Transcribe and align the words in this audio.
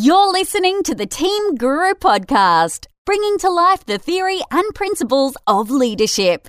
You're 0.00 0.30
listening 0.30 0.84
to 0.84 0.94
the 0.94 1.06
Team 1.06 1.56
Guru 1.56 1.92
podcast, 1.94 2.86
bringing 3.04 3.36
to 3.38 3.50
life 3.50 3.84
the 3.84 3.98
theory 3.98 4.40
and 4.52 4.72
principles 4.72 5.36
of 5.48 5.72
leadership. 5.72 6.46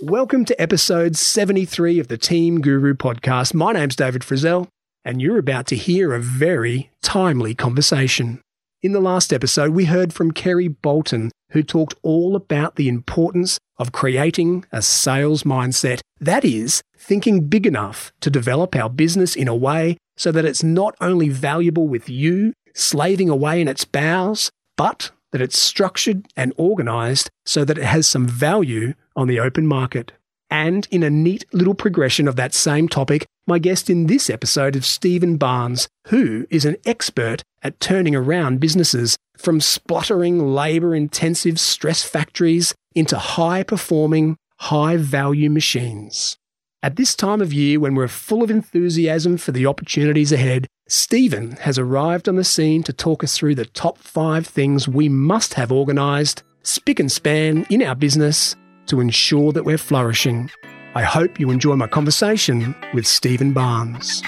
Welcome 0.00 0.46
to 0.46 0.58
episode 0.58 1.16
73 1.16 1.98
of 1.98 2.08
the 2.08 2.16
Team 2.16 2.62
Guru 2.62 2.94
podcast. 2.94 3.52
My 3.52 3.72
name's 3.72 3.94
David 3.94 4.22
Frizzell, 4.22 4.68
and 5.04 5.20
you're 5.20 5.38
about 5.38 5.66
to 5.68 5.76
hear 5.76 6.12
a 6.12 6.20
very 6.20 6.90
timely 7.02 7.54
conversation. 7.54 8.40
In 8.82 8.92
the 8.92 9.00
last 9.00 9.32
episode, 9.32 9.70
we 9.70 9.84
heard 9.84 10.12
from 10.12 10.32
Kerry 10.32 10.68
Bolton, 10.68 11.30
who 11.50 11.62
talked 11.62 11.94
all 12.02 12.34
about 12.34 12.76
the 12.76 12.88
importance 12.88 13.58
of 13.78 13.92
creating 13.92 14.64
a 14.72 14.82
sales 14.82 15.44
mindset. 15.44 16.00
That 16.20 16.44
is, 16.44 16.82
thinking 16.98 17.48
big 17.48 17.66
enough 17.66 18.12
to 18.20 18.30
develop 18.30 18.74
our 18.74 18.90
business 18.90 19.36
in 19.36 19.48
a 19.48 19.54
way 19.54 19.98
so 20.16 20.32
that 20.32 20.44
it's 20.44 20.62
not 20.62 20.96
only 21.00 21.28
valuable 21.28 21.86
with 21.86 22.08
you, 22.08 22.52
slaving 22.74 23.28
away 23.28 23.60
in 23.60 23.68
its 23.68 23.84
bowels, 23.84 24.50
but 24.76 25.10
that 25.32 25.40
it's 25.40 25.58
structured 25.58 26.26
and 26.36 26.52
organized 26.56 27.30
so 27.44 27.64
that 27.64 27.78
it 27.78 27.84
has 27.84 28.06
some 28.06 28.26
value 28.26 28.94
on 29.16 29.28
the 29.28 29.40
open 29.40 29.66
market. 29.66 30.12
And 30.50 30.86
in 30.90 31.02
a 31.02 31.10
neat 31.10 31.44
little 31.52 31.74
progression 31.74 32.28
of 32.28 32.36
that 32.36 32.52
same 32.52 32.88
topic, 32.88 33.26
my 33.46 33.58
guest 33.58 33.90
in 33.90 34.06
this 34.06 34.30
episode 34.30 34.76
is 34.76 34.86
Stephen 34.86 35.36
Barnes, 35.36 35.88
who 36.08 36.46
is 36.50 36.64
an 36.64 36.76
expert 36.86 37.42
at 37.62 37.80
turning 37.80 38.14
around 38.14 38.60
businesses 38.60 39.16
from 39.36 39.60
spluttering, 39.60 40.54
labor 40.54 40.94
intensive 40.94 41.58
stress 41.58 42.04
factories 42.04 42.74
into 42.94 43.18
high 43.18 43.62
performing, 43.62 44.36
high 44.58 44.96
value 44.96 45.50
machines. 45.50 46.36
At 46.84 46.96
this 46.96 47.14
time 47.14 47.40
of 47.40 47.52
year, 47.52 47.80
when 47.80 47.94
we're 47.94 48.08
full 48.08 48.42
of 48.42 48.50
enthusiasm 48.50 49.36
for 49.36 49.52
the 49.52 49.66
opportunities 49.66 50.32
ahead, 50.32 50.66
Stephen 50.88 51.52
has 51.52 51.78
arrived 51.78 52.28
on 52.28 52.36
the 52.36 52.44
scene 52.44 52.82
to 52.84 52.92
talk 52.92 53.24
us 53.24 53.36
through 53.36 53.54
the 53.54 53.66
top 53.66 53.98
five 53.98 54.46
things 54.46 54.88
we 54.88 55.08
must 55.08 55.54
have 55.54 55.72
organised, 55.72 56.42
spick 56.62 57.00
and 57.00 57.10
span 57.10 57.66
in 57.70 57.82
our 57.82 57.94
business 57.94 58.54
to 58.86 59.00
ensure 59.00 59.52
that 59.52 59.64
we're 59.64 59.78
flourishing. 59.78 60.50
I 60.94 61.04
hope 61.04 61.40
you 61.40 61.50
enjoy 61.50 61.74
my 61.76 61.86
conversation 61.86 62.74
with 62.92 63.06
Stephen 63.06 63.54
Barnes. 63.54 64.22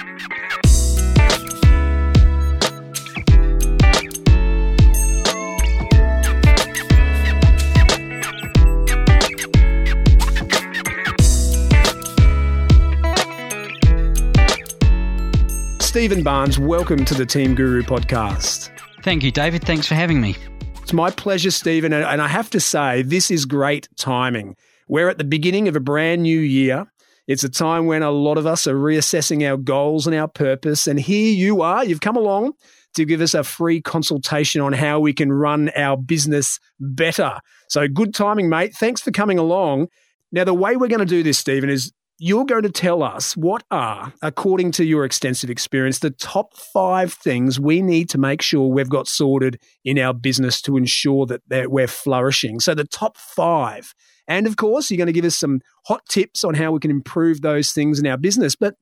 Stephen 15.81 16.23
Barnes, 16.23 16.59
welcome 16.59 17.05
to 17.05 17.13
the 17.13 17.27
Team 17.27 17.55
Guru 17.55 17.83
podcast. 17.83 18.71
Thank 19.03 19.23
you, 19.23 19.31
David. 19.31 19.67
Thanks 19.67 19.87
for 19.87 19.97
having 19.97 20.19
me. 20.19 20.35
It's 20.81 20.95
my 20.95 21.11
pleasure, 21.11 21.51
Stephen. 21.51 21.93
And 21.93 22.23
I 22.23 22.29
have 22.29 22.49
to 22.51 22.59
say, 22.59 23.03
this 23.03 23.31
is 23.31 23.45
great 23.45 23.87
timing. 23.97 24.57
We're 24.89 25.09
at 25.09 25.19
the 25.19 25.25
beginning 25.25 25.69
of 25.69 25.77
a 25.77 25.81
brand 25.81 26.23
new 26.23 26.39
year. 26.39 26.87
It's 27.27 27.45
a 27.45 27.49
time 27.49 27.87
when 27.87 28.03
a 28.03 28.11
lot 28.11 28.37
of 28.37 28.47
us 28.47 28.67
are 28.67 28.75
reassessing 28.75 29.49
our 29.49 29.57
goals 29.57 30.07
and 30.07 30.15
our 30.15 30.29
purpose. 30.29 30.87
And 30.87 31.01
here 31.01 31.33
you 31.33 31.63
are, 31.63 31.85
you've 31.85 32.01
come 32.01 32.17
along 32.17 32.53
to 32.95 33.05
give 33.05 33.21
us 33.21 33.35
a 33.35 33.43
free 33.43 33.81
consultation 33.81 34.61
on 34.61 34.73
how 34.73 35.01
we 35.01 35.13
can 35.13 35.33
run 35.33 35.71
our 35.71 35.97
business 35.97 36.59
better. 36.79 37.39
So 37.69 37.89
good 37.89 38.15
timing, 38.15 38.49
mate. 38.49 38.75
Thanks 38.75 39.01
for 39.01 39.11
coming 39.11 39.39
along. 39.39 39.89
Now, 40.33 40.45
the 40.45 40.55
way 40.55 40.77
we're 40.77 40.89
going 40.89 41.01
to 41.01 41.07
do 41.07 41.23
this, 41.23 41.39
Stephen, 41.39 41.71
is 41.71 41.93
you're 42.19 42.45
going 42.45 42.63
to 42.63 42.71
tell 42.71 43.03
us 43.03 43.37
what 43.37 43.65
are, 43.71 44.13
according 44.23 44.71
to 44.73 44.85
your 44.85 45.05
extensive 45.05 45.51
experience, 45.51 45.99
the 45.99 46.11
top 46.11 46.57
five 46.57 47.13
things 47.13 47.59
we 47.59 47.83
need 47.83 48.09
to 48.11 48.19
make 48.19 48.41
sure 48.41 48.69
we've 48.69 48.89
got 48.89 49.09
sorted 49.09 49.61
in 49.85 49.99
our 49.99 50.15
business 50.15 50.61
to 50.63 50.77
ensure 50.77 51.27
that, 51.27 51.71
we're 51.71 51.89
flourishing. 51.89 52.61
So, 52.61 52.75
the 52.75 52.85
top 52.85 53.17
five. 53.17 53.95
And 54.29 54.47
of 54.47 54.57
course, 54.57 54.91
you're 54.91 54.99
going 54.99 55.07
to 55.07 55.13
give 55.13 55.25
us 55.25 55.37
some 55.37 55.61
hot 55.87 56.03
tips 56.09 56.45
on 56.45 56.55
how 56.55 56.73
we 56.73 56.81
can 56.81 56.91
improve 56.91 57.41
those 57.41 57.73
things 57.73 57.99
in 57.99 58.07
our 58.07 58.17
business. 58.17 58.57
But 58.57 58.75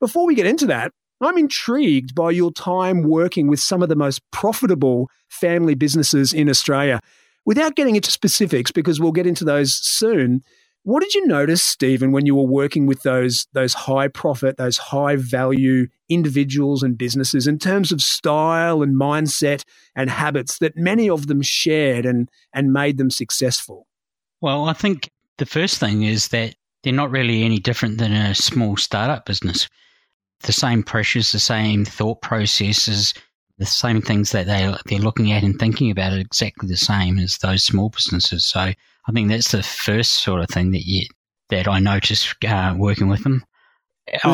before 0.00 0.26
we 0.26 0.34
get 0.34 0.46
into 0.46 0.66
that, 0.66 0.92
I'm 1.20 1.36
intrigued 1.36 2.14
by 2.14 2.30
your 2.30 2.50
time 2.52 3.02
working 3.02 3.46
with 3.46 3.60
some 3.60 3.82
of 3.82 3.88
the 3.88 3.96
most 3.96 4.22
profitable 4.30 5.10
family 5.28 5.74
businesses 5.74 6.32
in 6.32 6.48
Australia. 6.48 7.00
Without 7.44 7.76
getting 7.76 7.96
into 7.96 8.10
specifics, 8.10 8.70
because 8.70 9.00
we'll 9.00 9.12
get 9.12 9.26
into 9.26 9.44
those 9.44 9.74
soon, 9.74 10.42
what 10.82 11.02
did 11.02 11.14
you 11.14 11.26
notice, 11.26 11.62
Stephen, 11.62 12.10
when 12.10 12.24
you 12.24 12.34
were 12.34 12.46
working 12.46 12.86
with 12.86 13.02
those 13.02 13.46
those 13.52 13.74
high 13.74 14.08
profit, 14.08 14.56
those 14.56 14.78
high 14.78 15.16
value 15.16 15.88
individuals 16.08 16.82
and 16.82 16.96
businesses 16.96 17.46
in 17.46 17.58
terms 17.58 17.92
of 17.92 18.00
style 18.00 18.82
and 18.82 18.98
mindset 18.98 19.62
and 19.94 20.08
habits 20.08 20.58
that 20.58 20.76
many 20.76 21.10
of 21.10 21.26
them 21.26 21.42
shared 21.42 22.06
and 22.06 22.30
and 22.54 22.72
made 22.72 22.96
them 22.96 23.10
successful? 23.10 23.86
Well, 24.40 24.64
I 24.64 24.72
think 24.72 25.10
the 25.38 25.46
first 25.46 25.78
thing 25.78 26.02
is 26.02 26.28
that 26.28 26.54
they're 26.82 26.92
not 26.92 27.10
really 27.10 27.42
any 27.42 27.58
different 27.58 27.98
than 27.98 28.12
a 28.12 28.34
small 28.34 28.76
startup 28.76 29.26
business. 29.26 29.68
The 30.42 30.52
same 30.52 30.82
pressures, 30.82 31.32
the 31.32 31.38
same 31.38 31.84
thought 31.84 32.22
processes, 32.22 33.12
the 33.58 33.66
same 33.66 34.00
things 34.00 34.32
that 34.32 34.46
they 34.46 34.74
they're 34.86 35.04
looking 35.04 35.32
at 35.32 35.42
and 35.42 35.58
thinking 35.58 35.90
about 35.90 36.14
are 36.14 36.18
exactly 36.18 36.66
the 36.68 36.78
same 36.78 37.18
as 37.18 37.36
those 37.38 37.62
small 37.62 37.90
businesses. 37.90 38.46
So 38.46 38.60
I 38.60 39.12
think 39.12 39.28
that's 39.28 39.52
the 39.52 39.62
first 39.62 40.12
sort 40.22 40.40
of 40.40 40.48
thing 40.48 40.70
that 40.72 40.86
you 40.86 41.06
that 41.50 41.68
I 41.68 41.78
noticed 41.78 42.42
uh, 42.44 42.74
working 42.76 43.08
with 43.08 43.22
them. 43.22 43.44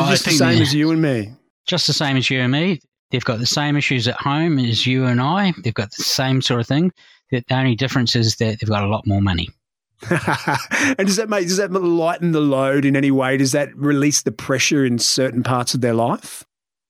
just 0.09 0.25
the 0.25 0.31
same 0.31 0.61
as 0.61 0.73
you 0.73 0.91
and 0.91 1.01
me. 1.01 1.33
Just 1.65 1.87
the 1.87 1.93
same 1.93 2.15
as 2.15 2.29
you 2.29 2.39
and 2.39 2.51
me. 2.51 2.79
They've 3.11 3.23
got 3.23 3.39
the 3.39 3.45
same 3.45 3.75
issues 3.75 4.07
at 4.07 4.15
home 4.15 4.59
as 4.59 4.87
you 4.87 5.05
and 5.05 5.19
I. 5.19 5.53
They've 5.63 5.73
got 5.73 5.91
the 5.91 6.03
same 6.03 6.41
sort 6.41 6.61
of 6.61 6.67
thing. 6.67 6.91
The 7.31 7.43
only 7.51 7.75
difference 7.75 8.15
is 8.15 8.37
that 8.37 8.59
they've 8.59 8.69
got 8.69 8.83
a 8.83 8.87
lot 8.87 9.05
more 9.05 9.21
money. 9.21 9.49
and 10.09 11.07
does 11.07 11.15
that 11.15 11.27
make 11.29 11.47
does 11.47 11.57
that 11.57 11.71
lighten 11.71 12.31
the 12.31 12.41
load 12.41 12.85
in 12.85 12.95
any 12.95 13.11
way? 13.11 13.37
Does 13.37 13.53
that 13.53 13.75
release 13.75 14.21
the 14.21 14.31
pressure 14.31 14.85
in 14.85 14.99
certain 14.99 15.43
parts 15.43 15.73
of 15.73 15.81
their 15.81 15.93
life? 15.93 16.43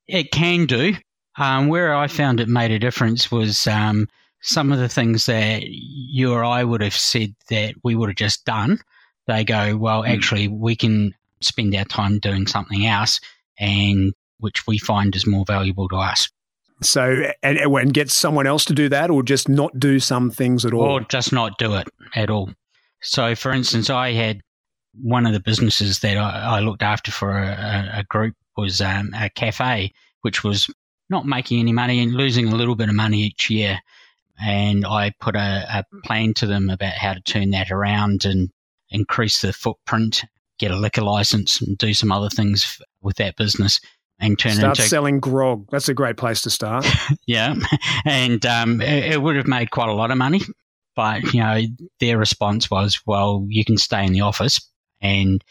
It 0.07 0.31
can 0.31 0.65
do. 0.65 0.95
Um, 1.37 1.67
where 1.67 1.95
I 1.95 2.07
found 2.07 2.39
it 2.39 2.49
made 2.49 2.71
a 2.71 2.79
difference 2.79 3.31
was 3.31 3.67
um, 3.67 4.07
some 4.41 4.71
of 4.71 4.79
the 4.79 4.89
things 4.89 5.27
that 5.27 5.63
you 5.67 6.33
or 6.33 6.43
I 6.43 6.63
would 6.63 6.81
have 6.81 6.95
said 6.95 7.35
that 7.49 7.75
we 7.83 7.95
would 7.95 8.09
have 8.09 8.15
just 8.15 8.43
done. 8.45 8.79
They 9.27 9.43
go, 9.43 9.77
well, 9.77 10.03
mm. 10.03 10.09
actually, 10.09 10.47
we 10.47 10.75
can 10.75 11.13
spend 11.41 11.75
our 11.75 11.85
time 11.85 12.19
doing 12.19 12.47
something 12.47 12.85
else, 12.85 13.19
and 13.59 14.13
which 14.39 14.65
we 14.65 14.77
find 14.77 15.15
is 15.15 15.27
more 15.27 15.45
valuable 15.45 15.87
to 15.89 15.97
us. 15.97 16.29
So, 16.81 17.23
and, 17.41 17.57
and 17.57 17.93
get 17.93 18.09
someone 18.09 18.47
else 18.47 18.65
to 18.65 18.73
do 18.73 18.89
that, 18.89 19.09
or 19.09 19.23
just 19.23 19.49
not 19.49 19.79
do 19.79 19.99
some 19.99 20.31
things 20.31 20.65
at 20.65 20.73
all, 20.73 20.83
or 20.83 21.01
just 21.01 21.33
not 21.33 21.57
do 21.57 21.75
it 21.75 21.87
at 22.15 22.29
all. 22.29 22.51
So, 23.01 23.35
for 23.35 23.51
instance, 23.51 23.89
I 23.89 24.11
had 24.11 24.41
one 24.93 25.25
of 25.25 25.33
the 25.33 25.39
businesses 25.39 25.99
that 25.99 26.17
I, 26.17 26.57
I 26.57 26.59
looked 26.59 26.83
after 26.83 27.11
for 27.11 27.37
a, 27.37 27.99
a 27.99 28.03
group 28.03 28.35
was 28.55 28.81
um, 28.81 29.11
a 29.15 29.29
cafe, 29.29 29.93
which 30.21 30.43
was 30.43 30.67
not 31.09 31.25
making 31.25 31.59
any 31.59 31.71
money 31.71 32.01
and 32.01 32.13
losing 32.13 32.47
a 32.47 32.55
little 32.55 32.75
bit 32.75 32.89
of 32.89 32.95
money 32.95 33.21
each 33.21 33.49
year. 33.49 33.79
And 34.39 34.85
I 34.85 35.13
put 35.19 35.35
a, 35.35 35.65
a 35.69 35.83
plan 36.03 36.33
to 36.35 36.47
them 36.47 36.69
about 36.69 36.93
how 36.93 37.13
to 37.13 37.21
turn 37.21 37.51
that 37.51 37.71
around 37.71 38.25
and 38.25 38.49
increase 38.89 39.41
the 39.41 39.53
footprint, 39.53 40.23
get 40.59 40.71
a 40.71 40.75
liquor 40.75 41.01
license, 41.01 41.61
and 41.61 41.77
do 41.77 41.93
some 41.93 42.11
other 42.11 42.29
things 42.29 42.79
with 43.01 43.17
that 43.17 43.35
business 43.35 43.79
and 44.19 44.37
turn 44.37 44.53
start 44.53 44.77
into 44.77 44.89
selling 44.89 45.19
grog. 45.19 45.67
That's 45.71 45.89
a 45.89 45.93
great 45.93 46.17
place 46.17 46.41
to 46.41 46.49
start. 46.49 46.85
yeah, 47.27 47.55
and 48.05 48.45
um, 48.45 48.81
it, 48.81 49.13
it, 49.13 49.21
would 49.21 49.35
have 49.35 49.47
made 49.47 49.71
quite 49.71 49.89
a 49.89 49.93
lot 49.93 50.11
of 50.11 50.17
money, 50.17 50.41
but 50.97 51.23
you 51.33 51.39
know 51.39 51.61
their 52.01 52.17
response 52.17 52.69
was, 52.69 52.99
"Well, 53.05 53.45
you 53.47 53.63
can 53.63 53.77
stay 53.77 54.05
in 54.05 54.11
the 54.11 54.21
office, 54.21 54.59
and 54.99 55.41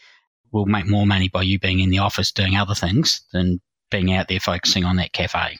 we'll 0.51 0.65
make 0.65 0.85
more 0.85 1.07
money 1.07 1.29
by 1.29 1.41
you 1.41 1.57
being 1.57 1.79
in 1.79 1.89
the 1.89 1.99
office 1.99 2.31
doing 2.31 2.55
other 2.55 2.75
things 2.75 3.21
than 3.33 3.59
being 3.89 4.13
out 4.13 4.27
there 4.27 4.39
focusing 4.39 4.83
on 4.83 4.97
that 4.97 5.13
cafe. 5.13 5.57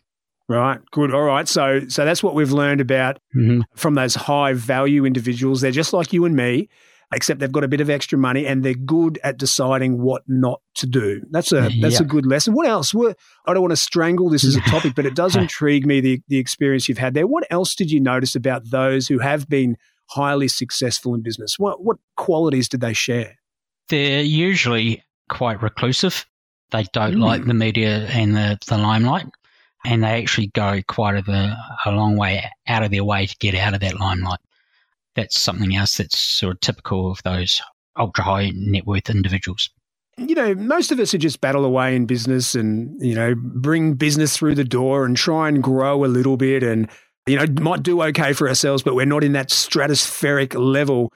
Right. 0.50 0.80
Good. 0.92 1.13
All 1.13 1.24
right. 1.24 1.48
So, 1.48 1.88
so 1.88 2.06
that's 2.06 2.24
what 2.24 2.34
we've 2.34 2.51
learned 2.51 2.80
about 2.80 3.19
mm-hmm. 3.36 3.62
from 3.75 3.95
those 3.95 4.16
high 4.16 4.54
value 4.54 5.06
individuals. 5.06 5.62
They're 5.62 5.72
just 5.72 5.94
like 5.94 6.13
you 6.13 6.24
and 6.25 6.36
me, 6.36 6.69
except 7.13 7.39
they've 7.39 7.51
got 7.51 7.63
a 7.63 7.68
bit 7.68 7.81
of 7.81 7.89
extra 7.89 8.18
money 8.18 8.45
and 8.45 8.63
they're 8.63 8.74
good 8.74 9.19
at 9.24 9.38
deciding 9.38 10.01
what 10.01 10.24
not 10.27 10.62
to 10.75 10.86
do. 10.86 11.21
That's 11.31 11.51
a 11.51 11.69
that's 11.81 12.00
yeah. 12.00 12.01
a 12.01 12.06
good 12.06 12.25
lesson. 12.25 12.54
What 12.54 12.68
else? 12.68 12.94
I 12.95 13.54
don't 13.54 13.62
want 13.62 13.71
to 13.71 13.77
strangle 13.77 14.30
this 14.30 14.44
as 14.44 14.56
a 14.56 14.62
topic, 14.68 14.94
but 14.95 15.06
it 15.06 15.15
does 15.15 15.36
intrigue 15.36 15.86
me 15.86 16.01
the 16.01 16.21
the 16.27 16.38
experience 16.38 16.89
you've 16.89 16.98
had 16.98 17.13
there. 17.13 17.27
What 17.27 17.45
else 17.50 17.75
did 17.75 17.92
you 17.92 18.00
notice 18.00 18.36
about 18.36 18.69
those 18.69 19.07
who 19.07 19.19
have 19.19 19.48
been 19.48 19.77
highly 20.09 20.48
successful 20.48 21.13
in 21.13 21.21
business? 21.21 21.57
What 21.57 21.83
what 21.83 21.98
qualities 22.15 22.68
did 22.68 22.81
they 22.81 22.94
share? 22.94 23.36
They're 23.89 24.21
usually 24.21 25.03
quite 25.30 25.62
reclusive. 25.62 26.25
They 26.71 26.86
don't 26.92 27.15
mm. 27.15 27.24
like 27.24 27.45
the 27.45 27.53
media 27.53 28.06
and 28.07 28.36
the, 28.36 28.57
the 28.68 28.77
limelight. 28.77 29.27
and 29.86 30.03
they 30.03 30.21
actually 30.21 30.48
go 30.48 30.81
quite 30.88 31.15
a, 31.15 31.57
a 31.86 31.92
long 31.92 32.18
way 32.18 32.44
out 32.68 32.83
of 32.83 32.92
their 32.92 33.06
way 33.06 33.25
to 33.25 33.36
get 33.38 33.56
out 33.56 33.74
of 33.74 33.80
that 33.80 33.98
limelight. 33.98 34.39
That's 35.18 35.38
something 35.38 35.75
else 35.75 35.98
that's 35.98 36.18
sort 36.18 36.54
of 36.54 36.62
typical 36.62 37.12
of 37.12 37.22
those 37.24 37.62
ultra 38.00 38.24
high 38.24 38.52
net 38.56 38.88
worth 38.88 39.10
individuals. 39.10 39.69
You 40.18 40.36
know, 40.36 40.56
most 40.56 40.94
of 40.94 41.00
us 41.00 41.14
are 41.14 41.19
just 41.19 41.42
battle 41.42 41.66
away 41.66 41.96
in 41.96 42.06
business 42.06 42.56
and, 42.56 42.96
you 43.02 43.14
know, 43.14 43.36
bring 43.36 43.96
business 43.96 44.38
through 44.38 44.56
the 44.56 44.64
door 44.64 45.06
and 45.06 45.18
try 45.18 45.50
and 45.50 45.62
grow 45.62 46.06
a 46.06 46.08
little 46.08 46.38
bit 46.38 46.64
and, 46.64 46.90
you 47.28 47.36
know, 47.36 47.46
might 47.62 47.84
do 47.84 48.02
okay 48.04 48.31
for 48.31 48.48
ourselves, 48.48 48.81
but 48.81 48.96
we're 48.96 49.06
not 49.06 49.24
in 49.24 49.34
that 49.34 49.50
stratospheric 49.50 50.56
level 50.58 51.12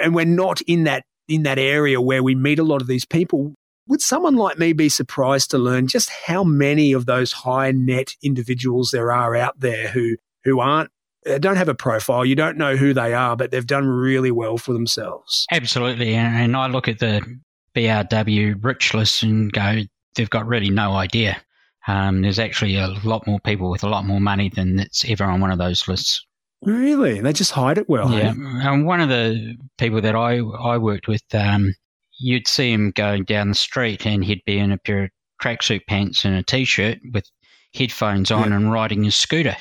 and 0.00 0.14
we're 0.14 0.24
not 0.24 0.60
in 0.62 0.84
that 0.84 1.04
in 1.28 1.42
that 1.42 1.58
area 1.58 2.00
where 2.00 2.22
we 2.22 2.34
meet 2.34 2.58
a 2.58 2.64
lot 2.64 2.80
of 2.80 2.86
these 2.86 3.04
people 3.04 3.54
would 3.88 4.00
someone 4.00 4.36
like 4.36 4.58
me 4.58 4.72
be 4.72 4.88
surprised 4.88 5.50
to 5.50 5.58
learn 5.58 5.86
just 5.86 6.10
how 6.26 6.44
many 6.44 6.92
of 6.92 7.06
those 7.06 7.32
high 7.32 7.72
net 7.72 8.14
individuals 8.22 8.90
there 8.90 9.12
are 9.12 9.34
out 9.34 9.58
there 9.58 9.88
who 9.88 10.16
who 10.44 10.60
aren't 10.60 10.90
uh, 11.28 11.38
don't 11.38 11.56
have 11.56 11.68
a 11.68 11.74
profile. 11.74 12.24
You 12.24 12.34
don't 12.34 12.56
know 12.56 12.76
who 12.76 12.94
they 12.94 13.14
are 13.14 13.36
but 13.36 13.50
they've 13.50 13.66
done 13.66 13.86
really 13.86 14.30
well 14.30 14.58
for 14.58 14.72
themselves. 14.72 15.46
Absolutely. 15.50 16.14
And 16.14 16.56
i 16.56 16.66
look 16.66 16.88
at 16.88 16.98
the 16.98 17.22
brw 17.74 18.62
rich 18.62 18.92
list 18.92 19.22
and 19.22 19.50
go 19.52 19.80
they've 20.14 20.30
got 20.30 20.46
really 20.46 20.70
no 20.70 20.92
idea. 20.92 21.40
Um, 21.88 22.22
there's 22.22 22.38
actually 22.38 22.76
a 22.76 22.88
lot 23.02 23.26
more 23.26 23.40
people 23.40 23.70
with 23.70 23.82
a 23.82 23.88
lot 23.88 24.04
more 24.04 24.20
money 24.20 24.48
than 24.48 24.76
that's 24.76 25.04
ever 25.08 25.24
on 25.24 25.40
one 25.40 25.50
of 25.50 25.58
those 25.58 25.88
lists. 25.88 26.24
Really? 26.64 27.20
They 27.20 27.32
just 27.32 27.50
hide 27.50 27.78
it 27.78 27.88
well 27.88 28.10
yeah. 28.12 28.32
hey? 28.32 28.68
and 28.68 28.86
one 28.86 29.00
of 29.00 29.08
the 29.08 29.56
people 29.78 30.00
that 30.02 30.14
i 30.14 30.36
i 30.38 30.78
worked 30.78 31.08
with 31.08 31.22
um, 31.34 31.74
you'd 32.20 32.46
see 32.46 32.72
him 32.72 32.92
going 32.92 33.24
down 33.24 33.48
the 33.48 33.54
street 33.54 34.06
and 34.06 34.24
he'd 34.24 34.44
be 34.46 34.58
in 34.58 34.70
a 34.70 34.78
pair 34.78 35.04
of 35.04 35.10
tracksuit 35.42 35.86
pants 35.88 36.24
and 36.24 36.36
a 36.36 36.42
t-shirt 36.42 36.98
with 37.12 37.24
headphones 37.74 38.30
on 38.30 38.50
yeah. 38.50 38.56
and 38.56 38.72
riding 38.72 39.04
his 39.04 39.16
scooter. 39.16 39.56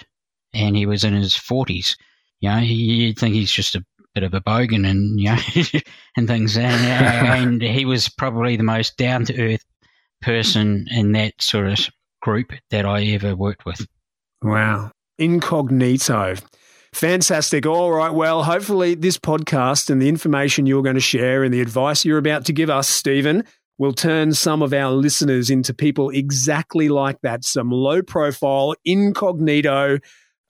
And 0.53 0.75
he 0.75 0.86
was 0.86 1.03
in 1.03 1.13
his 1.13 1.36
forties. 1.36 1.95
You 2.39 2.50
know, 2.50 2.57
you'd 2.57 3.18
think 3.18 3.36
he's 3.36 3.51
just 3.51 3.75
a 3.75 3.86
bit 4.13 4.24
of 4.24 4.33
a 4.33 4.42
bogan 4.42 4.89
and 4.89 5.19
you 5.19 5.30
know 5.30 5.81
and 6.18 6.27
things. 6.27 6.57
And, 6.57 6.86
and 6.86 7.62
he 7.62 7.86
was 7.86 8.09
probably 8.09 8.56
the 8.56 8.63
most 8.63 8.98
down 8.98 9.25
to 9.25 9.53
earth 9.53 9.65
person 10.21 10.88
in 10.92 11.13
that 11.13 11.33
sort 11.42 11.68
of 11.68 11.80
group 12.21 12.51
that 12.69 12.86
I 12.86 13.03
ever 13.06 13.36
worked 13.36 13.65
with. 13.65 13.86
Wow, 14.42 14.92
incognito. 15.18 16.36
Fantastic. 16.94 17.65
All 17.65 17.94
right. 17.94 18.13
Well, 18.13 18.44
hopefully, 18.44 18.95
this 18.95 19.18
podcast 19.18 19.89
and 19.89 20.01
the 20.01 20.09
information 20.09 20.65
you're 20.65 20.83
going 20.83 20.95
to 20.95 21.00
share 21.00 21.44
and 21.44 21.53
the 21.53 21.62
advice 21.62 22.03
you're 22.03 22.18
about 22.18 22.45
to 22.45 22.53
give 22.53 22.69
us, 22.69 22.89
Stephen, 22.89 23.45
will 23.77 23.94
turn 23.94 24.33
some 24.33 24.62
of 24.62 24.74
our 24.74 24.92
listeners 24.92 25.50
into 25.50 25.74
people 25.74 26.09
exactly 26.09 26.89
like 26.89 27.19
that 27.21 27.45
some 27.45 27.71
low 27.71 28.01
profile, 28.01 28.75
incognito, 28.83 30.00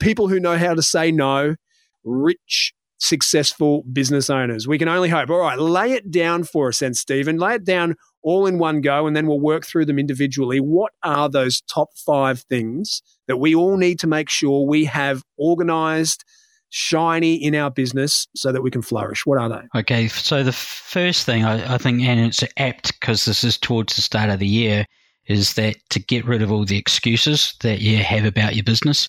people 0.02 0.28
who 0.28 0.40
know 0.40 0.58
how 0.58 0.74
to 0.74 0.82
say 0.82 1.10
no, 1.12 1.56
rich, 2.04 2.74
successful 2.98 3.84
business 3.92 4.28
owners. 4.30 4.68
We 4.68 4.78
can 4.78 4.88
only 4.88 5.08
hope. 5.08 5.30
All 5.30 5.38
right, 5.38 5.58
lay 5.58 5.92
it 5.92 6.10
down 6.10 6.44
for 6.44 6.68
us 6.68 6.80
then, 6.80 6.94
Stephen. 6.94 7.36
Lay 7.38 7.54
it 7.54 7.64
down 7.64 7.96
all 8.22 8.46
in 8.46 8.58
one 8.58 8.80
go, 8.80 9.06
and 9.06 9.16
then 9.16 9.26
we'll 9.26 9.40
work 9.40 9.66
through 9.66 9.86
them 9.86 9.98
individually. 9.98 10.60
What 10.60 10.92
are 11.02 11.28
those 11.28 11.60
top 11.62 11.88
five 11.96 12.42
things 12.48 13.02
that 13.26 13.38
we 13.38 13.54
all 13.54 13.76
need 13.76 13.98
to 14.00 14.06
make 14.06 14.28
sure 14.28 14.66
we 14.66 14.84
have 14.84 15.22
organized, 15.36 16.24
shiny 16.70 17.34
in 17.34 17.54
our 17.54 17.70
business 17.70 18.28
so 18.36 18.52
that 18.52 18.62
we 18.62 18.70
can 18.70 18.82
flourish? 18.82 19.26
What 19.26 19.38
are 19.38 19.48
they? 19.48 19.80
Okay, 19.80 20.08
so 20.08 20.42
the 20.42 20.52
first 20.52 21.26
thing 21.26 21.44
I, 21.44 21.74
I 21.74 21.78
think, 21.78 22.02
and 22.02 22.20
it's 22.20 22.44
apt 22.56 22.92
because 23.00 23.24
this 23.24 23.42
is 23.42 23.58
towards 23.58 23.96
the 23.96 24.02
start 24.02 24.30
of 24.30 24.38
the 24.38 24.46
year, 24.46 24.86
is 25.26 25.54
that 25.54 25.76
to 25.90 25.98
get 25.98 26.24
rid 26.24 26.42
of 26.42 26.50
all 26.50 26.64
the 26.64 26.78
excuses 26.78 27.54
that 27.60 27.80
you 27.80 27.98
have 27.98 28.24
about 28.24 28.54
your 28.54 28.64
business. 28.64 29.08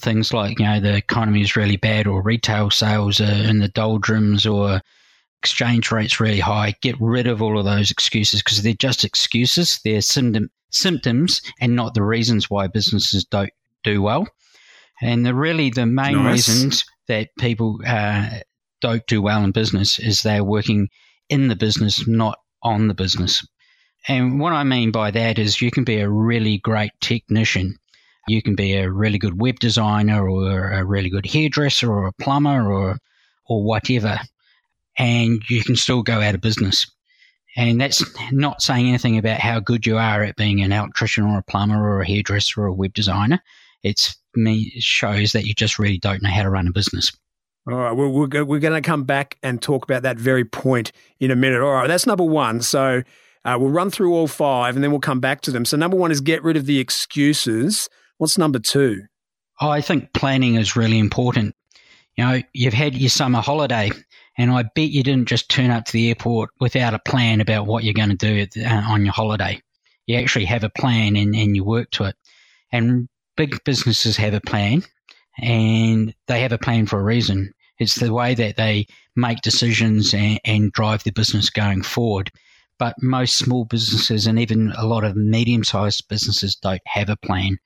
Things 0.00 0.32
like, 0.32 0.58
you 0.58 0.64
know, 0.64 0.80
the 0.80 0.96
economy 0.96 1.42
is 1.42 1.56
really 1.56 1.76
bad 1.76 2.06
or 2.06 2.22
retail 2.22 2.70
sales 2.70 3.20
are 3.20 3.24
in 3.24 3.60
the 3.60 3.68
doldrums 3.68 4.44
or 4.44 4.80
exchange 5.40 5.90
rates 5.90 6.20
really 6.20 6.40
high. 6.40 6.74
Get 6.80 6.96
rid 7.00 7.26
of 7.26 7.40
all 7.40 7.58
of 7.58 7.64
those 7.64 7.90
excuses 7.90 8.42
because 8.42 8.62
they're 8.62 8.74
just 8.74 9.04
excuses. 9.04 9.80
They're 9.84 10.00
symptom, 10.02 10.50
symptoms 10.70 11.40
and 11.60 11.76
not 11.76 11.94
the 11.94 12.02
reasons 12.02 12.50
why 12.50 12.66
businesses 12.66 13.24
don't 13.24 13.52
do 13.82 14.02
well. 14.02 14.26
And 15.00 15.24
the 15.24 15.34
really 15.34 15.70
the 15.70 15.86
main 15.86 16.22
nice. 16.22 16.48
reasons 16.48 16.84
that 17.08 17.28
people 17.38 17.80
uh, 17.86 18.28
don't 18.80 19.06
do 19.06 19.22
well 19.22 19.44
in 19.44 19.52
business 19.52 19.98
is 19.98 20.22
they're 20.22 20.44
working 20.44 20.88
in 21.28 21.48
the 21.48 21.56
business, 21.56 22.06
not 22.06 22.38
on 22.62 22.88
the 22.88 22.94
business. 22.94 23.46
And 24.08 24.38
what 24.38 24.52
I 24.52 24.64
mean 24.64 24.90
by 24.90 25.10
that 25.10 25.38
is 25.38 25.60
you 25.60 25.70
can 25.70 25.84
be 25.84 26.00
a 26.00 26.08
really 26.08 26.58
great 26.58 26.92
technician. 27.00 27.76
You 28.26 28.42
can 28.42 28.54
be 28.54 28.74
a 28.74 28.90
really 28.90 29.18
good 29.18 29.40
web 29.40 29.58
designer 29.58 30.28
or 30.28 30.70
a 30.70 30.84
really 30.84 31.10
good 31.10 31.26
hairdresser 31.26 31.92
or 31.92 32.06
a 32.06 32.12
plumber 32.12 32.70
or 32.72 32.98
or 33.46 33.62
whatever 33.62 34.18
and 34.96 35.42
you 35.48 35.62
can 35.62 35.76
still 35.76 36.02
go 36.02 36.20
out 36.20 36.34
of 36.34 36.40
business. 36.40 36.86
And 37.56 37.80
that's 37.80 38.04
not 38.32 38.62
saying 38.62 38.88
anything 38.88 39.16
about 39.16 39.38
how 39.38 39.60
good 39.60 39.86
you 39.86 39.96
are 39.96 40.22
at 40.22 40.36
being 40.36 40.62
an 40.62 40.72
electrician 40.72 41.24
or 41.24 41.38
a 41.38 41.42
plumber 41.42 41.80
or 41.80 42.00
a 42.00 42.06
hairdresser 42.06 42.62
or 42.62 42.66
a 42.66 42.72
web 42.72 42.94
designer. 42.94 43.40
It's 43.82 44.16
me 44.34 44.70
shows 44.80 45.32
that 45.32 45.44
you 45.44 45.54
just 45.54 45.78
really 45.78 45.98
don't 45.98 46.22
know 46.22 46.30
how 46.30 46.42
to 46.42 46.50
run 46.50 46.66
a 46.66 46.72
business. 46.72 47.12
All 47.70 47.78
right, 47.78 47.92
well, 47.92 48.10
we're, 48.10 48.44
we're 48.44 48.58
going 48.58 48.82
to 48.82 48.86
come 48.86 49.04
back 49.04 49.38
and 49.42 49.62
talk 49.62 49.84
about 49.84 50.02
that 50.02 50.18
very 50.18 50.44
point 50.44 50.92
in 51.20 51.30
a 51.30 51.36
minute. 51.36 51.62
All 51.62 51.72
right, 51.72 51.88
that's 51.88 52.06
number 52.06 52.24
one. 52.24 52.60
So 52.60 53.02
uh, 53.44 53.56
we'll 53.58 53.70
run 53.70 53.90
through 53.90 54.12
all 54.12 54.26
five 54.26 54.74
and 54.74 54.82
then 54.82 54.90
we'll 54.90 55.00
come 55.00 55.20
back 55.20 55.40
to 55.42 55.50
them. 55.50 55.64
So 55.64 55.76
number 55.76 55.96
one 55.96 56.10
is 56.10 56.20
get 56.20 56.42
rid 56.42 56.56
of 56.56 56.66
the 56.66 56.78
excuses. 56.78 57.88
What's 58.18 58.38
number 58.38 58.58
two? 58.58 59.02
Oh, 59.60 59.70
I 59.70 59.80
think 59.80 60.12
planning 60.12 60.54
is 60.54 60.76
really 60.76 60.98
important. 60.98 61.54
You 62.16 62.24
know, 62.24 62.42
you've 62.52 62.74
had 62.74 62.94
your 62.94 63.10
summer 63.10 63.40
holiday 63.40 63.90
and 64.38 64.50
I 64.50 64.64
bet 64.74 64.90
you 64.90 65.02
didn't 65.02 65.28
just 65.28 65.48
turn 65.48 65.70
up 65.70 65.84
to 65.86 65.92
the 65.92 66.08
airport 66.08 66.50
without 66.60 66.94
a 66.94 66.98
plan 66.98 67.40
about 67.40 67.66
what 67.66 67.84
you're 67.84 67.94
going 67.94 68.16
to 68.16 68.46
do 68.46 68.62
uh, 68.64 68.82
on 68.88 69.04
your 69.04 69.14
holiday. 69.14 69.60
You 70.06 70.18
actually 70.18 70.44
have 70.46 70.64
a 70.64 70.70
plan 70.70 71.16
and, 71.16 71.34
and 71.34 71.56
you 71.56 71.64
work 71.64 71.90
to 71.92 72.04
it. 72.04 72.16
And 72.72 73.08
big 73.36 73.62
businesses 73.64 74.16
have 74.16 74.34
a 74.34 74.40
plan 74.40 74.82
and 75.38 76.14
they 76.26 76.40
have 76.40 76.52
a 76.52 76.58
plan 76.58 76.86
for 76.86 77.00
a 77.00 77.04
reason. 77.04 77.52
It's 77.78 77.96
the 77.96 78.12
way 78.12 78.34
that 78.34 78.56
they 78.56 78.86
make 79.16 79.40
decisions 79.40 80.14
and, 80.14 80.40
and 80.44 80.72
drive 80.72 81.02
the 81.02 81.10
business 81.10 81.50
going 81.50 81.82
forward. 81.82 82.30
But 82.78 82.96
most 83.00 83.36
small 83.36 83.64
businesses 83.64 84.26
and 84.26 84.38
even 84.38 84.72
a 84.76 84.86
lot 84.86 85.04
of 85.04 85.16
medium 85.16 85.64
sized 85.64 86.08
businesses 86.08 86.56
don't 86.56 86.82
have 86.86 87.08
a 87.08 87.16
plan. 87.16 87.58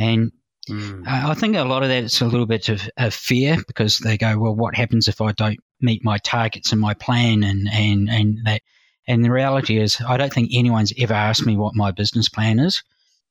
And 0.00 0.32
Mm. 0.68 1.06
I 1.06 1.34
think 1.34 1.56
a 1.56 1.64
lot 1.64 1.82
of 1.82 1.88
that 1.88 2.04
is 2.04 2.20
a 2.20 2.26
little 2.26 2.46
bit 2.46 2.68
of, 2.68 2.88
of, 2.96 3.14
fear 3.14 3.56
because 3.66 3.98
they 3.98 4.18
go, 4.18 4.38
well, 4.38 4.54
what 4.54 4.74
happens 4.74 5.08
if 5.08 5.20
I 5.20 5.32
don't 5.32 5.58
meet 5.80 6.04
my 6.04 6.18
targets 6.18 6.70
and 6.70 6.80
my 6.80 6.94
plan 6.94 7.42
and, 7.42 7.68
and, 7.72 8.08
and 8.08 8.38
that. 8.44 8.62
And 9.08 9.24
the 9.24 9.32
reality 9.32 9.78
is, 9.78 10.00
I 10.06 10.16
don't 10.16 10.32
think 10.32 10.50
anyone's 10.52 10.92
ever 10.98 11.14
asked 11.14 11.46
me 11.46 11.56
what 11.56 11.74
my 11.74 11.90
business 11.90 12.28
plan 12.28 12.60
is, 12.60 12.82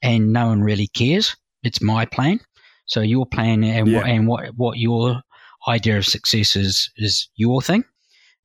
and 0.02 0.34
no 0.34 0.48
one 0.48 0.62
really 0.62 0.88
cares. 0.88 1.38
It's 1.64 1.82
my 1.82 2.06
plan. 2.06 2.40
So 2.88 3.02
your 3.02 3.26
plan 3.26 3.64
and 3.64 3.88
yeah. 3.88 3.98
what 3.98 4.08
and 4.08 4.28
what 4.28 4.46
what 4.58 4.78
your 4.78 5.22
idea 5.68 5.98
of 5.98 6.06
success 6.06 6.56
is 6.56 6.90
is 6.98 7.30
your 7.36 7.62
thing. 7.62 7.86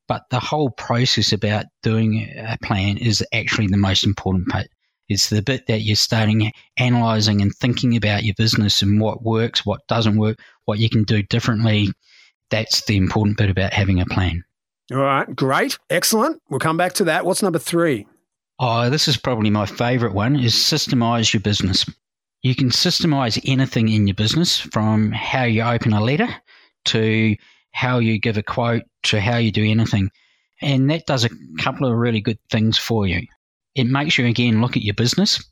But 0.07 0.25
the 0.31 0.39
whole 0.39 0.71
process 0.71 1.33
about 1.33 1.65
doing 1.83 2.31
a 2.37 2.59
plan 2.63 2.99
is 2.99 3.25
actually 3.33 3.69
the 3.69 3.79
most 3.79 4.05
important 4.05 4.49
part. 4.49 4.69
It's 5.09 5.29
the 5.29 5.43
bit 5.43 5.67
that 5.67 5.83
you're 5.83 5.97
starting 5.97 6.53
analyzing 6.77 7.43
and 7.43 7.55
thinking 7.55 7.97
about 7.97 8.25
your 8.25 8.35
business 8.37 8.83
and 8.83 9.01
what 9.01 9.23
works, 9.23 9.67
what 9.67 9.87
doesn't 9.87 10.17
work, 10.17 10.39
what 10.65 10.79
you 10.79 10.89
can 10.89 11.05
do 11.05 11.23
differently, 11.23 11.91
that's 12.51 12.85
the 12.85 12.97
important 12.97 13.37
bit 13.37 13.51
about 13.51 13.73
having 13.73 14.01
a 14.01 14.07
plan. 14.07 14.45
All 14.93 14.99
right, 14.99 15.35
great, 15.35 15.79
excellent. 15.91 16.41
We'll 16.49 16.61
come 16.61 16.77
back 16.77 16.95
to 16.95 17.05
that. 17.05 17.25
What's 17.25 17.43
number 17.43 17.59
three? 17.59 18.07
Oh, 18.59 18.91
this 18.91 19.09
is 19.09 19.17
probably 19.17 19.51
my 19.51 19.67
favorite 19.67 20.15
one 20.15 20.37
is 20.37 20.55
systemize 20.55 21.33
your 21.33 21.41
business. 21.41 21.85
You 22.43 22.55
can 22.55 22.69
systemize 22.69 23.41
anything 23.45 23.89
in 23.89 24.07
your 24.07 24.15
business 24.15 24.61
from 24.61 25.11
how 25.11 25.45
you 25.45 25.63
open 25.63 25.93
a 25.93 26.03
letter 26.03 26.29
to 26.87 27.37
how 27.73 27.99
you 27.99 28.19
give 28.19 28.37
a 28.37 28.43
quote 28.43 28.85
to 29.05 29.21
how 29.21 29.39
you 29.39 29.51
do 29.51 29.65
anything. 29.65 30.11
And 30.61 30.89
that 30.91 31.07
does 31.07 31.25
a 31.25 31.31
couple 31.59 31.91
of 31.91 31.97
really 31.97 32.21
good 32.21 32.39
things 32.51 32.79
for 32.79 33.07
you. 33.07 33.27
It 33.75 33.87
makes 33.87 34.19
you 34.19 34.27
again 34.27 34.61
look 34.61 34.77
at 34.77 34.83
your 34.83 34.95
business, 34.95 35.45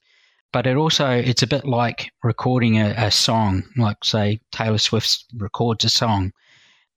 but 0.52 0.66
it 0.66 0.76
also 0.76 1.10
it's 1.10 1.42
a 1.42 1.46
bit 1.46 1.64
like 1.64 2.10
recording 2.22 2.78
a, 2.78 2.94
a 2.96 3.10
song, 3.10 3.64
like 3.76 4.04
say 4.04 4.40
Taylor 4.52 4.78
Swift 4.78 5.24
records 5.34 5.84
a 5.84 5.88
song 5.88 6.32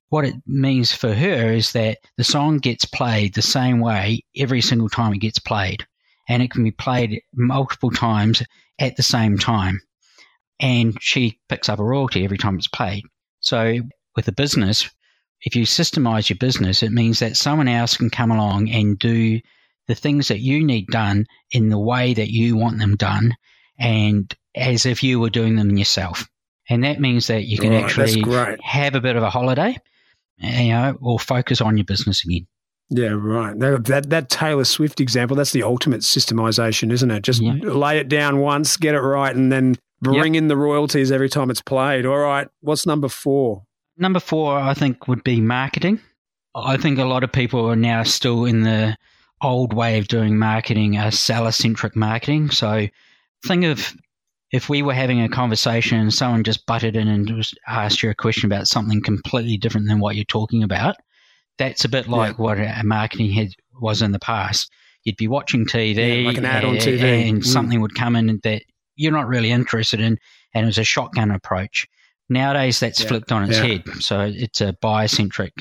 what 0.08 0.24
it 0.24 0.34
means 0.46 0.92
for 0.92 1.12
her 1.12 1.52
is 1.52 1.72
that 1.72 1.98
the 2.16 2.24
song 2.24 2.58
gets 2.58 2.84
played 2.84 3.34
the 3.34 3.42
same 3.42 3.80
way 3.80 4.22
every 4.36 4.60
single 4.60 4.88
time 4.88 5.12
it 5.12 5.18
gets 5.18 5.38
played. 5.38 5.86
And 6.28 6.42
it 6.42 6.50
can 6.50 6.64
be 6.64 6.72
played 6.72 7.22
multiple 7.34 7.90
times 7.90 8.42
at 8.78 8.96
the 8.96 9.02
same 9.02 9.38
time. 9.38 9.80
And 10.60 10.96
she 11.00 11.38
picks 11.48 11.68
up 11.68 11.78
a 11.78 11.84
royalty 11.84 12.24
every 12.24 12.38
time 12.38 12.56
it's 12.56 12.68
played. 12.68 13.04
So 13.40 13.80
with 14.16 14.26
a 14.28 14.32
business, 14.32 14.88
if 15.42 15.54
you 15.54 15.64
systemize 15.64 16.28
your 16.28 16.38
business, 16.38 16.82
it 16.82 16.92
means 16.92 17.18
that 17.18 17.36
someone 17.36 17.68
else 17.68 17.96
can 17.96 18.10
come 18.10 18.30
along 18.30 18.70
and 18.70 18.98
do 18.98 19.40
the 19.88 19.94
things 19.94 20.28
that 20.28 20.40
you 20.40 20.64
need 20.64 20.86
done 20.88 21.26
in 21.52 21.68
the 21.68 21.78
way 21.78 22.14
that 22.14 22.30
you 22.30 22.56
want 22.56 22.78
them 22.78 22.96
done. 22.96 23.36
and 23.78 24.34
as 24.54 24.86
if 24.86 25.02
you 25.02 25.20
were 25.20 25.28
doing 25.28 25.56
them 25.56 25.76
yourself. 25.76 26.26
And 26.70 26.82
that 26.84 26.98
means 26.98 27.26
that 27.26 27.44
you 27.44 27.58
can 27.58 27.72
Right, 27.72 27.84
actually 27.84 28.22
have 28.62 28.94
a 28.94 29.00
bit 29.02 29.14
of 29.16 29.22
a 29.22 29.28
holiday, 29.28 29.76
you 30.38 30.68
know, 30.70 30.96
or 31.02 31.18
focus 31.20 31.60
on 31.60 31.76
your 31.76 31.84
business 31.84 32.24
again. 32.24 32.46
Yeah, 32.88 33.08
right. 33.10 33.58
That, 33.58 33.84
that 33.84 34.10
that 34.10 34.28
Taylor 34.30 34.64
Swift 34.64 34.98
example, 35.00 35.36
that's 35.36 35.52
the 35.52 35.62
ultimate 35.62 36.00
systemization, 36.00 36.90
isn't 36.90 37.10
it? 37.10 37.22
Just 37.22 37.42
Yeah. 37.42 37.52
lay 37.64 37.98
it 37.98 38.08
down 38.08 38.38
once, 38.38 38.76
get 38.78 38.94
it 38.94 39.00
right, 39.00 39.36
and 39.36 39.52
then 39.52 39.76
bring 40.00 40.34
in 40.36 40.48
the 40.48 40.56
royalties 40.56 41.12
every 41.12 41.28
time 41.28 41.50
it's 41.50 41.60
played. 41.60 42.06
All 42.06 42.16
right. 42.16 42.48
What's 42.60 42.86
number 42.86 43.08
four? 43.08 43.64
Number 43.98 44.20
four, 44.20 44.58
I 44.58 44.72
think, 44.72 45.06
would 45.06 45.22
be 45.22 45.40
marketing. 45.42 46.00
I 46.54 46.78
think 46.78 46.98
a 46.98 47.04
lot 47.04 47.24
of 47.24 47.30
people 47.32 47.66
are 47.66 47.76
now 47.76 48.04
still 48.04 48.46
in 48.46 48.62
the 48.62 48.96
old 49.42 49.72
way 49.72 49.98
of 49.98 50.08
doing 50.08 50.38
marketing, 50.38 50.96
a 50.96 51.12
seller 51.12 51.52
centric 51.52 51.94
marketing. 51.96 52.50
So 52.50 52.86
think 53.46 53.64
of 53.64 53.94
if 54.52 54.68
we 54.68 54.80
were 54.82 54.94
having 54.94 55.20
a 55.20 55.28
conversation 55.28 55.98
and 55.98 56.12
someone 56.14 56.44
just 56.44 56.64
butted 56.66 56.96
in 56.96 57.08
and 57.08 57.26
just 57.28 57.58
asked 57.66 58.02
you 58.02 58.10
a 58.10 58.14
question 58.14 58.46
about 58.50 58.68
something 58.68 59.02
completely 59.02 59.56
different 59.56 59.88
than 59.88 59.98
what 60.00 60.16
you're 60.16 60.24
talking 60.24 60.62
about, 60.62 60.96
that's 61.58 61.84
a 61.84 61.88
bit 61.88 62.08
like 62.08 62.38
what 62.38 62.58
a 62.58 62.82
marketing 62.84 63.30
had 63.32 63.48
was 63.80 64.02
in 64.02 64.12
the 64.12 64.18
past. 64.18 64.70
You'd 65.04 65.16
be 65.16 65.28
watching 65.28 65.66
TV, 65.66 66.22
Yeah, 66.22 66.26
like 66.26 66.38
an 66.38 66.44
ad 66.44 66.64
on 66.64 66.76
TV. 66.76 67.28
and 67.28 67.42
Mm. 67.42 67.44
something 67.44 67.80
would 67.80 67.94
come 67.94 68.16
in 68.16 68.40
that 68.44 68.62
you're 68.96 69.12
not 69.12 69.28
really 69.28 69.50
interested 69.50 70.00
in, 70.00 70.18
and 70.54 70.64
it 70.64 70.66
was 70.66 70.78
a 70.78 70.84
shotgun 70.84 71.30
approach. 71.30 71.86
Nowadays, 72.28 72.80
that's 72.80 73.00
Yeah, 73.00 73.08
flipped 73.08 73.30
on 73.32 73.44
its 73.44 73.58
yeah. 73.58 73.64
head. 73.66 73.82
So 74.00 74.20
it's 74.20 74.60
a 74.60 74.72
buyer 74.80 75.08
centric 75.08 75.52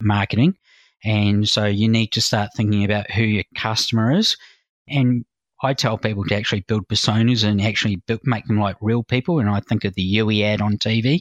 marketing. 0.00 0.56
And 1.04 1.48
so 1.48 1.66
you 1.66 1.88
need 1.88 2.12
to 2.12 2.20
start 2.20 2.50
thinking 2.56 2.84
about 2.84 3.10
who 3.10 3.22
your 3.22 3.44
customer 3.56 4.12
is. 4.12 4.36
And 4.88 5.24
I 5.62 5.74
tell 5.74 5.98
people 5.98 6.24
to 6.24 6.34
actually 6.34 6.60
build 6.62 6.88
personas 6.88 7.44
and 7.44 7.60
actually 7.60 7.96
build, 7.96 8.20
make 8.24 8.46
them 8.46 8.58
like 8.58 8.76
real 8.80 9.02
people. 9.02 9.38
And 9.38 9.48
I 9.48 9.60
think 9.60 9.84
of 9.84 9.94
the 9.94 10.14
Youi 10.14 10.42
ad 10.42 10.60
on 10.60 10.78
TV, 10.78 11.20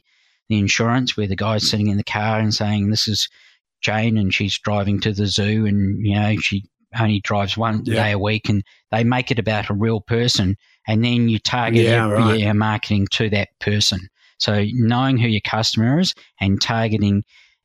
the 0.49 0.59
insurance, 0.59 1.15
where 1.15 1.27
the 1.27 1.35
guy's 1.35 1.69
sitting 1.69 1.87
in 1.87 1.97
the 1.97 2.03
car 2.03 2.39
and 2.39 2.53
saying, 2.53 2.89
This 2.89 3.07
is 3.07 3.29
Jane, 3.81 4.17
and 4.17 4.33
she's 4.33 4.57
driving 4.59 4.99
to 5.01 5.11
the 5.11 5.27
zoo, 5.27 5.65
and, 5.65 6.05
you 6.05 6.15
know, 6.15 6.35
she 6.37 6.63
only 6.97 7.19
drives 7.19 7.57
one 7.57 7.83
Yeah. 7.85 8.03
day 8.03 8.11
a 8.11 8.19
week. 8.19 8.49
And 8.49 8.63
they 8.91 9.03
make 9.03 9.31
it 9.31 9.39
about 9.39 9.69
a 9.69 9.73
real 9.73 9.99
person. 10.01 10.55
And 10.87 11.03
then 11.03 11.29
you 11.29 11.39
target 11.39 11.85
Yeah, 11.85 12.05
your, 12.07 12.19
right. 12.19 12.39
your 12.39 12.53
marketing 12.53 13.07
to 13.11 13.29
that 13.29 13.49
person. 13.59 13.99
So 14.39 14.65
knowing 14.73 15.17
who 15.17 15.27
your 15.27 15.41
customer 15.41 15.99
is 15.99 16.13
and 16.39 16.61
targeting 16.61 17.23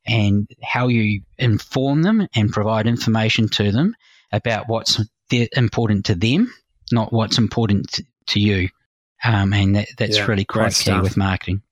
and 0.09 0.49
how 0.63 0.89
you 0.89 1.23
inform 1.39 2.03
them 2.03 2.27
and 2.35 2.51
provide 2.51 2.87
information 2.87 3.49
to 3.51 3.71
them 3.73 3.95
about 4.33 4.65
what's 4.69 5.01
important 5.31 6.07
to 6.07 6.15
them, 6.15 6.53
not 6.93 7.13
what's 7.13 7.39
important 7.39 8.01
to 8.29 8.41
you. 8.41 8.69
Um, 9.25 9.53
and 9.53 9.77
that, 9.77 9.89
that's 9.99 10.17
Yeah, 10.19 10.27
really 10.27 10.45
quite 10.45 10.69
key 10.69 10.75
stuff. 10.83 11.03
with 11.03 11.17
marketing. 11.17 11.63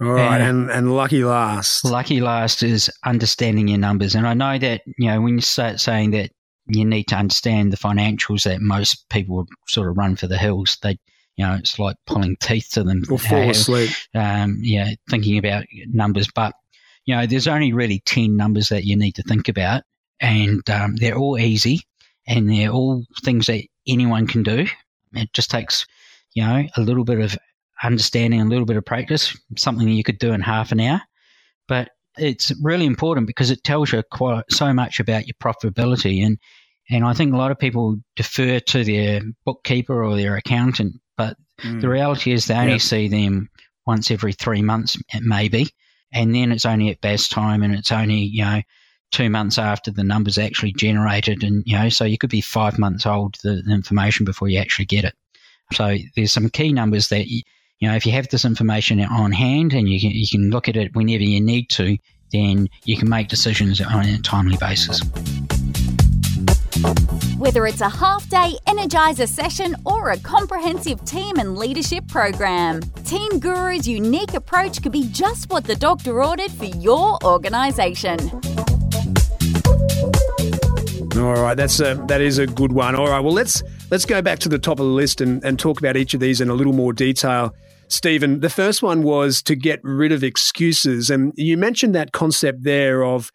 All 0.00 0.08
right. 0.08 0.40
And- 0.40 0.68
And, 0.68 0.70
and 0.70 0.96
lucky 0.96 1.24
last. 1.24 1.84
Lucky 1.84 2.20
last 2.20 2.62
is 2.62 2.90
understanding 3.04 3.68
your 3.68 3.78
numbers. 3.78 4.14
And 4.14 4.26
I 4.26 4.34
know 4.34 4.58
that, 4.58 4.82
you 4.98 5.08
know, 5.08 5.20
when 5.20 5.34
you 5.36 5.40
start 5.40 5.80
saying 5.80 6.10
that 6.12 6.30
you 6.66 6.84
need 6.84 7.04
to 7.08 7.16
understand 7.16 7.72
the 7.72 7.76
financials 7.76 8.42
that 8.44 8.60
most 8.60 9.08
people 9.08 9.46
sort 9.68 9.88
of 9.88 9.96
run 9.96 10.16
for 10.16 10.26
the 10.26 10.36
hills, 10.38 10.78
they, 10.82 10.98
you 11.36 11.46
know, 11.46 11.54
it's 11.54 11.78
like 11.78 11.96
pulling 12.06 12.36
teeth 12.40 12.70
to 12.72 12.82
them. 12.82 13.02
Or 13.10 13.18
fall 13.18 13.50
asleep. 13.50 13.90
um, 14.14 14.58
yeah, 14.62 14.90
thinking 15.10 15.38
about 15.38 15.64
numbers. 15.88 16.28
But 16.34 16.54
you 17.06 17.14
know, 17.14 17.26
there's 17.26 17.48
only 17.48 17.72
really 17.72 18.02
ten 18.04 18.36
numbers 18.36 18.68
that 18.68 18.84
you 18.84 18.96
need 18.96 19.14
to 19.16 19.22
think 19.22 19.48
about, 19.48 19.82
and 20.20 20.68
um, 20.70 20.96
they're 20.96 21.16
all 21.16 21.38
easy, 21.38 21.80
and 22.26 22.48
they're 22.50 22.70
all 22.70 23.04
things 23.24 23.46
that 23.46 23.62
anyone 23.86 24.26
can 24.26 24.42
do. 24.42 24.66
It 25.14 25.32
just 25.32 25.50
takes, 25.50 25.86
you 26.34 26.44
know, 26.44 26.64
a 26.76 26.80
little 26.80 27.04
bit 27.04 27.20
of 27.20 27.38
understanding, 27.82 28.40
a 28.40 28.44
little 28.44 28.66
bit 28.66 28.76
of 28.76 28.84
practice, 28.84 29.36
something 29.56 29.88
you 29.88 30.02
could 30.04 30.18
do 30.18 30.32
in 30.32 30.40
half 30.40 30.72
an 30.72 30.80
hour. 30.80 31.00
But 31.68 31.90
it's 32.18 32.52
really 32.62 32.86
important 32.86 33.26
because 33.26 33.50
it 33.50 33.62
tells 33.64 33.92
you 33.92 34.02
quite 34.10 34.44
so 34.50 34.72
much 34.72 35.00
about 35.00 35.26
your 35.26 35.34
profitability, 35.42 36.24
and 36.24 36.38
and 36.90 37.04
I 37.04 37.14
think 37.14 37.32
a 37.34 37.36
lot 37.36 37.50
of 37.50 37.58
people 37.58 37.96
defer 38.14 38.60
to 38.60 38.84
their 38.84 39.20
bookkeeper 39.44 40.04
or 40.04 40.16
their 40.16 40.36
accountant, 40.36 40.94
but 41.16 41.36
Mm. 41.64 41.80
the 41.80 41.88
reality 41.88 42.32
is 42.32 42.44
they 42.44 42.54
only 42.54 42.72
Yeah. 42.72 42.78
see 42.78 43.08
them 43.08 43.48
once 43.86 44.10
every 44.10 44.34
three 44.34 44.60
months, 44.60 44.98
maybe, 45.22 45.68
and 46.12 46.34
then 46.34 46.52
it's 46.52 46.66
only 46.66 46.90
at 46.90 47.00
best 47.00 47.30
time, 47.30 47.62
and 47.62 47.74
it's 47.74 47.92
only 47.92 48.16
you 48.16 48.44
know 48.44 48.62
two 49.12 49.30
months 49.30 49.58
after 49.58 49.90
the 49.90 50.04
numbers 50.04 50.38
actually 50.38 50.72
generated, 50.72 51.42
and 51.42 51.62
you 51.66 51.76
know 51.76 51.88
so 51.88 52.04
you 52.04 52.18
could 52.18 52.30
be 52.30 52.40
five 52.40 52.78
months 52.78 53.06
old 53.06 53.36
the, 53.42 53.62
the 53.64 53.72
information 53.72 54.24
before 54.24 54.48
you 54.48 54.58
actually 54.58 54.86
get 54.86 55.04
it. 55.04 55.14
So 55.72 55.96
there's 56.14 56.32
some 56.32 56.48
key 56.48 56.72
numbers 56.72 57.08
that 57.08 57.26
you, 57.26 57.42
you 57.80 57.88
know 57.88 57.94
if 57.94 58.06
you 58.06 58.12
have 58.12 58.28
this 58.28 58.44
information 58.44 59.00
on 59.00 59.32
hand 59.32 59.72
and 59.72 59.88
you 59.88 60.00
can 60.00 60.10
you 60.10 60.26
can 60.30 60.50
look 60.50 60.68
at 60.68 60.76
it 60.76 60.94
whenever 60.94 61.24
you 61.24 61.40
need 61.40 61.70
to, 61.70 61.96
then 62.32 62.68
you 62.84 62.96
can 62.96 63.08
make 63.08 63.28
decisions 63.28 63.80
on 63.80 64.04
a 64.04 64.18
timely 64.18 64.56
basis. 64.58 65.00
Whether 67.38 67.66
it's 67.66 67.80
a 67.80 67.88
half 67.88 68.28
day 68.28 68.52
Energizer 68.66 69.28
session 69.28 69.76
or 69.84 70.10
a 70.10 70.18
comprehensive 70.18 71.04
team 71.04 71.36
and 71.38 71.56
leadership 71.56 72.06
program, 72.08 72.80
Team 73.04 73.40
Guru's 73.40 73.88
unique 73.88 74.34
approach 74.34 74.82
could 74.82 74.92
be 74.92 75.08
just 75.08 75.48
what 75.50 75.64
the 75.64 75.76
doctor 75.76 76.22
ordered 76.22 76.50
for 76.50 76.66
your 76.66 77.18
organisation. 77.24 78.18
All 81.16 81.34
right, 81.34 81.54
that's 81.54 81.80
a 81.80 81.94
that 82.08 82.20
is 82.20 82.38
a 82.38 82.46
good 82.46 82.72
one. 82.72 82.94
All 82.94 83.08
right, 83.08 83.20
well 83.20 83.32
let's 83.32 83.62
let's 83.90 84.04
go 84.04 84.20
back 84.20 84.38
to 84.40 84.48
the 84.48 84.58
top 84.58 84.78
of 84.78 84.86
the 84.86 84.92
list 84.92 85.20
and, 85.20 85.42
and 85.44 85.58
talk 85.58 85.78
about 85.78 85.96
each 85.96 86.12
of 86.12 86.20
these 86.20 86.40
in 86.42 86.50
a 86.50 86.54
little 86.54 86.74
more 86.74 86.92
detail. 86.92 87.54
Stephen, 87.88 88.40
the 88.40 88.50
first 88.50 88.82
one 88.82 89.02
was 89.02 89.42
to 89.42 89.54
get 89.54 89.80
rid 89.82 90.12
of 90.12 90.22
excuses, 90.22 91.08
and 91.08 91.32
you 91.36 91.56
mentioned 91.56 91.94
that 91.94 92.12
concept 92.12 92.64
there 92.64 93.02
of 93.04 93.30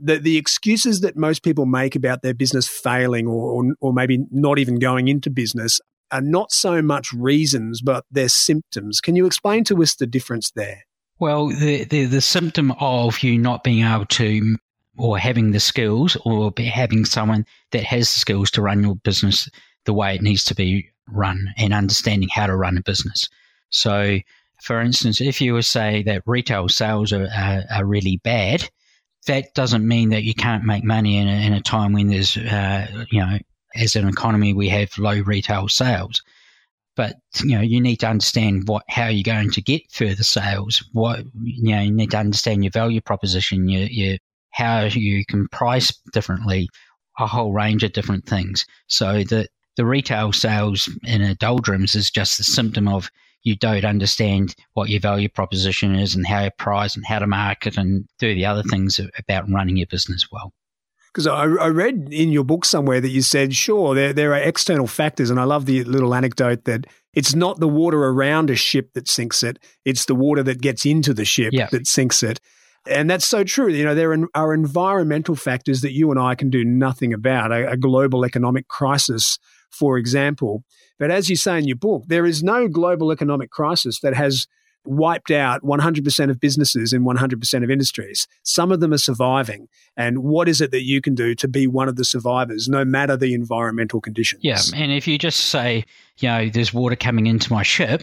the 0.00 0.18
the 0.18 0.36
excuses 0.36 1.00
that 1.00 1.16
most 1.16 1.42
people 1.42 1.66
make 1.66 1.94
about 1.94 2.22
their 2.22 2.34
business 2.34 2.68
failing 2.68 3.26
or 3.26 3.50
or, 3.50 3.74
or 3.80 3.92
maybe 3.92 4.24
not 4.30 4.58
even 4.58 4.78
going 4.78 5.08
into 5.08 5.30
business 5.30 5.80
are 6.12 6.20
not 6.20 6.52
so 6.52 6.82
much 6.82 7.12
reasons, 7.12 7.80
but 7.80 8.04
they're 8.10 8.28
symptoms. 8.28 9.00
Can 9.00 9.16
you 9.16 9.26
explain 9.26 9.64
to 9.64 9.80
us 9.82 9.94
the 9.94 10.06
difference 10.06 10.50
there? 10.52 10.84
Well, 11.18 11.48
the, 11.48 11.84
the 11.84 12.06
the 12.06 12.20
symptom 12.20 12.72
of 12.80 13.22
you 13.22 13.38
not 13.38 13.62
being 13.62 13.84
able 13.84 14.06
to, 14.06 14.56
or 14.96 15.18
having 15.18 15.50
the 15.50 15.60
skills, 15.60 16.16
or 16.24 16.52
having 16.58 17.04
someone 17.04 17.46
that 17.72 17.84
has 17.84 18.12
the 18.12 18.18
skills 18.18 18.50
to 18.52 18.62
run 18.62 18.82
your 18.82 18.96
business 18.96 19.48
the 19.84 19.92
way 19.92 20.14
it 20.14 20.22
needs 20.22 20.44
to 20.44 20.54
be 20.54 20.88
run, 21.08 21.52
and 21.56 21.74
understanding 21.74 22.28
how 22.32 22.46
to 22.46 22.56
run 22.56 22.78
a 22.78 22.82
business. 22.82 23.28
So, 23.70 24.18
for 24.62 24.80
instance, 24.80 25.20
if 25.20 25.40
you 25.40 25.54
were 25.54 25.62
say 25.62 26.02
that 26.04 26.22
retail 26.26 26.68
sales 26.68 27.12
are, 27.12 27.28
are, 27.34 27.64
are 27.70 27.84
really 27.84 28.18
bad, 28.24 28.68
that 29.26 29.54
doesn't 29.54 29.86
mean 29.86 30.10
that 30.10 30.22
you 30.22 30.34
can't 30.34 30.64
make 30.64 30.84
money 30.84 31.18
in 31.18 31.28
a, 31.28 31.46
in 31.46 31.52
a 31.52 31.60
time 31.60 31.92
when 31.92 32.08
there's, 32.08 32.36
uh, 32.36 32.86
you 33.10 33.20
know, 33.20 33.38
as 33.74 33.96
an 33.96 34.08
economy 34.08 34.52
we 34.52 34.68
have 34.68 34.96
low 34.98 35.20
retail 35.20 35.68
sales. 35.68 36.22
But 36.96 37.16
you 37.42 37.56
know 37.56 37.62
you 37.62 37.80
need 37.80 37.96
to 38.00 38.08
understand 38.08 38.66
what 38.66 38.82
how 38.88 39.06
you're 39.06 39.22
going 39.22 39.52
to 39.52 39.62
get 39.62 39.82
further 39.90 40.24
sales. 40.24 40.84
What 40.92 41.24
you 41.40 41.74
know 41.74 41.80
you 41.80 41.92
need 41.92 42.10
to 42.10 42.18
understand 42.18 42.64
your 42.64 42.72
value 42.72 43.00
proposition 43.00 43.68
your, 43.68 43.84
your 43.84 44.18
how 44.50 44.82
you 44.84 45.24
can 45.24 45.48
price 45.48 45.92
differently 46.12 46.68
a 47.18 47.26
whole 47.26 47.52
range 47.52 47.84
of 47.84 47.92
different 47.92 48.26
things. 48.26 48.66
So 48.88 49.22
the 49.22 49.48
the 49.76 49.86
retail 49.86 50.32
sales 50.32 50.88
in 51.04 51.22
a 51.22 51.34
doldrums 51.36 51.94
is 51.94 52.10
just 52.10 52.38
the 52.38 52.44
symptom 52.44 52.88
of 52.88 53.10
you 53.42 53.56
don't 53.56 53.84
understand 53.84 54.54
what 54.74 54.88
your 54.88 55.00
value 55.00 55.28
proposition 55.28 55.94
is 55.94 56.14
and 56.14 56.26
how 56.26 56.44
you 56.44 56.50
price 56.58 56.96
and 56.96 57.04
how 57.06 57.18
to 57.18 57.26
market 57.26 57.76
and 57.76 58.06
do 58.18 58.34
the 58.34 58.44
other 58.46 58.62
things 58.64 59.00
about 59.18 59.50
running 59.50 59.76
your 59.76 59.86
business 59.86 60.28
well 60.30 60.52
Because 61.12 61.26
I, 61.26 61.44
I 61.44 61.68
read 61.68 62.08
in 62.12 62.30
your 62.30 62.44
book 62.44 62.64
somewhere 62.64 63.00
that 63.00 63.08
you 63.08 63.22
said, 63.22 63.54
sure, 63.54 63.94
there, 63.94 64.12
there 64.12 64.32
are 64.32 64.38
external 64.40 64.86
factors. 64.86 65.30
And 65.30 65.40
I 65.40 65.44
love 65.44 65.66
the 65.66 65.82
little 65.84 66.14
anecdote 66.14 66.64
that 66.64 66.86
it's 67.14 67.34
not 67.34 67.58
the 67.58 67.66
water 67.68 68.04
around 68.04 68.50
a 68.50 68.54
ship 68.54 68.92
that 68.94 69.08
sinks 69.08 69.42
it, 69.42 69.58
it's 69.84 70.04
the 70.04 70.14
water 70.14 70.42
that 70.44 70.60
gets 70.60 70.86
into 70.86 71.12
the 71.12 71.24
ship 71.24 71.52
Yeah. 71.52 71.68
that 71.72 71.86
sinks 71.88 72.22
it. 72.22 72.38
And 72.86 73.10
that's 73.10 73.26
so 73.26 73.42
true. 73.44 73.68
You 73.68 73.84
know, 73.84 73.94
there 73.94 74.16
are 74.34 74.54
environmental 74.54 75.34
factors 75.34 75.80
that 75.80 75.92
you 75.92 76.10
and 76.10 76.20
I 76.20 76.34
can 76.34 76.50
do 76.50 76.64
nothing 76.64 77.12
about, 77.12 77.52
a, 77.52 77.72
a 77.72 77.76
global 77.76 78.24
economic 78.24 78.68
crisis, 78.68 79.38
for 79.70 79.98
example. 79.98 80.62
But 81.00 81.10
as 81.10 81.28
you 81.28 81.34
say 81.34 81.58
in 81.58 81.66
your 81.66 81.76
book, 81.76 82.04
there 82.06 82.26
is 82.26 82.44
no 82.44 82.68
global 82.68 83.10
economic 83.10 83.50
crisis 83.50 83.98
that 84.00 84.14
has 84.14 84.46
wiped 84.84 85.30
out 85.30 85.62
100% 85.62 86.30
of 86.30 86.40
businesses 86.40 86.92
in 86.92 87.02
100% 87.02 87.64
of 87.64 87.70
industries. 87.70 88.28
Some 88.44 88.70
of 88.72 88.80
them 88.80 88.92
are 88.92 88.98
surviving. 88.98 89.68
And 89.96 90.20
what 90.20 90.48
is 90.48 90.60
it 90.60 90.70
that 90.70 90.84
you 90.84 91.00
can 91.00 91.14
do 91.14 91.34
to 91.34 91.48
be 91.48 91.66
one 91.66 91.88
of 91.88 91.96
the 91.96 92.04
survivors, 92.04 92.68
no 92.68 92.84
matter 92.84 93.16
the 93.16 93.34
environmental 93.34 94.00
conditions? 94.00 94.42
Yeah, 94.44 94.60
and 94.74 94.92
if 94.92 95.08
you 95.08 95.18
just 95.18 95.40
say, 95.40 95.84
you 96.18 96.28
know, 96.28 96.48
there's 96.48 96.72
water 96.72 96.96
coming 96.96 97.26
into 97.26 97.52
my 97.52 97.62
ship, 97.62 98.02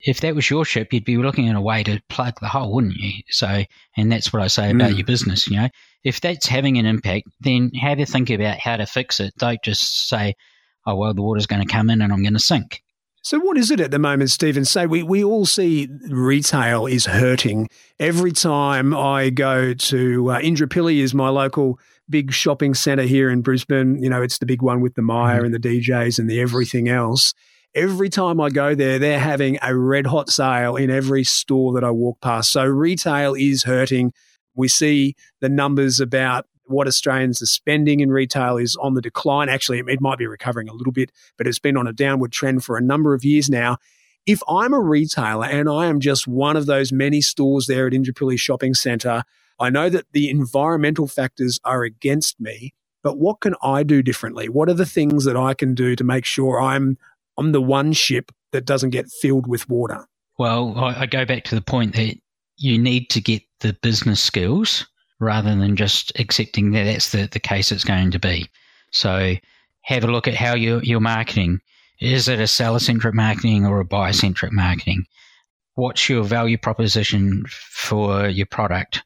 if 0.00 0.20
that 0.20 0.34
was 0.34 0.50
your 0.50 0.64
ship, 0.64 0.92
you'd 0.92 1.04
be 1.04 1.16
looking 1.16 1.48
at 1.48 1.56
a 1.56 1.60
way 1.60 1.82
to 1.84 2.02
plug 2.08 2.40
the 2.40 2.48
hole, 2.48 2.74
wouldn't 2.74 2.96
you? 2.96 3.22
So, 3.30 3.64
and 3.96 4.10
that's 4.10 4.32
what 4.32 4.42
I 4.42 4.48
say 4.48 4.70
about 4.70 4.90
Mm. 4.90 4.98
your 4.98 5.06
business. 5.06 5.48
You 5.48 5.56
know, 5.58 5.68
if 6.02 6.20
that's 6.20 6.46
having 6.46 6.76
an 6.76 6.86
impact, 6.86 7.28
then 7.40 7.70
have 7.80 7.98
to 7.98 8.06
think 8.06 8.28
about 8.28 8.58
how 8.58 8.76
to 8.76 8.84
fix 8.86 9.20
it. 9.20 9.32
Don't 9.38 9.62
just 9.62 10.08
say, 10.08 10.34
oh 10.86 10.96
well, 10.96 11.14
the 11.14 11.22
water's 11.22 11.46
going 11.46 11.66
to 11.66 11.72
come 11.72 11.90
in 11.90 12.02
and 12.02 12.12
I'm 12.12 12.22
going 12.22 12.34
to 12.34 12.40
sink. 12.40 12.82
So, 13.24 13.38
what 13.38 13.56
is 13.56 13.70
it 13.70 13.78
at 13.78 13.92
the 13.92 14.00
moment, 14.00 14.30
Stephen? 14.30 14.64
Say 14.64 14.86
we, 14.86 15.04
we 15.04 15.22
all 15.22 15.46
see 15.46 15.88
retail 16.08 16.86
is 16.86 17.06
hurting. 17.06 17.68
Every 18.00 18.32
time 18.32 18.92
I 18.92 19.30
go 19.30 19.74
to 19.74 20.30
uh, 20.30 20.40
Indooroopilly, 20.40 20.98
is 20.98 21.14
my 21.14 21.28
local 21.28 21.78
big 22.10 22.32
shopping 22.32 22.74
centre 22.74 23.04
here 23.04 23.30
in 23.30 23.42
Brisbane. 23.42 24.02
You 24.02 24.10
know, 24.10 24.22
it's 24.22 24.38
the 24.38 24.46
big 24.46 24.60
one 24.60 24.80
with 24.80 24.94
the 24.94 25.02
Myer 25.02 25.42
mm-hmm. 25.42 25.54
and 25.54 25.54
the 25.54 25.60
DJs 25.60 26.18
and 26.18 26.28
the 26.28 26.40
everything 26.40 26.88
else. 26.88 27.32
Every 27.76 28.08
time 28.08 28.40
I 28.40 28.50
go 28.50 28.74
there, 28.74 28.98
they're 28.98 29.20
having 29.20 29.56
a 29.62 29.74
red 29.76 30.08
hot 30.08 30.28
sale 30.28 30.74
in 30.74 30.90
every 30.90 31.22
store 31.22 31.72
that 31.74 31.84
I 31.84 31.92
walk 31.92 32.20
past. 32.20 32.50
So, 32.50 32.64
retail 32.64 33.34
is 33.34 33.62
hurting. 33.62 34.12
We 34.56 34.66
see 34.66 35.14
the 35.40 35.48
numbers 35.48 36.00
about 36.00 36.46
what 36.66 36.86
Australians 36.86 37.42
are 37.42 37.46
spending 37.46 38.00
in 38.00 38.10
retail 38.10 38.56
is 38.56 38.76
on 38.76 38.94
the 38.94 39.02
decline. 39.02 39.48
Actually, 39.48 39.80
it 39.80 40.00
might 40.00 40.18
be 40.18 40.26
recovering 40.26 40.68
a 40.68 40.72
little 40.72 40.92
bit, 40.92 41.10
but 41.36 41.46
it's 41.46 41.58
been 41.58 41.76
on 41.76 41.86
a 41.86 41.92
downward 41.92 42.32
trend 42.32 42.64
for 42.64 42.76
a 42.76 42.82
number 42.82 43.14
of 43.14 43.24
years 43.24 43.50
now. 43.50 43.78
If 44.24 44.40
I'm 44.48 44.72
a 44.72 44.80
retailer 44.80 45.46
and 45.46 45.68
I 45.68 45.86
am 45.86 45.98
just 45.98 46.28
one 46.28 46.56
of 46.56 46.66
those 46.66 46.92
many 46.92 47.20
stores 47.20 47.66
there 47.66 47.88
at 47.88 47.92
Indooroopilly 47.92 48.38
Shopping 48.38 48.74
Centre, 48.74 49.24
I 49.58 49.70
know 49.70 49.88
that 49.88 50.06
the 50.12 50.30
environmental 50.30 51.08
factors 51.08 51.58
are 51.64 51.82
against 51.82 52.40
me, 52.40 52.72
but 53.02 53.18
what 53.18 53.40
can 53.40 53.54
I 53.62 53.82
do 53.82 54.02
differently? 54.02 54.48
What 54.48 54.68
are 54.68 54.74
the 54.74 54.86
things 54.86 55.24
that 55.24 55.36
I 55.36 55.54
can 55.54 55.74
do 55.74 55.96
to 55.96 56.04
make 56.04 56.24
sure 56.24 56.60
I'm 56.60 56.98
I'm 57.38 57.52
the 57.52 57.62
one 57.62 57.92
ship 57.92 58.30
that 58.52 58.64
doesn't 58.64 58.90
get 58.90 59.10
filled 59.10 59.46
with 59.46 59.68
water? 59.68 60.06
Well, 60.38 60.74
I, 60.76 61.00
I 61.00 61.06
go 61.06 61.24
back 61.24 61.44
to 61.44 61.54
the 61.54 61.62
point 61.62 61.94
that 61.96 62.16
you 62.56 62.78
need 62.78 63.10
to 63.10 63.20
get 63.20 63.42
the 63.60 63.72
business 63.82 64.20
skills 64.20 64.86
rather 65.22 65.54
than 65.54 65.76
just 65.76 66.12
accepting 66.18 66.72
that 66.72 66.84
that's 66.84 67.12
the, 67.12 67.28
the 67.30 67.40
case 67.40 67.70
it's 67.70 67.84
going 67.84 68.10
to 68.10 68.18
be. 68.18 68.48
So 68.90 69.34
have 69.82 70.04
a 70.04 70.08
look 70.08 70.28
at 70.28 70.34
how 70.34 70.54
you're, 70.54 70.82
you're 70.82 71.00
marketing. 71.00 71.60
Is 72.00 72.28
it 72.28 72.40
a 72.40 72.46
seller 72.46 72.80
centric 72.80 73.14
marketing 73.14 73.64
or 73.64 73.80
a 73.80 73.84
buyer 73.84 74.12
centric 74.12 74.52
marketing? 74.52 75.04
What's 75.74 76.08
your 76.08 76.24
value 76.24 76.58
proposition 76.58 77.44
for 77.48 78.26
your 78.26 78.46
product? 78.46 79.02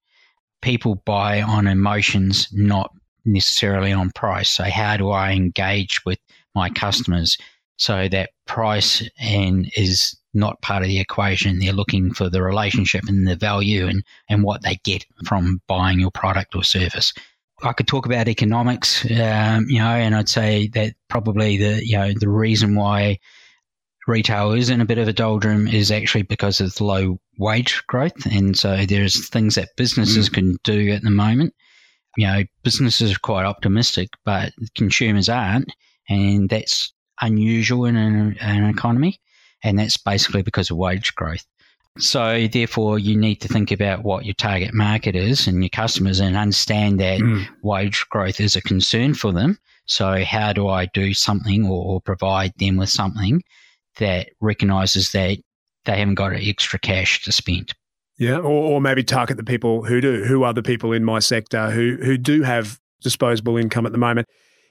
People 0.62 0.96
buy 1.04 1.42
on 1.42 1.66
emotions, 1.66 2.48
not 2.52 2.90
necessarily 3.24 3.92
on 3.92 4.10
price. 4.10 4.50
So 4.50 4.64
how 4.64 4.96
do 4.96 5.10
I 5.10 5.32
engage 5.32 6.00
with 6.06 6.18
my 6.54 6.70
customers 6.70 7.36
so 7.76 8.08
that 8.08 8.30
price 8.46 9.08
and 9.18 9.70
is 9.76 10.16
not 10.34 10.60
part 10.60 10.82
of 10.82 10.88
the 10.88 11.00
equation. 11.00 11.58
They're 11.58 11.72
looking 11.72 12.12
for 12.12 12.28
the 12.28 12.42
relationship 12.42 13.04
and 13.08 13.26
the 13.26 13.36
value 13.36 13.86
and, 13.86 14.04
and 14.28 14.42
what 14.42 14.62
they 14.62 14.78
get 14.84 15.04
from 15.24 15.60
buying 15.66 15.98
your 15.98 16.10
product 16.10 16.54
or 16.54 16.62
service. 16.62 17.12
I 17.62 17.72
could 17.72 17.88
talk 17.88 18.04
about 18.04 18.28
economics, 18.28 19.04
um, 19.10 19.66
you 19.68 19.78
know, 19.78 19.88
and 19.88 20.14
I'd 20.14 20.28
say 20.28 20.68
that 20.74 20.94
probably 21.08 21.56
the 21.56 21.86
you 21.86 21.96
know 21.96 22.12
the 22.14 22.28
reason 22.28 22.74
why 22.74 23.18
retail 24.06 24.52
is 24.52 24.68
in 24.68 24.82
a 24.82 24.86
bit 24.86 24.98
of 24.98 25.08
a 25.08 25.12
doldrum 25.12 25.66
is 25.66 25.90
actually 25.90 26.22
because 26.22 26.60
of 26.60 26.78
low 26.82 27.18
wage 27.38 27.82
growth, 27.86 28.26
and 28.26 28.58
so 28.58 28.84
there's 28.84 29.28
things 29.30 29.54
that 29.54 29.70
businesses 29.76 30.28
mm. 30.28 30.34
can 30.34 30.56
do 30.64 30.90
at 30.90 31.02
the 31.02 31.10
moment. 31.10 31.54
You 32.18 32.26
know, 32.26 32.44
businesses 32.62 33.12
are 33.12 33.20
quite 33.20 33.46
optimistic, 33.46 34.10
but 34.24 34.52
consumers 34.74 35.30
aren't, 35.30 35.72
and 36.10 36.50
that's 36.50 36.92
unusual 37.20 37.84
in 37.84 37.96
an, 37.96 38.36
an 38.40 38.64
economy 38.68 39.18
and 39.62 39.78
that's 39.78 39.96
basically 39.96 40.42
because 40.42 40.70
of 40.70 40.76
wage 40.76 41.14
growth. 41.14 41.44
So, 41.98 42.46
therefore, 42.48 42.98
you 42.98 43.16
need 43.16 43.36
to 43.36 43.48
think 43.48 43.70
about 43.70 44.04
what 44.04 44.26
your 44.26 44.34
target 44.34 44.74
market 44.74 45.16
is 45.16 45.46
and 45.46 45.62
your 45.62 45.70
customers 45.70 46.20
and 46.20 46.36
understand 46.36 47.00
that 47.00 47.20
mm. 47.20 47.46
wage 47.62 48.06
growth 48.10 48.38
is 48.38 48.54
a 48.54 48.60
concern 48.60 49.14
for 49.14 49.32
them. 49.32 49.58
So, 49.86 50.22
how 50.22 50.52
do 50.52 50.68
I 50.68 50.86
do 50.86 51.14
something 51.14 51.64
or, 51.64 51.84
or 51.86 52.00
provide 52.02 52.52
them 52.58 52.76
with 52.76 52.90
something 52.90 53.42
that 53.96 54.28
recognizes 54.40 55.12
that 55.12 55.38
they 55.86 55.98
haven't 55.98 56.16
got 56.16 56.34
extra 56.34 56.78
cash 56.78 57.22
to 57.22 57.32
spend? 57.32 57.72
Yeah, 58.18 58.38
or, 58.38 58.74
or 58.74 58.80
maybe 58.80 59.02
target 59.02 59.38
the 59.38 59.44
people 59.44 59.82
who 59.84 60.02
do. 60.02 60.22
Who 60.24 60.42
are 60.42 60.52
the 60.52 60.62
people 60.62 60.92
in 60.92 61.02
my 61.02 61.18
sector 61.18 61.70
who 61.70 61.96
who 62.02 62.18
do 62.18 62.42
have 62.42 62.78
disposable 63.00 63.56
income 63.56 63.86
at 63.86 63.92
the 63.92 63.98
moment? 63.98 64.28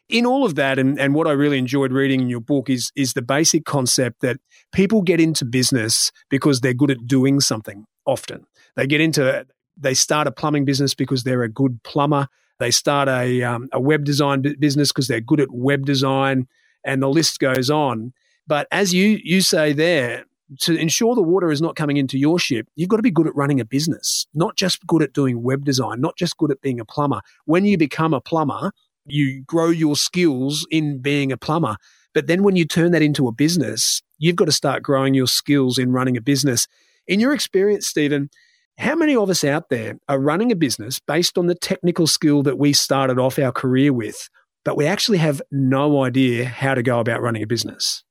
In 0.10 0.26
all 0.26 0.46
of 0.46 0.56
that, 0.56 0.78
and, 0.78 1.00
and 1.00 1.15
what 1.15 1.28
I 1.28 1.32
really 1.32 1.58
enjoyed 1.58 1.91
reading 1.91 2.22
in 2.22 2.30
your 2.30 2.41
book 2.41 2.70
is 2.70 2.91
is 2.96 3.13
the 3.13 3.22
basic 3.22 3.65
concept 3.65 4.22
that 4.22 4.38
people 4.72 5.02
get 5.02 5.20
into 5.20 5.46
business 5.46 6.12
because 6.30 6.62
they're 6.62 6.74
good 6.74 6.91
at 6.91 7.08
doing 7.08 7.39
something. 7.39 7.86
Often, 8.06 8.46
they 8.76 8.86
get 8.88 9.02
into 9.02 9.46
they 9.78 9.94
start 9.94 10.28
a 10.28 10.32
plumbing 10.32 10.65
business 10.65 10.94
because 10.94 11.24
they're 11.24 11.44
a 11.44 11.50
good 11.50 11.82
plumber. 11.84 12.28
They 12.60 12.72
start 12.72 13.10
a 13.10 13.44
um, 13.44 13.68
a 13.72 13.80
web 13.80 14.04
design 14.04 14.44
business 14.60 14.91
because 14.91 15.08
they're 15.08 15.22
good 15.22 15.39
at 15.39 15.52
web 15.52 15.86
design, 15.86 16.48
and 16.84 17.02
the 17.02 17.10
list 17.10 17.39
goes 17.39 17.70
on. 17.70 18.13
But 18.48 18.68
as 18.72 18.94
you 18.94 19.20
you 19.24 19.41
say 19.41 19.74
there, 19.74 20.26
to 20.60 20.76
ensure 20.76 21.15
the 21.15 21.22
water 21.22 21.52
is 21.52 21.62
not 21.62 21.76
coming 21.76 21.98
into 21.98 22.18
your 22.18 22.39
ship, 22.39 22.68
you've 22.76 22.89
got 22.89 22.98
to 22.98 23.04
be 23.04 23.12
good 23.12 23.28
at 23.28 23.36
running 23.36 23.60
a 23.60 23.65
business, 23.65 24.28
not 24.34 24.56
just 24.56 24.86
good 24.86 25.02
at 25.02 25.13
doing 25.13 25.41
web 25.41 25.65
design, 25.65 26.00
not 26.00 26.15
just 26.15 26.38
good 26.38 26.52
at 26.52 26.62
being 26.62 26.80
a 26.80 26.86
plumber. 26.86 27.22
When 27.46 27.65
you 27.65 27.78
become 27.78 28.13
a 28.13 28.22
plumber, 28.22 28.72
you 29.06 29.44
grow 29.44 29.70
your 29.70 29.96
skills 29.96 30.68
in 30.72 31.02
being 31.02 31.32
a 31.32 31.38
plumber. 31.38 31.78
But 32.13 32.28
then 32.28 32.44
when 32.44 32.56
you 32.56 32.65
turn 32.65 32.91
that 32.91 33.02
into 33.02 33.28
a 33.28 33.32
business, 33.32 34.02
you've 34.18 34.36
got 34.36 34.46
to 34.46 34.52
start 34.52 34.84
growing 34.84 35.13
your 35.13 35.28
skills 35.28 35.78
in 35.78 35.91
running 35.91 36.18
a 36.18 36.22
business. 36.22 36.68
In 37.08 37.20
your 37.20 37.34
experience, 37.34 37.88
Stephen, 37.88 38.30
how 38.78 38.96
many 38.96 39.15
of 39.15 39.30
us 39.30 39.44
out 39.44 39.70
there 39.70 39.98
are 40.10 40.20
running 40.20 40.52
a 40.52 40.56
business 40.56 41.00
based 41.00 41.38
on 41.38 41.48
the 41.48 41.56
technical 41.56 42.08
skill 42.08 42.44
that 42.44 42.58
we 42.58 42.74
started 42.74 43.20
off 43.20 43.39
our 43.39 43.52
career 43.52 43.94
with, 43.94 44.30
but 44.63 44.76
we 44.78 44.86
actually 44.86 45.18
have 45.20 45.41
no 45.52 46.04
idea 46.04 46.46
how 46.46 46.74
to 46.74 46.84
go 46.84 47.00
about 47.00 47.22
running 47.22 47.44
a 47.44 47.48
business? 47.48 48.04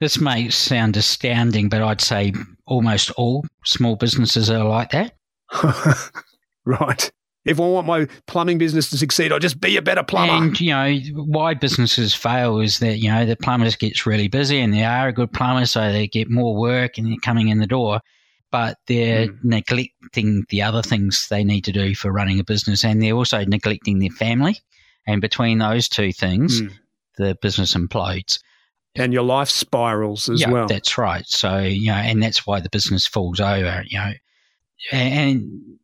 This 0.00 0.20
may 0.20 0.48
sound 0.50 0.96
astounding, 0.96 1.68
but 1.68 1.82
I'd 1.82 2.00
say 2.00 2.32
almost 2.66 3.10
all 3.12 3.44
small 3.64 3.96
businesses 3.96 4.50
are 4.50 4.64
like 4.64 4.90
that. 4.90 5.14
right. 6.64 7.10
If 7.44 7.58
I 7.58 7.64
want 7.64 7.86
my 7.86 8.06
plumbing 8.26 8.58
business 8.58 8.88
to 8.90 8.98
succeed, 8.98 9.32
I'll 9.32 9.40
just 9.40 9.60
be 9.60 9.76
a 9.76 9.82
better 9.82 10.04
plumber. 10.04 10.32
And, 10.32 10.60
you 10.60 10.70
know, 10.70 10.96
why 11.24 11.54
businesses 11.54 12.14
fail 12.14 12.60
is 12.60 12.78
that, 12.78 12.98
you 12.98 13.10
know, 13.10 13.26
the 13.26 13.36
plumber 13.36 13.64
just 13.64 13.80
gets 13.80 14.06
really 14.06 14.28
busy 14.28 14.60
and 14.60 14.72
they 14.72 14.84
are 14.84 15.08
a 15.08 15.12
good 15.12 15.32
plumber, 15.32 15.66
so 15.66 15.90
they 15.90 16.06
get 16.06 16.30
more 16.30 16.54
work 16.54 16.98
and 16.98 17.08
they're 17.08 17.16
coming 17.20 17.48
in 17.48 17.58
the 17.58 17.66
door, 17.66 18.00
but 18.52 18.78
they're 18.86 19.26
mm. 19.26 19.38
neglecting 19.42 20.44
the 20.50 20.62
other 20.62 20.82
things 20.82 21.26
they 21.28 21.42
need 21.42 21.64
to 21.64 21.72
do 21.72 21.96
for 21.96 22.12
running 22.12 22.38
a 22.38 22.44
business 22.44 22.84
and 22.84 23.02
they're 23.02 23.14
also 23.14 23.44
neglecting 23.44 23.98
their 23.98 24.10
family. 24.10 24.60
And 25.06 25.20
between 25.20 25.58
those 25.58 25.88
two 25.88 26.12
things, 26.12 26.62
mm. 26.62 26.70
the 27.18 27.36
business 27.42 27.74
implodes. 27.74 28.38
And 28.94 29.12
your 29.12 29.24
life 29.24 29.48
spirals 29.48 30.28
as 30.28 30.42
yeah, 30.42 30.50
well. 30.50 30.66
That's 30.68 30.96
right. 30.96 31.26
So, 31.26 31.58
you 31.58 31.86
know, 31.86 31.94
and 31.94 32.22
that's 32.22 32.46
why 32.46 32.60
the 32.60 32.68
business 32.68 33.06
falls 33.06 33.40
over, 33.40 33.82
you 33.86 33.98
know. 33.98 34.12
And 34.92 35.78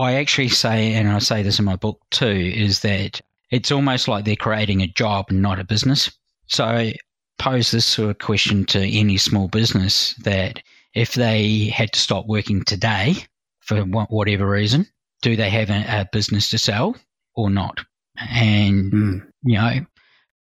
I 0.00 0.14
actually 0.14 0.48
say, 0.48 0.94
and 0.94 1.08
I 1.08 1.18
say 1.18 1.42
this 1.42 1.58
in 1.58 1.64
my 1.64 1.76
book 1.76 2.00
too, 2.10 2.26
is 2.26 2.80
that 2.80 3.20
it's 3.50 3.70
almost 3.70 4.08
like 4.08 4.24
they're 4.24 4.36
creating 4.36 4.80
a 4.80 4.86
job, 4.86 5.30
not 5.30 5.58
a 5.58 5.64
business. 5.64 6.10
So 6.46 6.64
I 6.64 6.94
pose 7.38 7.70
this 7.70 7.86
sort 7.86 8.10
of 8.10 8.18
question 8.18 8.64
to 8.66 8.80
any 8.80 9.16
small 9.18 9.48
business 9.48 10.14
that 10.22 10.62
if 10.94 11.14
they 11.14 11.66
had 11.66 11.92
to 11.92 12.00
stop 12.00 12.26
working 12.26 12.64
today 12.64 13.14
for 13.60 13.82
whatever 13.82 14.48
reason, 14.48 14.86
do 15.22 15.36
they 15.36 15.50
have 15.50 15.70
a, 15.70 16.00
a 16.00 16.08
business 16.12 16.50
to 16.50 16.58
sell 16.58 16.96
or 17.34 17.50
not? 17.50 17.80
And, 18.18 18.92
mm. 18.92 19.26
you 19.44 19.54
know, 19.58 19.80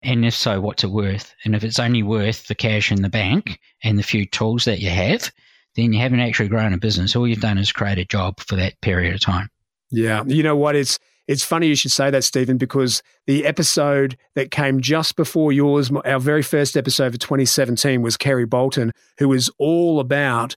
and 0.02 0.26
if 0.26 0.34
so, 0.34 0.62
what's 0.62 0.84
it 0.84 0.92
worth? 0.92 1.34
And 1.44 1.56
if 1.56 1.64
it's 1.64 1.80
only 1.80 2.04
worth 2.04 2.48
the 2.48 2.56
cash 2.56 2.92
in 2.92 3.02
the 3.02 3.10
bank 3.10 3.60
and 3.84 4.00
the 4.00 4.04
few 4.04 4.26
tools 4.26 4.66
that 4.66 4.80
you 4.80 4.90
have, 4.90 5.32
then 5.80 5.94
you 5.94 6.00
haven't 6.00 6.20
actually 6.20 6.50
grown 6.50 6.74
a 6.74 6.78
business. 6.78 7.16
All 7.16 7.28
you've 7.28 7.40
done 7.40 7.58
is 7.58 7.72
create 7.72 7.98
a 7.98 8.06
job 8.06 8.40
for 8.40 8.56
that 8.56 8.80
period 8.82 9.14
of 9.14 9.22
time. 9.22 9.50
Yeah. 9.92 10.24
You 10.26 10.44
know 10.44 10.56
what? 10.56 10.76
It's 10.76 11.00
it's 11.28 11.44
funny 11.44 11.68
you 11.68 11.76
should 11.76 11.92
say 11.92 12.10
that, 12.10 12.24
Stephen, 12.24 12.58
because 12.58 13.04
the 13.28 13.46
episode 13.46 14.18
that 14.34 14.50
came 14.50 14.82
just 14.82 15.16
before 15.16 15.52
yours, 15.52 15.92
our 16.04 16.20
very 16.20 16.42
first 16.42 16.76
episode 16.76 17.12
for 17.12 17.20
2017, 17.20 18.02
was 18.02 18.18
Kerry 18.18 18.48
Bolton, 18.48 18.92
who 19.20 19.30
was 19.30 19.48
all 19.60 20.00
about 20.00 20.56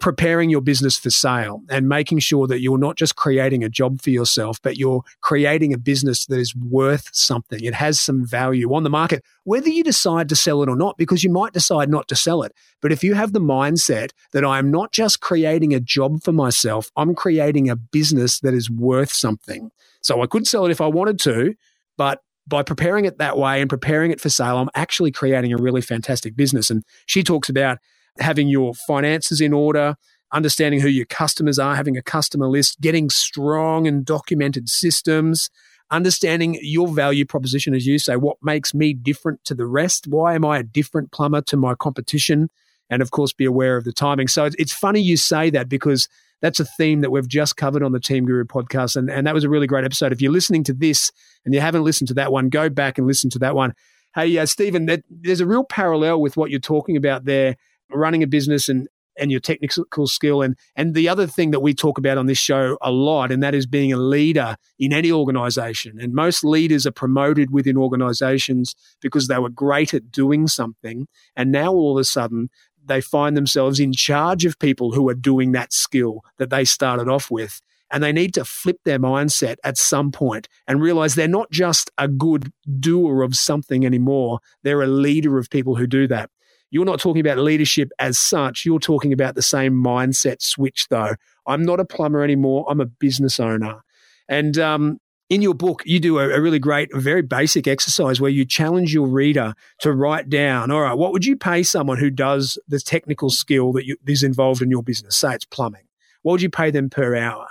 preparing 0.00 0.48
your 0.48 0.60
business 0.60 0.96
for 0.96 1.10
sale 1.10 1.62
and 1.68 1.88
making 1.88 2.20
sure 2.20 2.46
that 2.46 2.60
you're 2.60 2.78
not 2.78 2.96
just 2.96 3.16
creating 3.16 3.64
a 3.64 3.68
job 3.68 4.00
for 4.00 4.10
yourself, 4.10 4.60
but 4.62 4.76
you're 4.76 5.02
creating 5.22 5.72
a 5.72 5.78
business 5.78 6.26
that 6.26 6.38
is 6.38 6.54
worth 6.54 7.08
something. 7.12 7.64
It 7.64 7.74
has 7.74 7.98
some 7.98 8.24
value 8.24 8.72
on 8.74 8.84
the 8.84 8.90
market, 8.90 9.24
whether 9.44 9.68
you 9.68 9.82
decide 9.82 10.28
to 10.28 10.36
sell 10.36 10.62
it 10.62 10.68
or 10.68 10.76
not, 10.76 10.96
because 10.98 11.24
you 11.24 11.30
might 11.30 11.52
decide 11.52 11.88
not 11.90 12.06
to 12.08 12.16
sell 12.16 12.42
it. 12.42 12.52
But 12.80 12.92
if 12.92 13.02
you 13.02 13.14
have 13.14 13.32
the 13.32 13.40
mindset 13.40 14.10
that 14.32 14.44
I 14.44 14.58
am 14.58 14.70
not 14.70 14.92
just 14.92 15.20
creating 15.20 15.74
a 15.74 15.80
job 15.80 16.22
for 16.22 16.32
myself, 16.32 16.90
I'm 16.96 17.14
creating 17.14 17.68
a 17.68 17.76
business 17.76 18.38
that 18.40 18.54
is 18.54 18.70
worth 18.70 19.12
something. 19.12 19.70
So 20.00 20.22
I 20.22 20.26
could 20.26 20.46
sell 20.46 20.64
it 20.64 20.70
if 20.70 20.80
I 20.80 20.86
wanted 20.86 21.18
to, 21.20 21.54
but 21.96 22.22
by 22.46 22.62
preparing 22.62 23.04
it 23.04 23.18
that 23.18 23.36
way 23.36 23.60
and 23.60 23.68
preparing 23.68 24.10
it 24.10 24.20
for 24.20 24.30
sale, 24.30 24.58
I'm 24.58 24.70
actually 24.74 25.10
creating 25.10 25.52
a 25.52 25.58
really 25.58 25.82
fantastic 25.82 26.34
business. 26.34 26.70
And 26.70 26.82
she 27.06 27.22
talks 27.22 27.48
about 27.48 27.78
having 28.20 28.48
your 28.48 28.74
finances 28.74 29.40
in 29.40 29.52
order, 29.52 29.96
understanding 30.32 30.80
who 30.80 30.88
your 30.88 31.06
customers 31.06 31.58
are, 31.58 31.74
having 31.74 31.96
a 31.96 32.02
customer 32.02 32.48
list, 32.48 32.80
getting 32.80 33.10
strong 33.10 33.86
and 33.86 34.04
documented 34.04 34.68
systems, 34.68 35.50
understanding 35.90 36.58
your 36.60 36.88
value 36.88 37.24
proposition, 37.24 37.74
as 37.74 37.86
you 37.86 37.98
say, 37.98 38.16
what 38.16 38.36
makes 38.42 38.74
me 38.74 38.92
different 38.92 39.44
to 39.44 39.54
the 39.54 39.66
rest? 39.66 40.06
Why 40.06 40.34
am 40.34 40.44
I 40.44 40.58
a 40.58 40.62
different 40.62 41.12
plumber 41.12 41.40
to 41.42 41.56
my 41.56 41.74
competition? 41.74 42.50
and 42.90 43.02
of 43.02 43.10
course 43.10 43.32
be 43.32 43.44
aware 43.44 43.76
of 43.76 43.84
the 43.84 43.92
timing. 43.92 44.28
So 44.28 44.44
it's, 44.58 44.72
funny 44.72 45.00
you 45.00 45.16
say 45.16 45.50
that 45.50 45.68
because 45.68 46.08
that's 46.40 46.60
a 46.60 46.64
theme 46.64 47.00
that 47.00 47.10
we've 47.10 47.28
just 47.28 47.56
covered 47.56 47.82
on 47.82 47.92
the 47.92 48.00
Team 48.00 48.24
Guru 48.24 48.44
podcast. 48.44 48.96
And, 48.96 49.10
and 49.10 49.26
that 49.26 49.34
was 49.34 49.44
a 49.44 49.48
really 49.48 49.66
great 49.66 49.84
episode. 49.84 50.12
If 50.12 50.22
you're 50.22 50.32
listening 50.32 50.64
to 50.64 50.72
this 50.72 51.10
and 51.44 51.52
you 51.52 51.60
haven't 51.60 51.84
listened 51.84 52.08
to 52.08 52.14
that 52.14 52.32
one, 52.32 52.48
go 52.48 52.68
back 52.68 52.96
and 52.96 53.06
listen 53.06 53.28
to 53.30 53.38
that 53.40 53.54
one. 53.54 53.74
Hey, 54.14 54.38
uh, 54.38 54.46
Stephen, 54.46 54.88
there's 55.10 55.40
a 55.40 55.46
real 55.46 55.64
parallel 55.64 56.20
with 56.20 56.36
what 56.36 56.50
you're 56.50 56.60
talking 56.60 56.96
about 56.96 57.24
there, 57.24 57.56
running 57.90 58.22
a 58.22 58.26
business 58.26 58.68
and, 58.68 58.88
and 59.18 59.30
your 59.30 59.40
technical 59.40 60.06
skill. 60.06 60.42
And, 60.42 60.56
and 60.76 60.94
the 60.94 61.08
other 61.08 61.26
thing 61.26 61.50
that 61.50 61.60
we 61.60 61.74
talk 61.74 61.98
about 61.98 62.18
on 62.18 62.26
this 62.26 62.38
show 62.38 62.78
a 62.80 62.90
lot, 62.90 63.32
and 63.32 63.42
that 63.42 63.54
is 63.54 63.66
being 63.66 63.92
a 63.92 63.96
leader 63.96 64.56
in 64.78 64.92
any 64.92 65.10
organization. 65.10 65.98
And 66.00 66.14
most 66.14 66.44
leaders 66.44 66.86
are 66.86 66.92
promoted 66.92 67.50
within 67.50 67.76
organizations 67.76 68.74
because 69.00 69.28
they 69.28 69.38
were 69.38 69.50
great 69.50 69.92
at 69.94 70.10
doing 70.10 70.46
something. 70.46 71.06
And 71.36 71.52
now 71.52 71.72
all 71.72 71.98
of 71.98 72.00
a 72.00 72.04
sudden, 72.04 72.48
they 72.84 73.00
find 73.00 73.36
themselves 73.36 73.78
in 73.78 73.92
charge 73.92 74.44
of 74.44 74.58
people 74.58 74.92
who 74.92 75.08
are 75.08 75.14
doing 75.14 75.52
that 75.52 75.72
skill 75.72 76.24
that 76.38 76.50
they 76.50 76.64
started 76.64 77.08
off 77.08 77.30
with. 77.30 77.60
And 77.90 78.02
they 78.02 78.12
need 78.12 78.34
to 78.34 78.44
flip 78.44 78.78
their 78.84 78.98
mindset 78.98 79.56
at 79.64 79.78
some 79.78 80.12
point 80.12 80.46
and 80.66 80.82
realize 80.82 81.14
they're 81.14 81.26
not 81.26 81.50
just 81.50 81.90
a 81.96 82.06
good 82.06 82.52
doer 82.78 83.22
of 83.22 83.34
something 83.34 83.86
anymore. 83.86 84.40
They're 84.62 84.82
a 84.82 84.86
leader 84.86 85.38
of 85.38 85.48
people 85.48 85.76
who 85.76 85.86
do 85.86 86.06
that. 86.08 86.30
You're 86.70 86.84
not 86.84 87.00
talking 87.00 87.20
about 87.20 87.38
leadership 87.38 87.90
as 87.98 88.18
such. 88.18 88.64
You're 88.64 88.78
talking 88.78 89.12
about 89.12 89.34
the 89.34 89.42
same 89.42 89.72
mindset 89.72 90.42
switch, 90.42 90.86
though. 90.88 91.14
I'm 91.46 91.62
not 91.62 91.80
a 91.80 91.84
plumber 91.84 92.22
anymore. 92.22 92.66
I'm 92.68 92.80
a 92.80 92.86
business 92.86 93.40
owner. 93.40 93.82
And 94.28 94.58
um, 94.58 94.98
in 95.30 95.42
your 95.42 95.54
book, 95.54 95.82
you 95.86 96.00
do 96.00 96.18
a, 96.18 96.28
a, 96.28 96.40
really 96.40 96.58
great, 96.58 96.94
very 96.94 97.22
basic 97.22 97.66
exercise 97.66 98.20
where 98.20 98.30
you 98.30 98.44
challenge 98.44 98.92
your 98.92 99.06
reader 99.06 99.54
to 99.80 99.92
write 99.92 100.28
down, 100.28 100.70
all 100.70 100.82
right, 100.82 100.96
what 100.96 101.12
would 101.12 101.24
you 101.24 101.36
pay 101.36 101.62
someone 101.62 101.98
who 101.98 102.10
does 102.10 102.58
the 102.68 102.80
technical 102.80 103.30
skill 103.30 103.72
that 103.72 103.86
you, 103.86 103.96
is 104.06 104.22
involved 104.22 104.60
in 104.60 104.70
your 104.70 104.82
business? 104.82 105.16
Say 105.16 105.34
it's 105.34 105.44
plumbing. 105.46 105.86
What 106.22 106.32
would 106.32 106.42
you 106.42 106.50
pay 106.50 106.70
them 106.70 106.90
per 106.90 107.16
hour? 107.16 107.46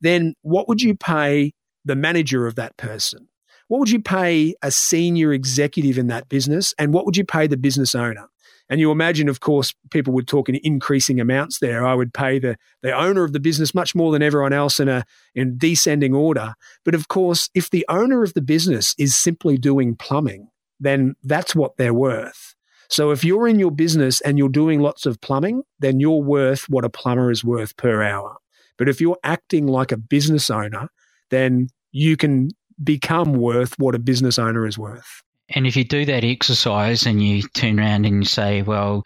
Then 0.00 0.34
what 0.42 0.68
would 0.68 0.82
you 0.82 0.94
pay 0.94 1.52
the 1.84 1.96
manager 1.96 2.46
of 2.46 2.56
that 2.56 2.76
person? 2.76 3.28
What 3.68 3.78
would 3.80 3.90
you 3.90 4.00
pay 4.00 4.54
a 4.62 4.70
senior 4.70 5.32
executive 5.32 5.98
in 5.98 6.06
that 6.08 6.28
business? 6.28 6.74
And 6.78 6.92
what 6.92 7.06
would 7.06 7.16
you 7.16 7.24
pay 7.24 7.46
the 7.46 7.56
business 7.56 7.94
owner? 7.94 8.28
And 8.68 8.80
you 8.80 8.90
imagine, 8.90 9.28
of 9.28 9.40
course, 9.40 9.74
people 9.90 10.12
would 10.14 10.26
talk 10.26 10.48
in 10.48 10.56
increasing 10.56 11.20
amounts 11.20 11.60
there. 11.60 11.86
I 11.86 11.94
would 11.94 12.12
pay 12.12 12.38
the, 12.38 12.56
the 12.82 12.92
owner 12.92 13.22
of 13.22 13.32
the 13.32 13.40
business 13.40 13.74
much 13.74 13.94
more 13.94 14.10
than 14.10 14.22
everyone 14.22 14.52
else 14.52 14.80
in 14.80 14.88
a 14.88 15.04
in 15.34 15.56
descending 15.56 16.14
order. 16.14 16.54
But 16.84 16.94
of 16.94 17.08
course, 17.08 17.48
if 17.54 17.70
the 17.70 17.86
owner 17.88 18.22
of 18.22 18.34
the 18.34 18.42
business 18.42 18.94
is 18.98 19.16
simply 19.16 19.56
doing 19.56 19.94
plumbing, 19.94 20.48
then 20.80 21.14
that's 21.22 21.54
what 21.54 21.76
they're 21.76 21.94
worth. 21.94 22.54
So 22.88 23.10
if 23.10 23.24
you're 23.24 23.48
in 23.48 23.58
your 23.58 23.70
business 23.70 24.20
and 24.20 24.38
you're 24.38 24.48
doing 24.48 24.80
lots 24.80 25.06
of 25.06 25.20
plumbing, 25.20 25.62
then 25.78 26.00
you're 26.00 26.22
worth 26.22 26.68
what 26.68 26.84
a 26.84 26.90
plumber 26.90 27.30
is 27.30 27.44
worth 27.44 27.76
per 27.76 28.02
hour. 28.02 28.36
But 28.78 28.88
if 28.88 29.00
you're 29.00 29.18
acting 29.24 29.66
like 29.66 29.90
a 29.90 29.96
business 29.96 30.50
owner, 30.50 30.88
then 31.30 31.68
you 31.92 32.16
can 32.16 32.50
become 32.82 33.34
worth 33.34 33.78
what 33.78 33.94
a 33.94 33.98
business 33.98 34.38
owner 34.38 34.66
is 34.66 34.78
worth. 34.78 35.22
And 35.50 35.66
if 35.66 35.76
you 35.76 35.84
do 35.84 36.04
that 36.06 36.24
exercise 36.24 37.06
and 37.06 37.22
you 37.22 37.42
turn 37.42 37.78
around 37.78 38.04
and 38.04 38.22
you 38.22 38.24
say, 38.24 38.62
well, 38.62 39.04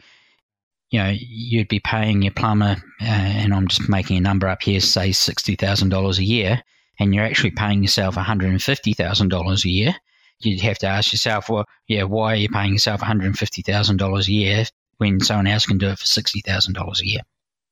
you 0.91 0.99
know, 0.99 1.13
you'd 1.17 1.69
be 1.69 1.81
paying 1.81 2.23
your 2.23 2.33
plumber, 2.33 2.77
uh, 3.01 3.05
and 3.05 3.55
I'm 3.55 3.69
just 3.69 3.89
making 3.89 4.17
a 4.17 4.21
number 4.21 4.49
up 4.49 4.63
here, 4.63 4.81
say 4.81 5.11
$60,000 5.11 6.19
a 6.19 6.25
year, 6.25 6.63
and 6.99 7.15
you're 7.15 7.25
actually 7.25 7.53
paying 7.53 7.83
yourself 7.83 8.17
$150,000 8.17 9.65
a 9.65 9.69
year, 9.69 9.95
you'd 10.41 10.61
have 10.61 10.79
to 10.79 10.87
ask 10.87 11.13
yourself, 11.13 11.49
well, 11.49 11.65
yeah, 11.87 12.03
why 12.05 12.33
are 12.33 12.37
you 12.37 12.49
paying 12.49 12.73
yourself 12.73 13.01
$150,000 13.01 14.29
a 14.29 14.33
year 14.33 14.65
when 14.99 15.21
someone 15.21 15.47
else 15.47 15.67
can 15.67 15.79
do 15.79 15.89
it 15.89 15.99
for 15.99 16.07
$60,000 16.07 17.01
a 17.01 17.07
year? 17.07 17.21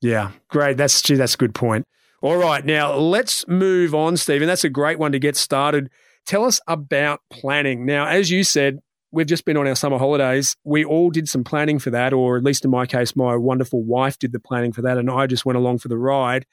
Yeah, 0.00 0.30
great. 0.48 0.76
That's 0.76 1.02
that's 1.02 1.34
a 1.34 1.38
good 1.38 1.54
point. 1.54 1.84
All 2.20 2.36
right, 2.36 2.64
now 2.64 2.94
let's 2.94 3.46
move 3.48 3.94
on, 3.94 4.16
Stephen. 4.16 4.46
That's 4.46 4.64
a 4.64 4.68
great 4.68 4.98
one 4.98 5.12
to 5.12 5.18
get 5.18 5.36
started. 5.36 5.90
Tell 6.28 6.44
us 6.44 6.60
about 6.66 7.20
planning. 7.30 7.86
Now, 7.86 8.06
as 8.06 8.30
you 8.30 8.44
said, 8.44 8.80
we've 9.10 9.26
just 9.26 9.46
been 9.46 9.56
on 9.56 9.66
our 9.66 9.74
summer 9.74 9.96
holidays. 9.96 10.54
We 10.62 10.84
all 10.84 11.08
did 11.08 11.26
some 11.26 11.42
planning 11.42 11.78
for 11.78 11.88
that, 11.88 12.12
or 12.12 12.36
at 12.36 12.44
least 12.44 12.66
in 12.66 12.70
my 12.70 12.84
case, 12.84 13.16
my 13.16 13.34
wonderful 13.34 13.82
wife 13.82 14.18
did 14.18 14.32
the 14.32 14.38
planning 14.38 14.70
for 14.70 14.82
that, 14.82 14.98
and 14.98 15.10
I 15.10 15.26
just 15.26 15.46
went 15.46 15.56
along 15.56 15.78
for 15.78 15.88
the 15.88 15.96
ride. 15.96 16.44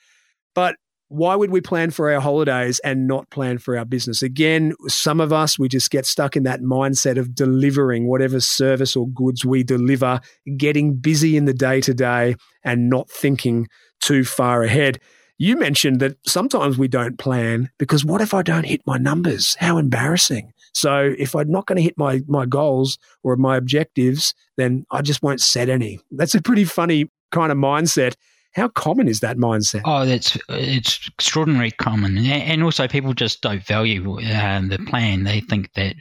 But 0.54 0.78
why 1.10 1.36
would 1.36 1.52
we 1.52 1.60
plan 1.60 1.92
for 1.92 2.10
our 2.10 2.22
holidays 2.22 2.80
and 2.86 3.06
not 3.06 3.30
plan 3.32 3.58
for 3.58 3.78
our 3.78 3.84
business? 3.84 4.24
Again, 4.24 4.74
some 4.88 5.20
of 5.20 5.34
us, 5.34 5.60
we 5.60 5.68
just 5.68 5.92
get 5.92 6.06
stuck 6.06 6.38
in 6.38 6.44
that 6.44 6.62
mindset 6.62 7.18
of 7.18 7.36
delivering 7.36 8.08
whatever 8.08 8.40
service 8.40 8.96
or 8.96 9.10
goods 9.10 9.44
we 9.44 9.62
deliver, 9.62 10.22
getting 10.56 10.96
busy 10.96 11.36
in 11.36 11.44
the 11.44 11.54
day 11.54 11.82
to 11.82 11.94
day 11.94 12.36
and 12.64 12.90
not 12.90 13.10
thinking 13.10 13.68
too 14.02 14.24
far 14.24 14.64
ahead. 14.64 15.02
You 15.38 15.58
mentioned 15.58 16.00
that 16.00 16.18
sometimes 16.26 16.78
we 16.78 16.88
don't 16.88 17.20
plan 17.20 17.70
because 17.78 18.06
what 18.06 18.22
if 18.22 18.34
I 18.34 18.42
don't 18.42 18.66
hit 18.66 18.82
my 18.86 18.98
numbers? 18.98 19.56
How 19.60 19.78
embarrassing. 19.78 20.54
So 20.74 21.14
if 21.18 21.36
I'm 21.36 21.50
not 21.50 21.66
going 21.66 21.78
to 21.78 21.82
hit 21.82 21.98
my, 21.98 22.22
my 22.28 22.46
goals 22.46 22.98
or 23.24 23.36
my 23.36 23.58
objectives, 23.58 24.34
then 24.58 24.86
I 24.92 25.02
just 25.02 25.22
won't 25.22 25.42
set 25.42 25.70
any. 25.70 26.00
That's 26.12 26.36
a 26.36 26.42
pretty 26.42 26.64
funny 26.64 27.12
kind 27.32 27.52
of 27.52 27.58
mindset. 27.58 28.16
How 28.54 28.70
common 28.70 29.10
is 29.10 29.20
that 29.20 29.38
mindset? 29.38 29.82
Oh, 29.84 30.06
that's 30.06 30.38
it's 30.48 31.08
extraordinarily 31.08 31.72
common, 31.72 32.18
and 32.18 32.64
also 32.64 32.88
people 32.88 33.14
just 33.14 33.42
don't 33.42 33.62
value 33.62 34.18
uh, 34.22 34.62
the 34.62 34.80
plan. 34.88 35.26
They 35.26 35.42
think 35.42 35.74
that 35.74 35.96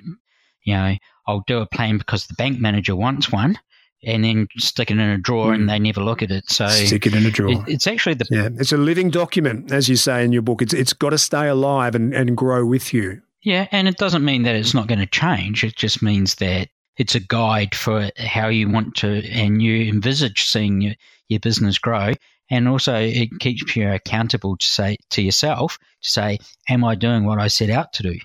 you 0.62 0.74
know 0.74 0.94
I'll 1.26 1.42
do 1.48 1.58
a 1.58 1.66
plan 1.66 1.98
because 1.98 2.28
the 2.28 2.34
bank 2.34 2.60
manager 2.60 2.94
wants 2.94 3.32
one, 3.32 3.58
and 4.06 4.24
then 4.24 4.48
stick 4.56 4.90
it 4.90 4.94
in 4.94 5.00
a 5.00 5.18
drawer 5.18 5.52
mm. 5.52 5.54
and 5.54 5.68
they 5.68 5.78
never 5.78 6.02
look 6.02 6.22
at 6.22 6.30
it. 6.30 6.48
So 6.48 6.68
stick 6.68 7.06
it 7.06 7.14
in 7.14 7.26
a 7.26 7.30
drawer. 7.30 7.52
It, 7.52 7.68
it's 7.68 7.86
actually 7.86 8.14
the 8.14 8.26
yeah, 8.30 8.48
it's 8.58 8.72
a 8.72 8.76
living 8.76 9.10
document, 9.10 9.72
as 9.72 9.88
you 9.88 9.96
say 9.96 10.24
in 10.24 10.32
your 10.32 10.42
book. 10.42 10.62
It's 10.62 10.74
it's 10.74 10.92
got 10.92 11.10
to 11.10 11.18
stay 11.18 11.48
alive 11.48 11.94
and, 11.94 12.14
and 12.14 12.36
grow 12.36 12.64
with 12.64 12.92
you. 12.92 13.22
Yeah, 13.42 13.68
and 13.72 13.88
it 13.88 13.98
doesn't 13.98 14.24
mean 14.24 14.44
that 14.44 14.56
it's 14.56 14.74
not 14.74 14.86
going 14.86 15.00
to 15.00 15.06
change. 15.06 15.64
It 15.64 15.76
just 15.76 16.02
means 16.02 16.36
that 16.36 16.68
it's 16.96 17.14
a 17.14 17.20
guide 17.20 17.74
for 17.74 18.10
how 18.16 18.48
you 18.48 18.70
want 18.70 18.94
to 18.96 19.22
and 19.30 19.60
you 19.60 19.88
envisage 19.88 20.44
seeing 20.44 20.80
your, 20.80 20.94
your 21.28 21.40
business 21.40 21.78
grow. 21.78 22.12
And 22.50 22.68
also, 22.68 22.94
it 22.94 23.30
keeps 23.40 23.74
you 23.74 23.90
accountable 23.90 24.56
to 24.56 24.66
say 24.66 24.98
to 25.10 25.22
yourself 25.22 25.78
to 26.02 26.08
say, 26.08 26.38
"Am 26.68 26.84
I 26.84 26.94
doing 26.94 27.24
what 27.24 27.38
I 27.38 27.48
set 27.48 27.70
out 27.70 27.92
to 27.94 28.02
do? 28.02 28.18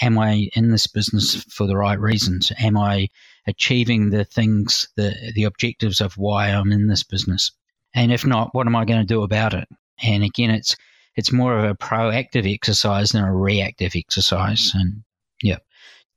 Am 0.00 0.18
I 0.18 0.48
in 0.54 0.70
this 0.70 0.86
business 0.86 1.44
for 1.44 1.66
the 1.66 1.76
right 1.76 1.98
reasons? 1.98 2.50
Am 2.58 2.76
I 2.76 3.08
achieving 3.46 4.10
the 4.10 4.24
things, 4.24 4.88
the, 4.96 5.32
the 5.34 5.44
objectives 5.44 6.00
of 6.00 6.16
why 6.16 6.48
I'm 6.48 6.72
in 6.72 6.86
this 6.86 7.02
business? 7.02 7.52
And 7.94 8.12
if 8.12 8.24
not, 8.24 8.54
what 8.54 8.66
am 8.66 8.76
I 8.76 8.84
going 8.84 9.00
to 9.00 9.06
do 9.06 9.22
about 9.22 9.54
it? 9.54 9.68
And 10.02 10.22
again, 10.22 10.50
it's, 10.50 10.76
it's 11.16 11.32
more 11.32 11.58
of 11.58 11.64
a 11.64 11.74
proactive 11.74 12.52
exercise 12.52 13.10
than 13.10 13.24
a 13.24 13.34
reactive 13.34 13.92
exercise. 13.94 14.72
And 14.74 15.02
yeah, 15.42 15.58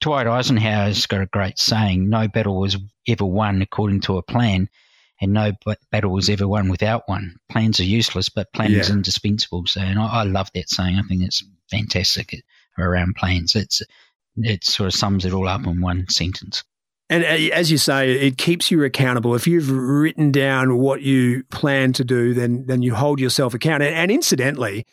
Dwight 0.01 0.27
Eisenhower's 0.27 1.05
got 1.05 1.21
a 1.21 1.27
great 1.27 1.59
saying 1.59 2.09
no 2.09 2.27
battle 2.27 2.59
was 2.59 2.77
ever 3.07 3.25
won 3.25 3.61
according 3.61 4.01
to 4.01 4.17
a 4.17 4.23
plan, 4.23 4.69
and 5.21 5.33
no 5.33 5.53
battle 5.91 6.11
was 6.11 6.29
ever 6.29 6.47
won 6.47 6.69
without 6.69 7.03
one. 7.07 7.37
Plans 7.49 7.79
are 7.79 7.85
useless, 7.85 8.29
but 8.29 8.51
planning 8.53 8.79
is 8.79 8.89
indispensable. 8.89 9.65
So, 9.65 9.81
and 9.81 9.99
I, 9.99 10.05
I, 10.05 10.23
love 10.23 10.49
that 10.53 10.69
saying. 10.69 10.97
I 10.97 11.01
think 11.03 11.23
it's 11.23 11.43
fantastic 11.71 12.43
around 12.77 13.15
plans. 13.15 13.55
It's 13.55 13.81
it 14.37 14.65
sort 14.65 14.87
of 14.87 14.93
sums 14.93 15.25
it 15.25 15.33
all 15.33 15.47
up 15.47 15.65
in 15.65 15.81
one 15.81 16.07
sentence. 16.09 16.63
And 17.09 17.23
uh, 17.23 17.53
as 17.53 17.71
you 17.71 17.77
say, 17.77 18.11
it 18.13 18.37
keeps 18.37 18.71
you 18.71 18.83
accountable. 18.83 19.35
If 19.35 19.45
you've 19.47 19.69
written 19.69 20.31
down 20.31 20.77
what 20.77 21.01
you 21.01 21.43
plan 21.51 21.93
to 21.93 22.03
do, 22.03 22.33
then 22.33 22.65
then 22.67 22.81
you 22.81 22.95
hold 22.95 23.19
yourself 23.19 23.53
accountable. 23.53 23.93
And 23.93 24.11
incidentally, 24.11 24.85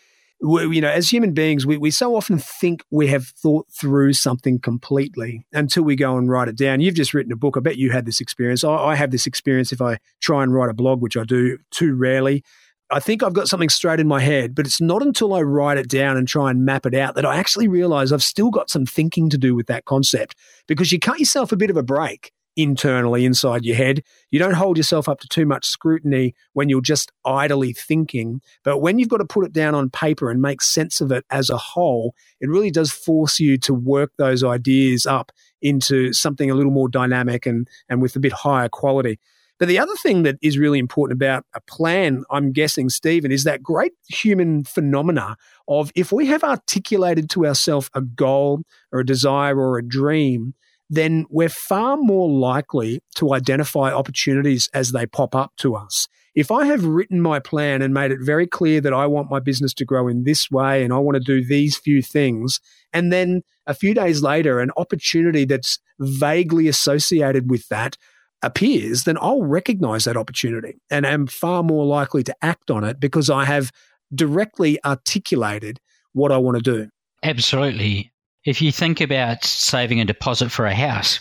we, 0.42 0.76
you 0.76 0.80
know, 0.80 0.90
as 0.90 1.08
human 1.08 1.32
beings, 1.32 1.64
we, 1.64 1.78
we 1.78 1.90
so 1.90 2.16
often 2.16 2.38
think 2.38 2.84
we 2.90 3.06
have 3.06 3.28
thought 3.28 3.66
through 3.70 4.12
something 4.12 4.58
completely 4.58 5.46
until 5.52 5.84
we 5.84 5.96
go 5.96 6.18
and 6.18 6.28
write 6.28 6.48
it 6.48 6.56
down. 6.56 6.80
You've 6.80 6.96
just 6.96 7.14
written 7.14 7.32
a 7.32 7.36
book. 7.36 7.56
I 7.56 7.60
bet 7.60 7.76
you 7.76 7.92
had 7.92 8.04
this 8.04 8.20
experience. 8.20 8.64
I, 8.64 8.74
I 8.74 8.94
have 8.96 9.10
this 9.10 9.26
experience 9.26 9.72
if 9.72 9.80
I 9.80 9.98
try 10.20 10.42
and 10.42 10.52
write 10.52 10.68
a 10.68 10.74
blog, 10.74 11.00
which 11.00 11.16
I 11.16 11.24
do 11.24 11.58
too 11.70 11.94
rarely. 11.94 12.44
I 12.92 13.00
think 13.00 13.22
I've 13.22 13.32
got 13.32 13.48
something 13.48 13.70
straight 13.70 14.00
in 14.00 14.06
my 14.06 14.20
head, 14.20 14.54
but 14.54 14.66
it's 14.66 14.78
not 14.78 15.00
until 15.00 15.32
I 15.32 15.40
write 15.40 15.78
it 15.78 15.88
down 15.88 16.18
and 16.18 16.28
try 16.28 16.50
and 16.50 16.66
map 16.66 16.84
it 16.84 16.94
out 16.94 17.14
that 17.14 17.24
I 17.24 17.36
actually 17.36 17.66
realize 17.66 18.12
I've 18.12 18.22
still 18.22 18.50
got 18.50 18.68
some 18.68 18.84
thinking 18.84 19.30
to 19.30 19.38
do 19.38 19.54
with 19.54 19.66
that 19.68 19.86
concept 19.86 20.36
because 20.68 20.92
you 20.92 20.98
cut 20.98 21.18
yourself 21.18 21.52
a 21.52 21.56
bit 21.56 21.70
of 21.70 21.78
a 21.78 21.82
break 21.82 22.32
internally 22.54 23.24
inside 23.24 23.64
your 23.64 23.76
head. 23.76 24.02
You 24.30 24.38
don't 24.38 24.52
hold 24.52 24.76
yourself 24.76 25.08
up 25.08 25.20
to 25.20 25.28
too 25.28 25.46
much 25.46 25.64
scrutiny 25.64 26.34
when 26.52 26.68
you're 26.68 26.82
just 26.82 27.10
idly 27.24 27.72
thinking. 27.72 28.42
But 28.62 28.80
when 28.80 28.98
you've 28.98 29.08
got 29.08 29.18
to 29.18 29.24
put 29.24 29.46
it 29.46 29.54
down 29.54 29.74
on 29.74 29.88
paper 29.88 30.30
and 30.30 30.42
make 30.42 30.60
sense 30.60 31.00
of 31.00 31.10
it 31.12 31.24
as 31.30 31.48
a 31.48 31.56
whole, 31.56 32.14
it 32.42 32.50
really 32.50 32.70
does 32.70 32.92
force 32.92 33.40
you 33.40 33.56
to 33.56 33.72
work 33.72 34.12
those 34.18 34.44
ideas 34.44 35.06
up 35.06 35.32
into 35.62 36.12
something 36.12 36.50
a 36.50 36.54
little 36.54 36.72
more 36.72 36.90
dynamic 36.90 37.46
and, 37.46 37.68
and 37.88 38.02
with 38.02 38.16
a 38.16 38.20
bit 38.20 38.32
higher 38.32 38.68
quality. 38.68 39.18
But 39.62 39.68
the 39.68 39.78
other 39.78 39.94
thing 39.94 40.24
that 40.24 40.38
is 40.42 40.58
really 40.58 40.80
important 40.80 41.16
about 41.16 41.44
a 41.54 41.60
plan, 41.60 42.24
I'm 42.32 42.50
guessing, 42.50 42.88
Stephen, 42.88 43.30
is 43.30 43.44
that 43.44 43.62
great 43.62 43.92
human 44.08 44.64
phenomena 44.64 45.36
of 45.68 45.92
if 45.94 46.10
we 46.10 46.26
have 46.26 46.42
articulated 46.42 47.30
to 47.30 47.46
ourselves 47.46 47.88
a 47.94 48.00
goal 48.00 48.64
or 48.90 48.98
a 48.98 49.06
desire 49.06 49.56
or 49.56 49.78
a 49.78 49.86
dream, 49.86 50.54
then 50.90 51.26
we're 51.30 51.48
far 51.48 51.96
more 51.96 52.28
likely 52.28 53.04
to 53.14 53.34
identify 53.34 53.92
opportunities 53.92 54.68
as 54.74 54.90
they 54.90 55.06
pop 55.06 55.32
up 55.36 55.52
to 55.58 55.76
us. 55.76 56.08
If 56.34 56.50
I 56.50 56.64
have 56.64 56.84
written 56.84 57.20
my 57.20 57.38
plan 57.38 57.82
and 57.82 57.94
made 57.94 58.10
it 58.10 58.18
very 58.20 58.48
clear 58.48 58.80
that 58.80 58.92
I 58.92 59.06
want 59.06 59.30
my 59.30 59.38
business 59.38 59.72
to 59.74 59.84
grow 59.84 60.08
in 60.08 60.24
this 60.24 60.50
way 60.50 60.82
and 60.82 60.92
I 60.92 60.98
want 60.98 61.14
to 61.14 61.20
do 61.20 61.46
these 61.46 61.76
few 61.76 62.02
things, 62.02 62.58
and 62.92 63.12
then 63.12 63.42
a 63.68 63.74
few 63.74 63.94
days 63.94 64.22
later, 64.22 64.58
an 64.58 64.72
opportunity 64.76 65.44
that's 65.44 65.78
vaguely 66.00 66.66
associated 66.66 67.48
with 67.48 67.68
that 67.68 67.96
appears, 68.42 69.04
then 69.04 69.16
I'll 69.20 69.42
recognize 69.42 70.04
that 70.04 70.16
opportunity 70.16 70.80
and 70.90 71.06
am 71.06 71.26
far 71.26 71.62
more 71.62 71.84
likely 71.84 72.22
to 72.24 72.36
act 72.42 72.70
on 72.70 72.84
it 72.84 72.98
because 73.00 73.30
I 73.30 73.44
have 73.44 73.70
directly 74.14 74.82
articulated 74.84 75.80
what 76.12 76.32
I 76.32 76.38
want 76.38 76.56
to 76.56 76.62
do. 76.62 76.88
Absolutely. 77.22 78.12
If 78.44 78.60
you 78.60 78.72
think 78.72 79.00
about 79.00 79.44
saving 79.44 80.00
a 80.00 80.04
deposit 80.04 80.50
for 80.50 80.66
a 80.66 80.74
house, 80.74 81.20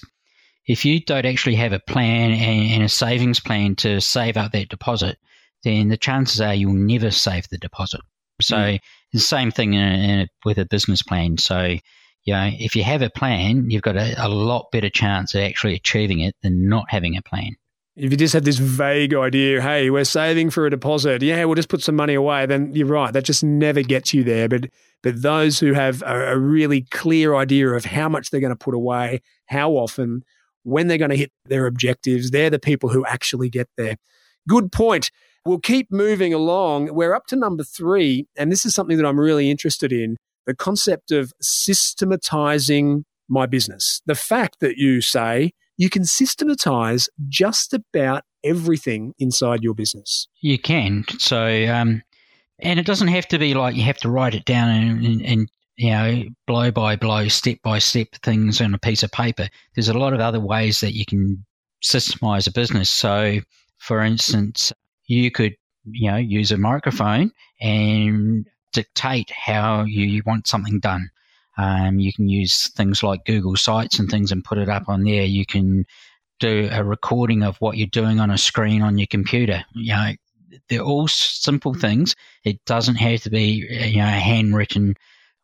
if 0.68 0.86
you 0.86 1.00
don't 1.00 1.26
actually 1.26 1.56
have 1.56 1.74
a 1.74 1.80
plan 1.80 2.32
and, 2.32 2.84
a 2.84 2.90
savings 2.90 3.40
plan 3.40 3.76
to 3.78 4.02
save 4.02 4.38
up 4.38 4.52
that 4.52 4.70
deposit, 4.70 5.18
then 5.64 5.90
the 5.90 5.98
chances 5.98 6.42
are 6.42 6.56
you'll 6.56 6.74
never 6.74 7.12
save 7.12 7.48
the 7.50 7.58
deposit. 7.58 8.02
So 8.42 8.56
mm. 8.56 8.80
the 9.14 9.20
same 9.20 9.52
thing 9.52 9.74
in 9.74 9.82
a, 9.82 9.96
in 9.96 10.20
a, 10.22 10.28
with 10.46 10.58
a 10.58 10.66
business 10.66 11.04
plan. 11.04 11.38
So 11.38 11.78
you 12.24 12.34
know, 12.34 12.50
if 12.54 12.76
you 12.76 12.84
have 12.84 13.02
a 13.02 13.10
plan, 13.10 13.70
you've 13.70 13.82
got 13.82 13.98
a, 13.98 14.14
a 14.18 14.30
lot 14.30 14.72
better 14.72 14.90
chance 14.90 15.34
of 15.34 15.42
actually 15.42 15.76
achieving 15.76 16.20
it 16.20 16.36
than 16.44 16.68
not 16.70 16.86
having 16.90 17.18
a 17.18 17.22
plan. 17.22 17.56
If 17.96 18.10
you 18.10 18.18
just 18.18 18.34
have 18.34 18.46
this 18.46 18.58
vague 18.58 19.14
idea, 19.14 19.62
hey, 19.62 19.90
we're 19.90 20.06
saving 20.06 20.50
for 20.50 20.66
a 20.66 20.70
deposit, 20.70 21.22
yeah, 21.22 21.44
we'll 21.44 21.56
just 21.56 21.70
put 21.70 21.82
some 21.82 21.96
money 21.96 22.14
away, 22.14 22.46
then 22.46 22.74
you're 22.74 22.88
right. 22.88 23.12
That 23.12 23.26
just 23.26 23.44
never 23.44 23.82
gets 23.82 24.14
you 24.14 24.24
there. 24.24 24.48
But 24.48 24.70
but 25.04 25.22
those 25.22 25.60
who 25.60 25.74
have 25.74 26.02
a, 26.04 26.34
a 26.34 26.38
really 26.38 26.84
clear 26.84 27.36
idea 27.36 27.70
of 27.70 27.86
how 27.86 28.08
much 28.08 28.30
they're 28.30 28.40
going 28.40 28.54
to 28.54 28.56
put 28.56 28.76
away, 28.76 29.22
how 29.48 29.72
often, 29.72 30.24
when 30.64 30.88
they're 30.88 30.98
going 30.98 31.12
to 31.12 31.18
hit 31.18 31.32
their 31.46 31.66
objectives, 31.66 32.32
they're 32.32 32.50
the 32.50 32.60
people 32.60 32.90
who 32.90 33.06
actually 33.06 33.50
get 33.50 33.68
there. 33.78 33.96
Good 34.48 34.72
point. 34.72 35.12
We'll 35.46 35.60
keep 35.60 35.92
moving 35.92 36.34
along. 36.34 36.94
We're 36.94 37.16
up 37.16 37.26
to 37.28 37.36
number 37.36 37.64
three, 37.64 38.28
and 38.38 38.52
this 38.52 38.66
is 38.66 38.76
something 38.76 38.98
that 38.98 39.06
I'm 39.06 39.20
really 39.20 39.50
interested 39.50 39.92
in 39.92 40.18
the 40.52 40.56
concept 40.56 41.12
of 41.12 41.32
systematizing 41.42 43.06
my 43.30 43.46
business. 43.46 44.02
The 44.06 44.16
fact 44.16 44.58
that 44.60 44.76
you 44.76 45.00
say 45.00 45.52
you 45.78 45.90
can 45.90 46.04
systematize 46.04 47.08
just 47.30 47.74
about 47.74 48.24
everything 48.44 49.14
inside 49.18 49.64
your 49.64 49.74
business. 49.74 50.28
You 50.42 50.60
can. 50.60 51.06
So, 51.20 51.46
um, 51.68 52.04
and 52.60 52.80
it 52.80 52.86
doesn't 52.86 53.08
have 53.08 53.30
to 53.30 53.40
be 53.40 53.54
like 53.54 53.76
you 53.76 53.84
have 53.84 53.98
to 54.00 54.10
write 54.10 54.36
it 54.36 54.44
down 54.44 54.70
and, 54.70 55.06
and, 55.06 55.26
and 55.26 55.52
you 55.78 55.92
know, 55.92 56.24
blow 56.48 56.70
by 56.72 56.98
blow, 56.98 57.30
step 57.30 57.60
by 57.64 57.80
step 57.80 58.10
things 58.22 58.60
on 58.60 58.74
a 58.74 58.78
piece 58.78 59.04
of 59.04 59.12
paper. 59.12 59.48
There's 59.74 59.88
a 59.88 59.98
lot 59.98 60.14
of 60.14 60.20
other 60.20 60.42
ways 60.42 60.82
that 60.82 60.94
you 60.94 61.06
can 61.06 61.46
systemize 61.82 62.48
a 62.48 62.52
business. 62.52 62.90
So, 62.90 63.40
for 63.78 64.04
instance, 64.04 64.74
you 65.08 65.32
could, 65.32 65.56
you 65.86 66.12
know, 66.12 66.18
use 66.18 66.52
a 66.52 66.58
microphone 66.58 67.32
and 67.62 68.46
dictate 68.74 69.32
how 69.32 69.84
you 69.84 70.22
want 70.26 70.48
something 70.48 70.80
done. 70.80 71.10
Um, 71.58 72.00
you 72.00 72.14
can 72.14 72.30
use 72.30 72.70
things 72.70 73.04
like 73.04 73.26
Google 73.26 73.56
Sites 73.56 74.00
and 74.00 74.10
things 74.10 74.32
and 74.32 74.44
put 74.44 74.58
it 74.58 74.70
up 74.70 74.88
on 74.88 75.04
there. 75.04 75.24
You 75.24 75.46
can 75.46 75.86
do 76.40 76.70
a 76.72 76.84
recording 76.84 77.44
of 77.44 77.58
what 77.58 77.78
you're 77.78 77.88
doing 77.88 78.20
on 78.20 78.32
a 78.32 78.38
screen 78.38 78.82
on 78.82 78.98
your 78.98 79.08
computer. 79.08 79.64
You 79.74 79.94
know, 79.94 80.12
they're 80.70 80.82
all 80.82 81.08
simple 81.08 81.74
things. 81.74 82.16
It 82.44 82.64
doesn't 82.66 82.96
have 82.96 83.22
to 83.24 83.30
be, 83.30 83.66
you 83.70 83.98
know, 83.98 84.08
a 84.08 84.12
handwritten 84.12 84.96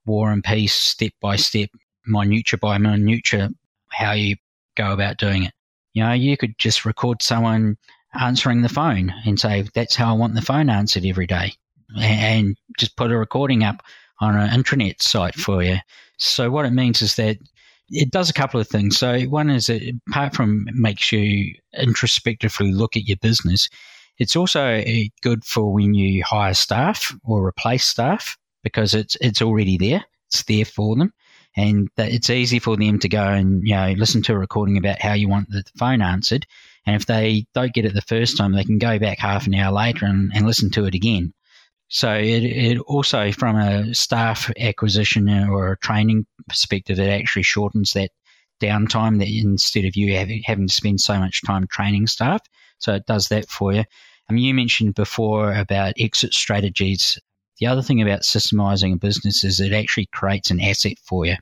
war 0.05 0.31
and 0.31 0.43
peace, 0.43 0.73
step 0.73 1.11
by 1.21 1.35
step, 1.35 1.69
minutia 2.05 2.57
by 2.57 2.77
minutia, 2.77 3.49
how 3.89 4.13
you 4.13 4.37
go 4.75 4.93
about 4.93 5.17
doing 5.17 5.43
it. 5.43 5.53
You 5.93 6.03
know, 6.03 6.13
you 6.13 6.37
could 6.37 6.57
just 6.57 6.85
record 6.85 7.21
someone 7.21 7.77
answering 8.13 8.61
the 8.61 8.69
phone 8.69 9.13
and 9.25 9.39
say, 9.39 9.67
that's 9.73 9.95
how 9.95 10.09
I 10.09 10.17
want 10.17 10.35
the 10.35 10.41
phone 10.41 10.69
answered 10.69 11.05
every 11.05 11.27
day. 11.27 11.53
And 11.95 12.57
just 12.77 12.95
put 12.97 13.11
a 13.11 13.17
recording 13.17 13.63
up 13.63 13.81
on 14.19 14.35
an 14.35 14.49
intranet 14.49 15.01
site 15.01 15.33
mm-hmm. 15.33 15.41
for 15.41 15.63
you. 15.63 15.77
So 16.17 16.49
what 16.49 16.65
it 16.65 16.71
means 16.71 17.01
is 17.01 17.15
that 17.15 17.37
it 17.89 18.11
does 18.11 18.29
a 18.29 18.33
couple 18.33 18.59
of 18.59 18.67
things. 18.67 18.97
So 18.97 19.21
one 19.23 19.49
is 19.49 19.67
that 19.67 19.81
apart 20.09 20.35
from 20.35 20.67
makes 20.73 21.11
you 21.11 21.53
introspectively 21.77 22.73
look 22.73 22.97
at 22.97 23.07
your 23.07 23.17
business, 23.17 23.69
it's 24.17 24.35
also 24.35 24.63
eh, 24.63 25.05
good 25.21 25.45
for 25.45 25.71
when 25.71 25.93
you 25.93 26.23
hire 26.23 26.53
staff 26.53 27.15
or 27.23 27.45
replace 27.45 27.85
staff 27.85 28.37
because 28.63 28.93
it's 28.93 29.15
it's 29.21 29.41
already 29.41 29.77
there. 29.77 30.03
It's 30.27 30.43
there 30.43 30.65
for 30.65 30.95
them, 30.95 31.13
and 31.55 31.87
it's 31.97 32.29
easy 32.29 32.59
for 32.59 32.75
them 32.75 32.99
to 32.99 33.09
go 33.09 33.23
and 33.23 33.65
you 33.65 33.75
know 33.75 33.93
listen 33.95 34.23
to 34.23 34.33
a 34.33 34.37
recording 34.37 34.77
about 34.77 35.01
how 35.01 35.13
you 35.13 35.29
want 35.29 35.49
the 35.49 35.63
phone 35.77 36.01
answered. 36.01 36.45
And 36.85 36.95
if 36.95 37.05
they 37.05 37.45
don't 37.53 37.73
get 37.73 37.85
it 37.85 37.93
the 37.93 38.01
first 38.01 38.37
time, 38.37 38.53
they 38.53 38.63
can 38.63 38.77
go 38.77 38.97
back 38.97 39.19
half 39.19 39.45
an 39.45 39.53
hour 39.55 39.73
later 39.73 40.05
and, 40.05 40.31
and 40.33 40.47
listen 40.47 40.71
to 40.71 40.85
it 40.85 40.95
again. 40.95 41.33
So 41.89 42.13
it, 42.13 42.43
it 42.43 42.79
also, 42.79 43.31
from 43.31 43.55
a 43.55 43.93
staff 43.93 44.51
acquisition 44.59 45.29
or 45.29 45.71
a 45.71 45.77
training 45.77 46.25
perspective, 46.47 46.99
it 46.99 47.09
actually 47.09 47.43
shortens 47.43 47.93
that 47.93 48.11
downtime 48.61 49.19
that 49.19 49.29
instead 49.29 49.85
of 49.85 49.95
you 49.95 50.15
having, 50.15 50.41
having 50.43 50.67
to 50.67 50.73
spend 50.73 50.99
so 50.99 51.17
much 51.19 51.43
time 51.43 51.67
training 51.67 52.07
staff. 52.07 52.41
So 52.79 52.95
it 52.95 53.05
does 53.05 53.29
that 53.29 53.49
for 53.49 53.73
you. 53.73 53.83
Mean, 54.29 54.43
you 54.43 54.53
mentioned 54.53 54.95
before 54.95 55.53
about 55.53 55.93
exit 55.97 56.33
strategies. 56.33 57.17
The 57.59 57.67
other 57.67 57.81
thing 57.81 58.01
about 58.01 58.21
systemizing 58.21 58.93
a 58.93 58.97
business 58.97 59.43
is 59.43 59.59
it 59.59 59.71
actually 59.71 60.07
creates 60.07 60.51
an 60.51 60.59
asset 60.59 60.97
for 61.03 61.25
you. 61.25 61.35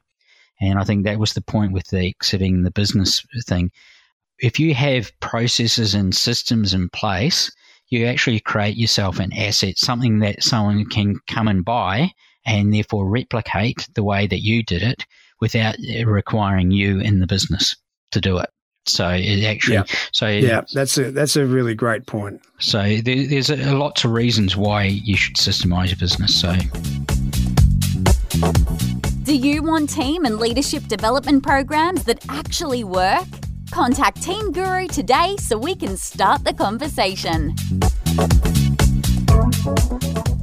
And 0.61 0.77
I 0.77 0.83
think 0.83 1.03
that 1.03 1.19
was 1.19 1.33
the 1.33 1.41
point 1.41 1.73
with 1.73 1.87
the 1.87 2.07
exiting 2.07 2.61
the 2.61 2.71
business 2.71 3.25
thing. 3.47 3.71
If 4.39 4.59
you 4.59 4.75
have 4.75 5.11
processes 5.19 5.95
and 5.95 6.13
systems 6.15 6.73
in 6.73 6.89
place, 6.89 7.51
you 7.89 8.05
actually 8.05 8.39
create 8.39 8.77
yourself 8.77 9.19
an 9.19 9.33
asset, 9.33 9.77
something 9.77 10.19
that 10.19 10.43
someone 10.43 10.85
can 10.85 11.19
come 11.27 11.47
and 11.47 11.63
buy 11.63 12.11
and 12.45 12.73
therefore 12.73 13.09
replicate 13.09 13.87
the 13.95 14.03
way 14.03 14.27
that 14.27 14.41
you 14.41 14.63
did 14.63 14.83
it 14.83 15.05
without 15.41 15.75
requiring 16.05 16.71
you 16.71 16.99
in 16.99 17.19
the 17.19 17.27
business 17.27 17.75
to 18.11 18.21
do 18.21 18.37
it. 18.37 18.49
So 18.87 19.09
it 19.09 19.43
actually, 19.43 19.77
yeah. 19.77 19.83
so 20.11 20.27
yeah, 20.27 20.61
that's 20.71 20.97
a 20.99 21.09
that's 21.09 21.35
a 21.35 21.45
really 21.45 21.73
great 21.73 22.05
point. 22.05 22.39
So 22.59 22.81
there, 22.81 23.27
there's 23.27 23.49
a, 23.49 23.73
lots 23.75 24.05
of 24.05 24.11
reasons 24.11 24.55
why 24.55 24.83
you 24.83 25.17
should 25.17 25.37
systemize 25.37 25.87
your 25.87 25.97
business. 25.97 26.39
So. 26.39 26.53
Do 29.23 29.35
you 29.35 29.63
want 29.63 29.89
team 29.89 30.23
and 30.23 30.37
leadership 30.37 30.83
development 30.87 31.41
programs 31.41 32.03
that 32.03 32.23
actually 32.29 32.83
work? 32.83 33.25
Contact 33.75 34.21
Team 34.21 34.53
Guru 34.53 34.87
today 34.87 35.35
so 35.37 35.57
we 35.57 35.75
can 35.75 35.97
start 35.97 36.45
the 36.45 36.53
conversation. 36.53 37.53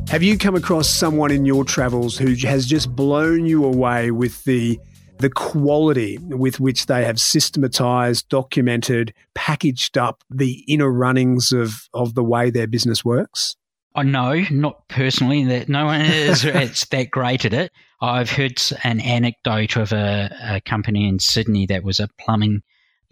Have 0.09 0.23
you 0.23 0.37
come 0.37 0.55
across 0.55 0.90
someone 0.90 1.31
in 1.31 1.47
your 1.47 1.64
travels 1.64 2.18
who 2.18 2.35
has 2.47 2.66
just 2.66 2.95
blown 2.95 3.47
you 3.47 3.64
away 3.64 4.11
with 4.11 4.45
the 4.45 4.79
the 5.16 5.31
quality 5.31 6.18
with 6.18 6.61
which 6.61 6.85
they 6.85 7.07
have 7.07 7.18
systematized, 7.18 8.29
documented, 8.29 9.14
packaged 9.35 9.97
up 9.97 10.23
the 10.29 10.62
inner 10.68 10.92
runnings 10.92 11.53
of, 11.53 11.88
of 11.95 12.14
the 12.14 12.23
way 12.23 12.51
their 12.51 12.66
business 12.66 13.03
works? 13.03 13.57
Oh, 13.95 14.03
no, 14.03 14.45
not 14.51 14.88
personally. 14.88 15.45
That 15.47 15.71
no 15.71 15.87
one 15.87 16.03
is 16.03 16.45
it's 16.45 16.85
that 16.88 17.11
great 17.11 17.47
at 17.47 17.55
it. 17.55 17.73
I've 18.03 18.31
heard 18.31 18.61
an 18.85 19.01
anecdote 19.01 19.77
of 19.77 19.92
a, 19.92 20.37
a 20.42 20.61
company 20.61 21.09
in 21.09 21.18
Sydney 21.18 21.64
that 21.66 21.83
was 21.83 21.99
a 21.99 22.09
plumbing 22.21 22.62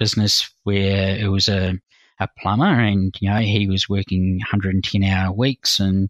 business 0.01 0.53
where 0.65 1.17
it 1.17 1.29
was 1.29 1.49
a, 1.49 1.75
a 2.19 2.29
plumber 2.39 2.65
and, 2.65 3.15
you 3.21 3.31
know, 3.31 3.39
he 3.39 3.69
was 3.69 3.89
working 3.89 4.39
110 4.39 5.05
hour 5.05 5.33
weeks 5.33 5.79
and, 5.79 6.09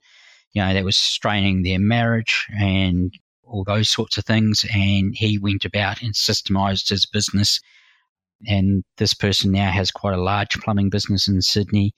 you 0.53 0.63
know, 0.63 0.73
that 0.73 0.85
was 0.85 0.97
straining 0.97 1.63
their 1.63 1.81
marriage 1.81 2.47
and 2.59 3.13
all 3.43 3.65
those 3.65 3.91
sorts 3.91 4.17
of 4.17 4.25
things. 4.25 4.65
And 4.73 5.15
he 5.15 5.39
went 5.39 5.65
about 5.67 6.01
and 6.01 6.15
systemized 6.15 6.89
his 6.89 7.05
business. 7.05 7.61
And 8.47 8.85
this 8.97 9.13
person 9.13 9.51
now 9.51 9.71
has 9.71 9.91
quite 9.91 10.15
a 10.15 10.23
large 10.23 10.59
plumbing 10.61 10.89
business 10.89 11.29
in 11.29 11.43
Sydney 11.43 11.93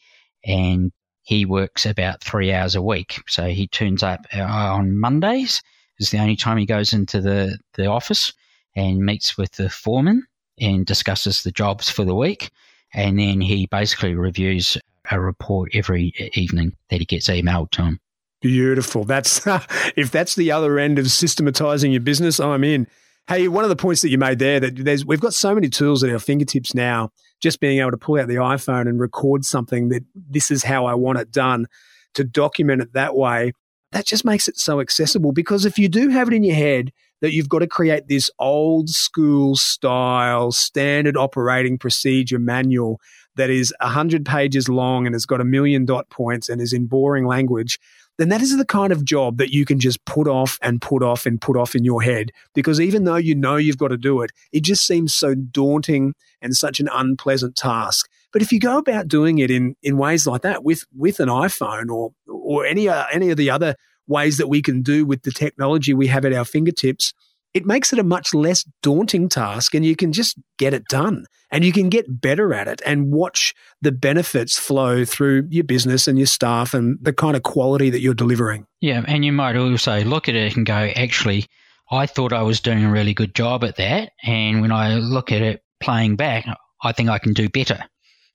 and 0.45 0.91
he 1.23 1.45
works 1.45 1.87
about 1.87 2.25
three 2.25 2.53
hours 2.53 2.75
a 2.75 2.83
week. 2.83 3.21
So 3.29 3.47
he 3.47 3.69
turns 3.69 4.03
up 4.03 4.27
uh, 4.35 4.41
on 4.41 4.99
Mondays 4.99 5.63
is 6.01 6.11
the 6.11 6.19
only 6.19 6.37
time 6.37 6.57
he 6.57 6.67
goes 6.67 6.93
into 6.93 7.21
the, 7.21 7.59
the 7.75 7.87
office 7.87 8.33
and 8.75 9.05
meets 9.05 9.37
with 9.37 9.53
the 9.53 9.69
foreman 9.69 10.25
and 10.61 10.87
discusses 10.87 11.43
the 11.43 11.51
jobs 11.51 11.91
for 11.91 12.05
the 12.05 12.15
week. 12.15 12.51
And 12.95 13.19
then 13.19 13.41
he 13.41 13.67
basically 13.67 14.15
reviews 14.15 14.77
a 15.11 15.21
report 15.21 15.71
every 15.75 16.13
evening 16.35 16.77
that 16.91 17.01
he 17.01 17.07
gets 17.07 17.29
emailed 17.29 17.71
to 17.73 17.83
him. 17.83 18.01
Beautiful. 18.41 19.05
That's 19.05 19.47
if 19.97 20.11
that's 20.11 20.35
the 20.35 20.51
other 20.53 20.79
end 20.79 20.99
of 20.99 21.11
systematizing 21.11 21.93
your 21.93 22.01
business, 22.01 22.41
I'm 22.41 22.65
in. 22.65 22.87
Hey, 23.29 23.47
one 23.47 23.63
of 23.63 23.71
the 23.71 23.77
points 23.77 24.03
that 24.03 24.09
you 24.09 24.19
made 24.19 24.41
there 24.41 24.59
that 24.59 24.77
there's 24.77 25.07
we've 25.07 25.21
got 25.21 25.33
so 25.33 25.55
many 25.55 25.69
tools 25.69 26.03
at 26.03 26.11
our 26.11 26.19
fingertips 26.19 26.75
now. 26.75 27.11
Just 27.41 27.61
being 27.61 27.81
able 27.81 27.93
to 27.93 27.97
pull 27.97 28.21
out 28.21 28.29
the 28.29 28.37
iPhone 28.37 28.89
and 28.89 29.01
record 29.01 29.45
something 29.45 29.89
that 29.89 30.05
this 30.15 30.51
is 30.51 30.65
how 30.65 30.87
I 30.87 30.95
want 30.95 31.19
it 31.19 31.31
done, 31.31 31.67
to 32.15 32.25
document 32.25 32.83
it 32.83 32.93
that 32.93 33.17
way, 33.17 33.53
that 33.93 34.07
just 34.07 34.25
makes 34.25 34.49
it 34.49 34.59
so 34.59 34.81
accessible. 34.81 35.33
Because 35.33 35.65
if 35.65 35.79
you 35.79 35.89
do 35.89 36.09
have 36.09 36.29
it 36.29 36.35
in 36.35 36.45
your 36.45 36.57
head 36.57 36.93
that 37.23 37.33
you've 37.33 37.49
got 37.49 37.61
to 37.61 37.67
create 37.67 38.09
this 38.09 38.31
old 38.39 38.91
school 38.91 39.57
style 39.57 40.53
standard 40.53 41.17
operating 41.17 41.79
procedure 41.79 42.39
manual 42.39 43.01
that 43.37 43.49
is 43.49 43.73
100 43.81 44.27
pages 44.27 44.69
long 44.69 45.07
and 45.07 45.15
has 45.15 45.25
got 45.25 45.41
a 45.41 45.45
million 45.45 45.87
dot 45.87 46.11
points 46.11 46.49
and 46.49 46.61
is 46.61 46.73
in 46.73 46.87
boring 46.87 47.25
language, 47.27 47.79
then 48.19 48.29
that 48.29 48.43
is 48.43 48.57
the 48.59 48.67
kind 48.67 48.93
of 48.93 49.05
job 49.05 49.39
that 49.39 49.51
you 49.51 49.65
can 49.65 49.81
just 49.81 50.05
put 50.05 50.29
off 50.29 50.59
and 50.61 50.83
put 50.83 51.03
off 51.03 51.25
and 51.25 51.41
put 51.41 51.57
off 51.57 51.75
in 51.75 51.85
your 51.85 52.03
head. 52.03 52.31
Because 52.55 52.81
even 52.81 53.05
though 53.05 53.17
you 53.17 53.35
know 53.35 53.57
you've 53.57 53.79
got 53.79 53.89
to 53.89 53.97
do 53.97 54.21
it, 54.21 54.33
it 54.53 54.65
just 54.65 54.87
seems 54.87 55.15
so 55.15 55.35
daunting 55.35 56.15
and 56.43 56.55
such 56.55 56.81
an 56.81 56.89
unpleasant 56.93 57.57
task. 57.57 58.11
But 58.33 58.43
if 58.43 58.53
you 58.53 58.59
go 58.59 58.79
about 58.79 59.09
doing 59.09 59.39
it 59.39 59.51
in, 59.51 59.77
in 59.83 59.97
ways 59.97 60.27
like 60.27 60.43
that 60.43 60.65
with, 60.65 60.85
with 60.95 61.21
an 61.21 61.29
iPhone 61.29 61.91
or, 61.91 62.13
or 62.27 62.67
any, 62.67 62.89
uh, 62.89 63.05
any 63.13 63.31
of 63.31 63.37
the 63.37 63.51
other 63.51 63.77
ways 64.13 64.37
that 64.37 64.49
we 64.49 64.63
can 64.63 64.83
do 64.83 65.05
with 65.05 65.23
the 65.23 65.33
technology 65.33 65.95
we 65.95 66.07
have 66.07 66.25
at 66.25 66.33
our 66.33 66.45
fingertips, 66.45 67.13
it 67.55 67.67
makes 67.67 67.93
it 67.93 67.99
a 67.99 68.05
much 68.05 68.33
less 68.33 68.65
daunting 68.83 69.29
task 69.29 69.75
and 69.75 69.85
you 69.85 69.95
can 69.95 70.13
just 70.13 70.39
get 70.59 70.73
it 70.73 70.85
done 70.87 71.27
and 71.51 71.65
you 71.65 71.73
can 71.73 71.91
get 71.91 72.21
better 72.21 72.55
at 72.55 72.67
it 72.67 72.81
and 72.87 73.13
watch 73.13 73.55
the 73.83 73.93
benefits 73.93 74.59
flow 74.59 75.05
through 75.05 75.47
your 75.51 75.65
business 75.65 76.09
and 76.09 76.19
your 76.19 76.27
staff 76.27 76.73
and 76.73 76.99
the 77.03 77.13
kind 77.13 77.37
of 77.37 77.43
quality 77.43 77.91
that 77.91 78.01
you're 78.01 78.15
delivering. 78.15 78.67
Yeah, 78.81 79.05
and 79.07 79.25
you 79.25 79.33
might 79.33 79.57
also 79.57 80.01
look 80.01 80.29
at 80.29 80.35
it 80.35 80.57
and 80.57 80.65
go, 80.65 80.91
actually, 80.97 81.47
I 81.91 82.07
thought 82.07 82.33
I 82.33 82.43
was 82.43 82.61
doing 82.61 82.85
a 82.85 82.91
really 82.91 83.13
good 83.13 83.35
job 83.35 83.65
at 83.65 83.77
that. 83.77 84.13
And 84.23 84.63
when 84.63 84.73
I 84.73 84.95
look 84.95 85.31
at 85.31 85.43
it 85.43 85.63
playing 85.81 86.17
back, 86.17 86.47
I 86.83 86.93
think 86.93 87.11
I 87.11 87.19
can 87.19 87.35
do 87.35 87.51
better. 87.51 87.85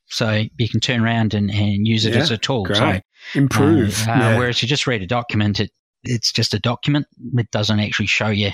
So 0.09 0.43
you 0.57 0.69
can 0.69 0.79
turn 0.79 1.01
around 1.01 1.33
and, 1.33 1.49
and 1.49 1.87
use 1.87 2.05
it 2.05 2.13
yeah, 2.13 2.21
as 2.21 2.31
a 2.31 2.37
tool. 2.37 2.63
Great. 2.63 2.77
So, 2.77 2.99
Improve. 3.33 4.01
Uh, 4.07 4.11
yeah. 4.11 4.37
Whereas 4.37 4.61
you 4.61 4.67
just 4.67 4.87
read 4.87 5.01
a 5.01 5.07
document, 5.07 5.59
it, 5.59 5.71
it's 6.03 6.31
just 6.31 6.53
a 6.53 6.59
document. 6.59 7.07
It 7.35 7.51
doesn't 7.51 7.79
actually 7.79 8.07
show 8.07 8.29
you 8.29 8.51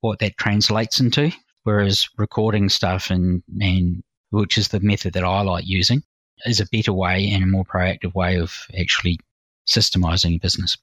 what 0.00 0.18
that 0.20 0.36
translates 0.36 1.00
into. 1.00 1.32
Whereas 1.64 2.08
recording 2.18 2.68
stuff 2.68 3.10
and, 3.10 3.42
and 3.60 4.02
which 4.30 4.58
is 4.58 4.68
the 4.68 4.80
method 4.80 5.14
that 5.14 5.24
I 5.24 5.40
like 5.42 5.64
using, 5.66 6.02
is 6.44 6.60
a 6.60 6.66
better 6.70 6.92
way 6.92 7.30
and 7.30 7.42
a 7.42 7.46
more 7.46 7.64
proactive 7.64 8.14
way 8.14 8.38
of 8.38 8.54
actually 8.78 9.18
systemizing 9.66 10.32
your 10.32 10.40
business. 10.40 10.76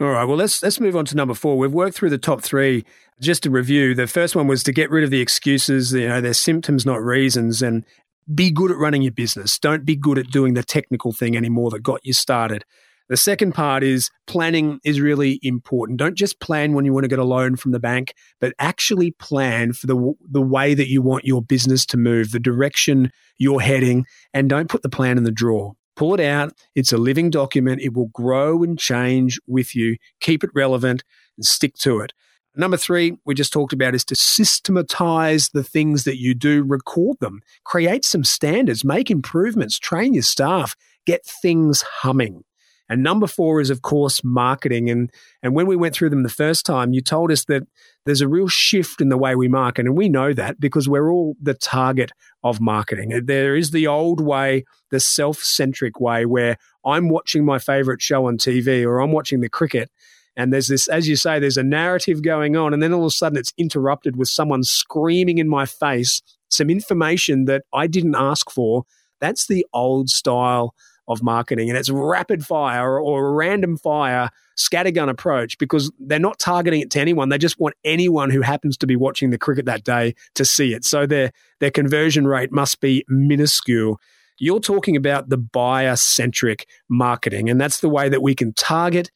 All 0.00 0.08
right. 0.08 0.24
Well, 0.24 0.36
let's 0.36 0.62
let's 0.62 0.80
move 0.80 0.96
on 0.96 1.04
to 1.06 1.16
number 1.16 1.34
four. 1.34 1.58
We've 1.58 1.72
worked 1.72 1.96
through 1.96 2.10
the 2.10 2.18
top 2.18 2.42
three. 2.42 2.84
Just 3.20 3.42
to 3.42 3.50
review, 3.50 3.94
the 3.94 4.06
first 4.06 4.34
one 4.34 4.46
was 4.46 4.62
to 4.62 4.72
get 4.72 4.90
rid 4.90 5.04
of 5.04 5.10
the 5.10 5.20
excuses. 5.20 5.92
You 5.92 6.08
know, 6.08 6.20
they're 6.22 6.32
symptoms, 6.32 6.86
not 6.86 7.02
reasons, 7.02 7.60
and 7.60 7.84
be 8.32 8.50
good 8.50 8.70
at 8.70 8.76
running 8.76 9.02
your 9.02 9.12
business. 9.12 9.58
Don't 9.58 9.84
be 9.84 9.96
good 9.96 10.18
at 10.18 10.30
doing 10.30 10.54
the 10.54 10.62
technical 10.62 11.12
thing 11.12 11.36
anymore 11.36 11.70
that 11.70 11.82
got 11.82 12.04
you 12.04 12.12
started. 12.12 12.64
The 13.10 13.16
second 13.16 13.54
part 13.54 13.82
is 13.82 14.08
planning 14.28 14.78
is 14.84 15.00
really 15.00 15.40
important. 15.42 15.98
Don't 15.98 16.16
just 16.16 16.38
plan 16.38 16.74
when 16.74 16.84
you 16.84 16.92
want 16.92 17.02
to 17.02 17.08
get 17.08 17.18
a 17.18 17.24
loan 17.24 17.56
from 17.56 17.72
the 17.72 17.80
bank, 17.80 18.14
but 18.40 18.54
actually 18.60 19.10
plan 19.10 19.72
for 19.72 19.88
the, 19.88 20.14
the 20.30 20.40
way 20.40 20.74
that 20.74 20.88
you 20.88 21.02
want 21.02 21.24
your 21.24 21.42
business 21.42 21.84
to 21.86 21.96
move, 21.96 22.30
the 22.30 22.38
direction 22.38 23.10
you're 23.36 23.60
heading, 23.60 24.06
and 24.32 24.48
don't 24.48 24.68
put 24.68 24.82
the 24.82 24.88
plan 24.88 25.18
in 25.18 25.24
the 25.24 25.32
drawer. 25.32 25.72
Pull 25.96 26.14
it 26.14 26.20
out. 26.20 26.52
It's 26.76 26.92
a 26.92 26.98
living 26.98 27.30
document. 27.30 27.82
It 27.82 27.94
will 27.94 28.10
grow 28.14 28.62
and 28.62 28.78
change 28.78 29.40
with 29.48 29.74
you. 29.74 29.96
Keep 30.20 30.44
it 30.44 30.50
relevant 30.54 31.02
and 31.36 31.44
stick 31.44 31.74
to 31.80 31.98
it. 31.98 32.12
Number 32.56 32.76
three, 32.76 33.16
we 33.24 33.34
just 33.34 33.52
talked 33.52 33.72
about 33.72 33.94
is 33.94 34.04
to 34.06 34.16
systematize 34.16 35.50
the 35.50 35.62
things 35.62 36.04
that 36.04 36.18
you 36.18 36.34
do, 36.34 36.64
record 36.64 37.18
them, 37.20 37.40
create 37.64 38.04
some 38.04 38.24
standards, 38.24 38.84
make 38.84 39.10
improvements, 39.10 39.78
train 39.78 40.14
your 40.14 40.24
staff, 40.24 40.74
get 41.06 41.24
things 41.24 41.82
humming. 41.82 42.44
And 42.90 43.04
number 43.04 43.28
four 43.28 43.60
is, 43.60 43.70
of 43.70 43.82
course, 43.82 44.24
marketing. 44.24 44.90
And, 44.90 45.12
and 45.44 45.54
when 45.54 45.68
we 45.68 45.76
went 45.76 45.94
through 45.94 46.10
them 46.10 46.24
the 46.24 46.28
first 46.28 46.66
time, 46.66 46.92
you 46.92 47.00
told 47.00 47.30
us 47.30 47.44
that 47.44 47.62
there's 48.04 48.20
a 48.20 48.26
real 48.26 48.48
shift 48.48 49.00
in 49.00 49.10
the 49.10 49.16
way 49.16 49.36
we 49.36 49.46
market. 49.46 49.86
And 49.86 49.96
we 49.96 50.08
know 50.08 50.32
that 50.32 50.58
because 50.58 50.88
we're 50.88 51.08
all 51.08 51.36
the 51.40 51.54
target 51.54 52.10
of 52.42 52.60
marketing. 52.60 53.26
There 53.26 53.54
is 53.54 53.70
the 53.70 53.86
old 53.86 54.20
way, 54.20 54.64
the 54.90 54.98
self 54.98 55.38
centric 55.38 56.00
way, 56.00 56.26
where 56.26 56.56
I'm 56.84 57.08
watching 57.08 57.44
my 57.44 57.60
favorite 57.60 58.02
show 58.02 58.26
on 58.26 58.38
TV 58.38 58.84
or 58.84 58.98
I'm 58.98 59.12
watching 59.12 59.40
the 59.40 59.48
cricket. 59.48 59.88
And 60.36 60.52
there's 60.52 60.68
this, 60.68 60.88
as 60.88 61.08
you 61.08 61.16
say, 61.16 61.38
there's 61.38 61.56
a 61.56 61.62
narrative 61.62 62.22
going 62.22 62.56
on. 62.56 62.72
And 62.72 62.82
then 62.82 62.92
all 62.92 63.02
of 63.02 63.06
a 63.06 63.10
sudden 63.10 63.38
it's 63.38 63.52
interrupted 63.58 64.16
with 64.16 64.28
someone 64.28 64.62
screaming 64.62 65.38
in 65.38 65.48
my 65.48 65.66
face 65.66 66.22
some 66.48 66.70
information 66.70 67.44
that 67.44 67.64
I 67.72 67.86
didn't 67.86 68.14
ask 68.16 68.50
for. 68.50 68.84
That's 69.20 69.46
the 69.46 69.66
old 69.72 70.08
style 70.08 70.74
of 71.08 71.22
marketing. 71.22 71.68
And 71.68 71.76
it's 71.76 71.90
rapid 71.90 72.46
fire 72.46 72.98
or 72.98 73.34
random 73.34 73.76
fire 73.76 74.30
scattergun 74.56 75.08
approach 75.08 75.58
because 75.58 75.90
they're 75.98 76.18
not 76.18 76.38
targeting 76.38 76.80
it 76.80 76.90
to 76.92 77.00
anyone. 77.00 77.28
They 77.28 77.38
just 77.38 77.58
want 77.58 77.74
anyone 77.84 78.30
who 78.30 78.42
happens 78.42 78.76
to 78.78 78.86
be 78.86 78.96
watching 78.96 79.30
the 79.30 79.38
cricket 79.38 79.64
that 79.66 79.84
day 79.84 80.14
to 80.34 80.44
see 80.44 80.72
it. 80.72 80.84
So 80.84 81.06
their, 81.06 81.32
their 81.58 81.70
conversion 81.70 82.26
rate 82.26 82.52
must 82.52 82.80
be 82.80 83.04
minuscule. 83.08 84.00
You're 84.38 84.60
talking 84.60 84.96
about 84.96 85.28
the 85.28 85.36
buyer 85.36 85.96
centric 85.96 86.66
marketing, 86.88 87.50
and 87.50 87.60
that's 87.60 87.80
the 87.80 87.88
way 87.88 88.08
that 88.08 88.22
we 88.22 88.34
can 88.34 88.54
target 88.54 89.10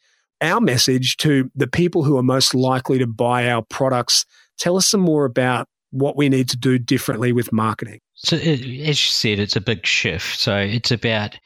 our 0.45 0.61
message 0.61 1.17
to 1.19 1.51
the 1.55 1.67
people 1.67 2.05
who 2.05 2.17
are 2.17 2.23
most 2.23 2.55
likely 2.55 2.99
to 2.99 3.07
buy 3.07 3.49
our 3.49 3.63
products. 3.63 4.25
Tell 4.59 4.77
us 4.77 4.87
some 4.87 5.01
more 5.01 5.25
about 5.25 5.69
what 5.91 6.17
we 6.17 6.29
need 6.29 6.49
to 6.51 6.57
do 6.57 6.79
differently 6.79 7.33
with 7.33 7.53
marketing. 7.53 8.01
So, 8.15 8.37
as 8.37 8.61
you 8.65 8.95
said, 8.95 9.39
it's 9.39 9.57
a 9.57 9.61
big 9.61 9.87
shift. 9.87 10.39
So, 10.39 10.57
it's 10.57 10.91
about 10.91 11.39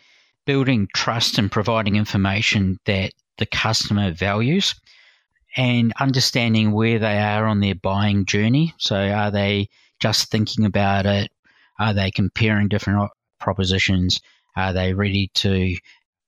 building 0.46 0.88
trust 0.94 1.38
and 1.38 1.50
providing 1.50 1.96
information 1.96 2.78
that 2.86 3.12
the 3.36 3.46
customer 3.46 4.10
values 4.10 4.74
and 5.56 5.92
understanding 6.00 6.72
where 6.72 6.98
they 6.98 7.18
are 7.18 7.46
on 7.46 7.60
their 7.60 7.74
buying 7.74 8.24
journey. 8.26 8.74
So, 8.78 8.96
are 8.96 9.30
they 9.30 9.68
just 10.00 10.30
thinking 10.30 10.64
about 10.64 11.06
it? 11.06 11.30
Are 11.78 11.94
they 11.94 12.10
comparing 12.10 12.68
different 12.68 13.10
propositions? 13.38 14.20
Are 14.56 14.72
they 14.72 14.92
ready 14.92 15.30
to, 15.34 15.76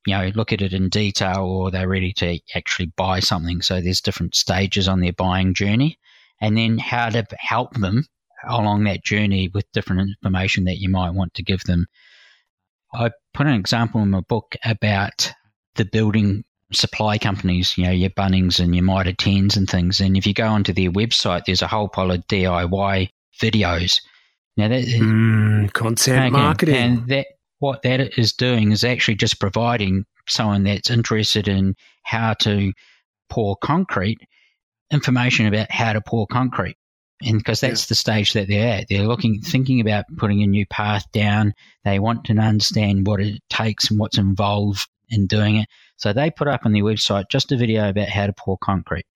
you 0.06 0.16
know, 0.16 0.30
look 0.34 0.52
at 0.52 0.62
it 0.62 0.72
in 0.72 0.88
detail 0.88 1.44
or 1.44 1.70
they're 1.70 1.88
ready 1.88 2.12
to 2.14 2.38
actually 2.54 2.92
buy 2.96 3.20
something? 3.20 3.62
So, 3.62 3.80
there's 3.80 4.00
different 4.00 4.34
stages 4.34 4.88
on 4.88 5.00
their 5.00 5.12
buying 5.12 5.54
journey. 5.54 5.98
And 6.40 6.56
then 6.56 6.78
how 6.78 7.10
to 7.10 7.26
help 7.38 7.74
them 7.74 8.06
along 8.48 8.84
that 8.84 9.04
journey 9.04 9.50
with 9.52 9.70
different 9.72 10.08
information 10.08 10.64
that 10.64 10.78
you 10.78 10.88
might 10.88 11.10
want 11.10 11.34
to 11.34 11.42
give 11.42 11.62
them 11.64 11.86
I 12.92 13.10
put 13.34 13.46
an 13.46 13.54
example 13.54 14.00
in 14.02 14.10
my 14.10 14.20
book 14.20 14.56
about 14.64 15.32
the 15.76 15.84
building 15.84 16.44
supply 16.72 17.18
companies, 17.18 17.76
you 17.76 17.84
know, 17.84 17.90
your 17.90 18.10
Bunnings 18.10 18.60
and 18.60 18.74
your 18.74 18.84
Mitre 18.84 19.12
10s 19.12 19.56
and 19.56 19.68
things. 19.68 20.00
And 20.00 20.16
if 20.16 20.26
you 20.26 20.34
go 20.34 20.48
onto 20.48 20.72
their 20.72 20.90
website, 20.90 21.44
there's 21.44 21.62
a 21.62 21.68
whole 21.68 21.88
pile 21.88 22.10
of 22.10 22.26
DIY 22.26 23.08
videos. 23.40 24.00
Now 24.56 24.68
that 24.68 24.84
mm, 24.84 25.72
content 25.72 26.32
marketing, 26.32 26.74
and 26.74 27.08
that 27.08 27.26
what 27.60 27.82
that 27.82 28.18
is 28.18 28.32
doing 28.32 28.72
is 28.72 28.84
actually 28.84 29.14
just 29.14 29.38
providing 29.38 30.04
someone 30.28 30.64
that's 30.64 30.90
interested 30.90 31.46
in 31.46 31.76
how 32.02 32.34
to 32.34 32.72
pour 33.28 33.56
concrete 33.56 34.18
information 34.90 35.46
about 35.46 35.70
how 35.70 35.92
to 35.92 36.00
pour 36.00 36.26
concrete 36.26 36.76
and 37.22 37.38
because 37.38 37.60
that's 37.60 37.84
yeah. 37.84 37.88
the 37.90 37.94
stage 37.94 38.32
that 38.32 38.48
they're 38.48 38.78
at. 38.78 38.88
They're 38.88 39.06
looking, 39.06 39.40
thinking 39.40 39.80
about 39.80 40.06
putting 40.16 40.42
a 40.42 40.46
new 40.46 40.66
path 40.66 41.04
down. 41.12 41.52
They 41.84 41.98
want 41.98 42.24
to 42.24 42.32
understand 42.32 43.06
what 43.06 43.20
it 43.20 43.42
takes 43.50 43.90
and 43.90 44.00
what's 44.00 44.18
involved 44.18 44.88
in 45.10 45.26
doing 45.26 45.56
it. 45.56 45.68
So 45.96 46.12
they 46.12 46.30
put 46.30 46.48
up 46.48 46.64
on 46.64 46.72
their 46.72 46.82
website 46.82 47.28
just 47.30 47.52
a 47.52 47.56
video 47.56 47.88
about 47.88 48.08
how 48.08 48.26
to 48.26 48.32
pour 48.32 48.56
concrete. 48.58 49.06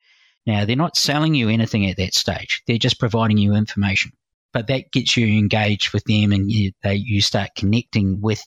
Now 0.47 0.65
they're 0.67 0.77
not 0.77 0.97
selling 0.97 1.35
you 1.35 1.49
anything 1.49 1.87
at 1.87 1.97
that 1.97 2.15
stage. 2.15 2.63
They're 2.67 2.77
just 2.77 3.01
providing 3.01 3.39
you 3.39 3.55
information. 3.55 4.13
But 4.55 4.69
that 4.69 4.91
gets 4.91 5.19
you 5.19 5.27
engaged 5.27 5.93
with 5.93 6.05
them, 6.05 6.33
and 6.33 6.51
you, 6.51 6.73
they, 6.83 6.95
you 6.95 7.21
start 7.21 7.51
connecting 7.55 8.23
with 8.23 8.43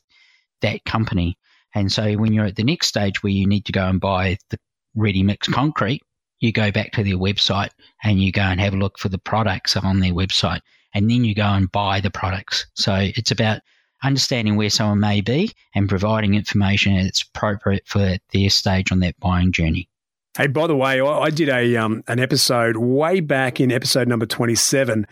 that 0.62 0.84
company. 0.86 1.38
And 1.76 1.92
so 1.92 2.14
when 2.14 2.34
you're 2.34 2.46
at 2.46 2.56
the 2.56 2.64
next 2.64 2.88
stage 2.88 3.22
where 3.22 3.32
you 3.32 3.46
need 3.46 3.66
to 3.66 3.72
go 3.72 3.86
and 3.88 4.00
buy 4.00 4.38
the 4.50 4.58
ready 4.96 5.22
mix 5.22 5.48
concrete, 5.48 6.02
you 6.40 6.52
go 6.52 6.72
back 6.72 6.94
to 6.94 7.04
their 7.04 7.18
website 7.18 7.70
and 8.04 8.20
you 8.20 8.32
go 8.32 8.42
and 8.42 8.60
have 8.60 8.74
a 8.74 8.78
look 8.78 8.98
for 8.98 9.10
the 9.10 9.20
products 9.20 9.76
on 9.76 10.00
their 10.00 10.14
website 10.14 10.62
and 10.94 11.10
then 11.10 11.24
you 11.24 11.36
go 11.36 11.44
and 11.46 11.72
buy 11.72 12.00
the 12.00 12.10
products. 12.10 12.68
So 12.74 12.96
it's 12.96 13.32
about 13.32 13.62
understanding 14.04 14.56
where 14.56 14.70
someone 14.70 15.00
may 15.00 15.22
be 15.22 15.52
and 15.76 15.90
providing 15.90 16.36
information 16.36 16.96
that's 16.96 17.24
appropriate 17.24 17.84
for 17.86 18.18
their 18.32 18.50
stage 18.50 18.92
on 18.92 19.02
that 19.02 19.20
buying 19.20 19.52
journey. 19.52 19.90
Hey, 20.38 20.46
by 20.46 20.68
the 20.68 20.76
way, 20.76 21.02
I 21.02 21.32
did 21.32 21.50
a 21.50 21.78
um, 21.78 22.04
an 22.08 22.20
episode 22.20 22.78
way 22.78 23.22
back 23.22 23.60
in 23.60 23.72
episode 23.72 24.08
number 24.08 24.28
twenty 24.28 24.54
seven, 24.54 25.08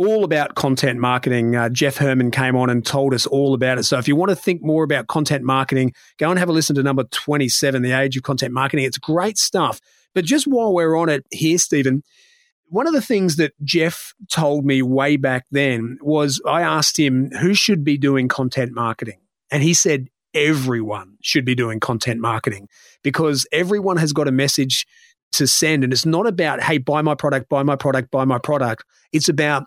all 0.00 0.24
about 0.24 0.54
content 0.54 0.98
marketing. 0.98 1.54
Uh, 1.54 1.68
Jeff 1.68 1.98
Herman 1.98 2.30
came 2.30 2.56
on 2.56 2.70
and 2.70 2.84
told 2.84 3.12
us 3.12 3.26
all 3.26 3.52
about 3.52 3.78
it. 3.78 3.82
So 3.82 3.98
if 3.98 4.08
you 4.08 4.16
want 4.16 4.30
to 4.30 4.36
think 4.36 4.62
more 4.62 4.82
about 4.82 5.08
content 5.08 5.44
marketing, 5.44 5.92
go 6.18 6.30
and 6.30 6.38
have 6.38 6.48
a 6.48 6.52
listen 6.52 6.74
to 6.76 6.82
number 6.82 7.04
twenty 7.04 7.50
seven, 7.50 7.82
the 7.82 7.92
age 7.92 8.16
of 8.16 8.22
content 8.22 8.54
marketing. 8.54 8.86
It's 8.86 8.98
great 8.98 9.36
stuff. 9.36 9.80
But 10.14 10.24
just 10.24 10.46
while 10.46 10.72
we're 10.72 10.96
on 10.96 11.10
it 11.10 11.26
here, 11.30 11.58
Stephen, 11.58 12.02
one 12.68 12.86
of 12.86 12.94
the 12.94 13.02
things 13.02 13.36
that 13.36 13.52
Jeff 13.62 14.14
told 14.30 14.64
me 14.64 14.80
way 14.80 15.16
back 15.16 15.44
then 15.50 15.98
was 16.00 16.40
I 16.46 16.62
asked 16.62 16.98
him 16.98 17.30
who 17.40 17.52
should 17.52 17.84
be 17.84 17.98
doing 17.98 18.26
content 18.26 18.72
marketing. 18.72 19.20
And 19.50 19.62
he 19.62 19.74
said, 19.74 20.08
everyone 20.32 21.18
should 21.20 21.44
be 21.44 21.54
doing 21.54 21.78
content 21.78 22.20
marketing 22.20 22.68
because 23.02 23.46
everyone 23.52 23.98
has 23.98 24.12
got 24.12 24.28
a 24.28 24.32
message 24.32 24.86
to 25.32 25.46
send. 25.46 25.84
And 25.84 25.92
it's 25.92 26.06
not 26.06 26.26
about, 26.26 26.62
hey, 26.62 26.78
buy 26.78 27.02
my 27.02 27.14
product, 27.14 27.48
buy 27.48 27.62
my 27.62 27.76
product, 27.76 28.10
buy 28.10 28.24
my 28.24 28.38
product. 28.38 28.84
It's 29.12 29.28
about 29.28 29.64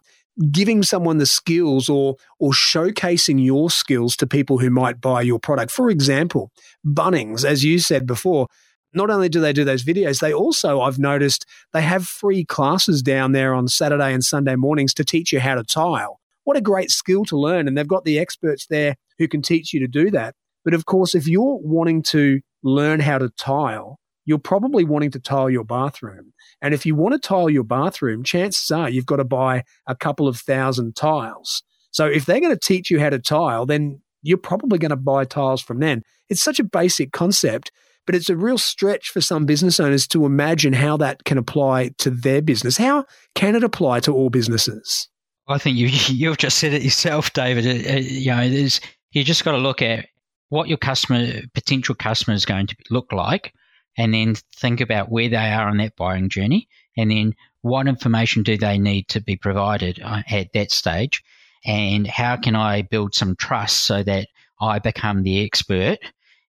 giving 0.51 0.83
someone 0.83 1.17
the 1.17 1.25
skills 1.25 1.89
or 1.89 2.15
or 2.39 2.51
showcasing 2.51 3.43
your 3.43 3.69
skills 3.69 4.15
to 4.17 4.27
people 4.27 4.57
who 4.57 4.69
might 4.69 4.99
buy 4.99 5.21
your 5.21 5.39
product. 5.39 5.71
For 5.71 5.89
example, 5.89 6.51
Bunnings, 6.85 7.45
as 7.45 7.63
you 7.63 7.79
said 7.79 8.05
before, 8.05 8.47
not 8.93 9.09
only 9.09 9.29
do 9.29 9.41
they 9.41 9.53
do 9.53 9.63
those 9.63 9.83
videos, 9.83 10.19
they 10.19 10.33
also, 10.33 10.81
I've 10.81 10.99
noticed, 10.99 11.45
they 11.73 11.81
have 11.81 12.07
free 12.07 12.45
classes 12.45 13.01
down 13.01 13.31
there 13.31 13.53
on 13.53 13.67
Saturday 13.67 14.13
and 14.13 14.23
Sunday 14.23 14.55
mornings 14.55 14.93
to 14.95 15.03
teach 15.03 15.33
you 15.33 15.39
how 15.39 15.55
to 15.55 15.63
tile. 15.63 16.19
What 16.43 16.57
a 16.57 16.61
great 16.61 16.91
skill 16.91 17.25
to 17.25 17.37
learn. 17.37 17.67
And 17.67 17.77
they've 17.77 17.87
got 17.87 18.05
the 18.05 18.19
experts 18.19 18.67
there 18.67 18.95
who 19.17 19.27
can 19.27 19.41
teach 19.41 19.73
you 19.73 19.79
to 19.79 19.87
do 19.87 20.11
that. 20.11 20.35
But 20.63 20.73
of 20.73 20.85
course, 20.85 21.15
if 21.15 21.27
you're 21.27 21.59
wanting 21.61 22.03
to 22.03 22.41
learn 22.61 22.99
how 22.99 23.17
to 23.17 23.29
tile, 23.29 23.99
you're 24.25 24.39
probably 24.39 24.83
wanting 24.83 25.11
to 25.11 25.19
tile 25.19 25.49
your 25.49 25.63
bathroom. 25.63 26.33
And 26.61 26.73
if 26.73 26.85
you 26.85 26.95
want 26.95 27.13
to 27.13 27.19
tile 27.19 27.49
your 27.49 27.63
bathroom, 27.63 28.23
chances 28.23 28.71
are 28.71 28.89
you've 28.89 29.05
got 29.05 29.17
to 29.17 29.23
buy 29.23 29.63
a 29.87 29.95
couple 29.95 30.27
of 30.27 30.37
thousand 30.37 30.95
tiles. 30.95 31.63
So 31.91 32.05
if 32.05 32.25
they're 32.25 32.39
going 32.39 32.55
to 32.55 32.59
teach 32.59 32.89
you 32.89 32.99
how 32.99 33.09
to 33.09 33.19
tile, 33.19 33.65
then 33.65 34.01
you're 34.21 34.37
probably 34.37 34.79
going 34.79 34.89
to 34.89 34.95
buy 34.95 35.25
tiles 35.25 35.61
from 35.61 35.79
them. 35.79 36.01
It's 36.29 36.41
such 36.41 36.59
a 36.59 36.63
basic 36.63 37.11
concept, 37.11 37.71
but 38.05 38.15
it's 38.15 38.29
a 38.29 38.35
real 38.35 38.57
stretch 38.57 39.09
for 39.09 39.21
some 39.21 39.45
business 39.45 39.79
owners 39.79 40.07
to 40.07 40.25
imagine 40.25 40.73
how 40.73 40.97
that 40.97 41.23
can 41.25 41.37
apply 41.37 41.89
to 41.99 42.09
their 42.09 42.41
business. 42.41 42.77
How 42.77 43.05
can 43.35 43.55
it 43.55 43.63
apply 43.63 43.99
to 44.01 44.13
all 44.13 44.29
businesses? 44.29 45.09
I 45.47 45.57
think 45.57 45.77
you 45.77 45.87
you've 46.07 46.37
just 46.37 46.57
said 46.57 46.73
it 46.73 46.83
yourself, 46.83 47.33
David. 47.33 47.65
you 48.05 48.31
know, 48.31 48.41
you 48.41 49.23
just 49.23 49.45
got 49.45 49.51
to 49.51 49.57
look 49.57 49.81
at 49.81 50.07
what 50.49 50.67
your 50.67 50.77
customer 50.77 51.41
potential 51.53 51.95
customer 51.95 52.35
is 52.35 52.45
going 52.45 52.67
to 52.67 52.75
look 52.89 53.11
like, 53.11 53.53
and 53.97 54.13
then 54.13 54.35
think 54.55 54.81
about 54.81 55.09
where 55.09 55.29
they 55.29 55.35
are 55.35 55.67
on 55.67 55.77
that 55.77 55.95
buying 55.95 56.29
journey, 56.29 56.67
and 56.97 57.11
then 57.11 57.33
what 57.61 57.87
information 57.87 58.43
do 58.43 58.57
they 58.57 58.77
need 58.77 59.07
to 59.09 59.21
be 59.21 59.35
provided 59.35 59.99
uh, 60.03 60.21
at 60.29 60.53
that 60.53 60.71
stage, 60.71 61.23
and 61.65 62.07
how 62.07 62.35
can 62.35 62.55
I 62.55 62.81
build 62.81 63.15
some 63.15 63.35
trust 63.35 63.83
so 63.83 64.03
that 64.03 64.27
I 64.61 64.79
become 64.79 65.23
the 65.23 65.43
expert 65.45 65.99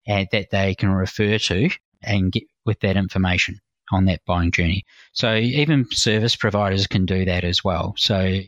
and 0.06 0.28
that 0.32 0.50
they 0.50 0.74
can 0.74 0.90
refer 0.90 1.38
to 1.38 1.70
and 2.02 2.32
get 2.32 2.44
with 2.66 2.80
that 2.80 2.96
information 2.96 3.60
on 3.92 4.06
that 4.06 4.20
buying 4.26 4.50
journey. 4.50 4.84
So 5.12 5.34
even 5.34 5.86
service 5.90 6.36
providers 6.36 6.86
can 6.86 7.06
do 7.06 7.24
that 7.24 7.44
as 7.44 7.62
well. 7.62 7.94
So 7.96 8.40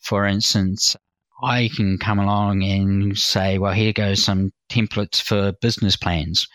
for 0.00 0.26
instance, 0.26 0.96
I 1.42 1.70
can 1.74 1.98
come 1.98 2.18
along 2.18 2.62
and 2.62 3.18
say, 3.18 3.58
well, 3.58 3.72
here 3.72 3.92
goes 3.92 4.22
some 4.22 4.52
templates 4.70 5.20
for 5.20 5.52
business 5.52 5.96
plans. 5.96 6.46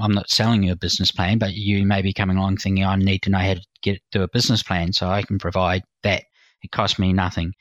I'm 0.00 0.12
not 0.12 0.30
selling 0.30 0.62
you 0.62 0.72
a 0.72 0.76
business 0.76 1.10
plan, 1.10 1.38
but 1.38 1.54
you 1.54 1.86
may 1.86 2.02
be 2.02 2.12
coming 2.12 2.36
along 2.36 2.58
thinking 2.58 2.84
I 2.84 2.96
need 2.96 3.22
to 3.22 3.30
know 3.30 3.38
how 3.38 3.54
to 3.54 3.62
get 3.82 4.00
do 4.12 4.22
a 4.22 4.28
business 4.28 4.62
plan, 4.62 4.92
so 4.92 5.08
I 5.08 5.22
can 5.22 5.38
provide 5.38 5.82
that. 6.02 6.24
It 6.62 6.70
costs 6.72 6.98
me 6.98 7.12
nothing. 7.12 7.54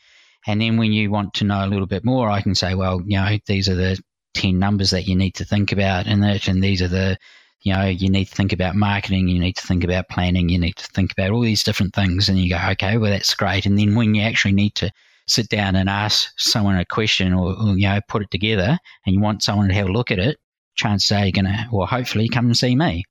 And 0.48 0.62
then 0.62 0.78
when 0.78 0.94
you 0.94 1.12
want 1.12 1.34
to 1.36 1.44
know 1.44 1.66
a 1.66 1.68
little 1.68 1.88
bit 1.88 2.06
more, 2.06 2.30
I 2.30 2.42
can 2.42 2.56
say, 2.56 2.76
well, 2.76 3.02
you 3.06 3.18
know, 3.18 3.38
these 3.48 3.68
are 3.68 3.76
the 3.76 4.00
10 4.36 4.60
numbers 4.60 4.92
that 4.92 5.08
you 5.08 5.16
need 5.16 5.36
to 5.36 5.46
think 5.46 5.72
about 5.72 6.08
in 6.08 6.24
it. 6.24 6.48
And 6.48 6.64
these 6.64 6.82
are 6.82 6.88
the, 6.88 7.18
you 7.62 7.74
know, 7.74 7.86
you 7.86 8.10
need 8.10 8.26
to 8.26 8.36
think 8.36 8.54
about 8.54 8.76
marketing, 8.76 9.28
you 9.28 9.40
need 9.40 9.56
to 9.56 9.66
think 9.66 9.84
about 9.84 10.10
planning, 10.10 10.50
you 10.50 10.60
need 10.60 10.76
to 10.76 10.88
think 10.88 11.12
about 11.12 11.32
all 11.32 11.42
these 11.42 11.64
different 11.64 11.96
things. 11.96 12.30
And 12.30 12.38
you 12.38 12.50
go, 12.50 12.60
okay, 12.72 12.98
well, 12.98 13.12
that's 13.12 13.34
great. 13.34 13.66
And 13.66 13.78
then 13.78 13.96
when 13.96 14.14
you 14.14 14.22
actually 14.22 14.54
need 14.54 14.76
to 14.76 14.92
sit 15.28 15.50
down 15.50 15.76
and 15.76 15.90
ask 15.90 16.32
someone 16.38 16.78
a 16.78 16.86
question 16.86 17.34
or, 17.34 17.56
or 17.60 17.78
you 17.78 17.88
know, 17.88 18.00
put 18.08 18.22
it 18.22 18.30
together 18.30 18.78
and 19.06 19.16
you 19.16 19.20
want 19.20 19.42
someone 19.42 19.68
to 19.70 19.74
have 19.74 19.88
a 19.88 19.92
look 19.92 20.12
at 20.12 20.20
it, 20.20 20.38
chances 20.76 21.12
are 21.12 21.24
you're 21.24 21.32
going 21.32 21.46
to, 21.46 21.68
well, 21.72 21.88
hopefully 21.88 22.30
come 22.30 22.46
and 22.46 22.58
see 22.58 22.76
me. 22.76 23.04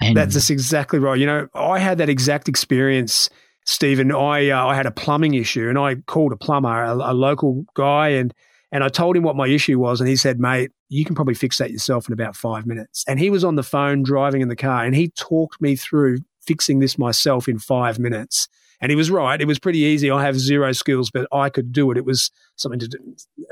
And 0.00 0.16
that's 0.16 0.34
just 0.34 0.50
exactly 0.50 0.98
right. 0.98 1.18
You 1.18 1.26
know, 1.26 1.48
I 1.54 1.80
had 1.80 1.98
that 1.98 2.08
exact 2.08 2.48
experience, 2.48 3.28
Stephen. 3.66 4.12
I 4.12 4.50
uh, 4.50 4.66
I 4.66 4.76
had 4.76 4.86
a 4.86 4.92
plumbing 4.92 5.34
issue, 5.34 5.68
and 5.68 5.76
I 5.76 5.96
called 5.96 6.32
a 6.32 6.36
plumber, 6.36 6.84
a, 6.84 6.94
a 6.94 7.14
local 7.14 7.64
guy, 7.74 8.10
and 8.10 8.32
and 8.70 8.84
I 8.84 8.88
told 8.88 9.16
him 9.16 9.24
what 9.24 9.34
my 9.34 9.48
issue 9.48 9.78
was, 9.78 10.00
and 10.00 10.08
he 10.08 10.14
said, 10.14 10.38
mate, 10.38 10.70
you 10.88 11.04
can 11.04 11.14
probably 11.14 11.34
fix 11.34 11.58
that 11.58 11.72
yourself 11.72 12.06
in 12.06 12.12
about 12.12 12.36
five 12.36 12.66
minutes. 12.66 13.04
And 13.08 13.18
he 13.18 13.30
was 13.30 13.42
on 13.42 13.56
the 13.56 13.62
phone 13.62 14.02
driving 14.04 14.40
in 14.40 14.48
the 14.48 14.56
car, 14.56 14.84
and 14.84 14.94
he 14.94 15.08
talked 15.08 15.60
me 15.60 15.74
through 15.74 16.18
fixing 16.48 16.80
this 16.80 16.96
myself 16.96 17.46
in 17.46 17.58
five 17.58 17.98
minutes. 17.98 18.48
And 18.80 18.90
he 18.90 18.96
was 18.96 19.10
right. 19.10 19.40
It 19.40 19.46
was 19.46 19.58
pretty 19.58 19.80
easy. 19.80 20.10
I 20.10 20.24
have 20.24 20.38
zero 20.38 20.72
skills, 20.72 21.10
but 21.10 21.26
I 21.30 21.50
could 21.50 21.72
do 21.72 21.90
it. 21.90 21.98
It 21.98 22.06
was 22.06 22.30
something 22.56 22.78
to 22.78 22.88
do. 22.88 22.98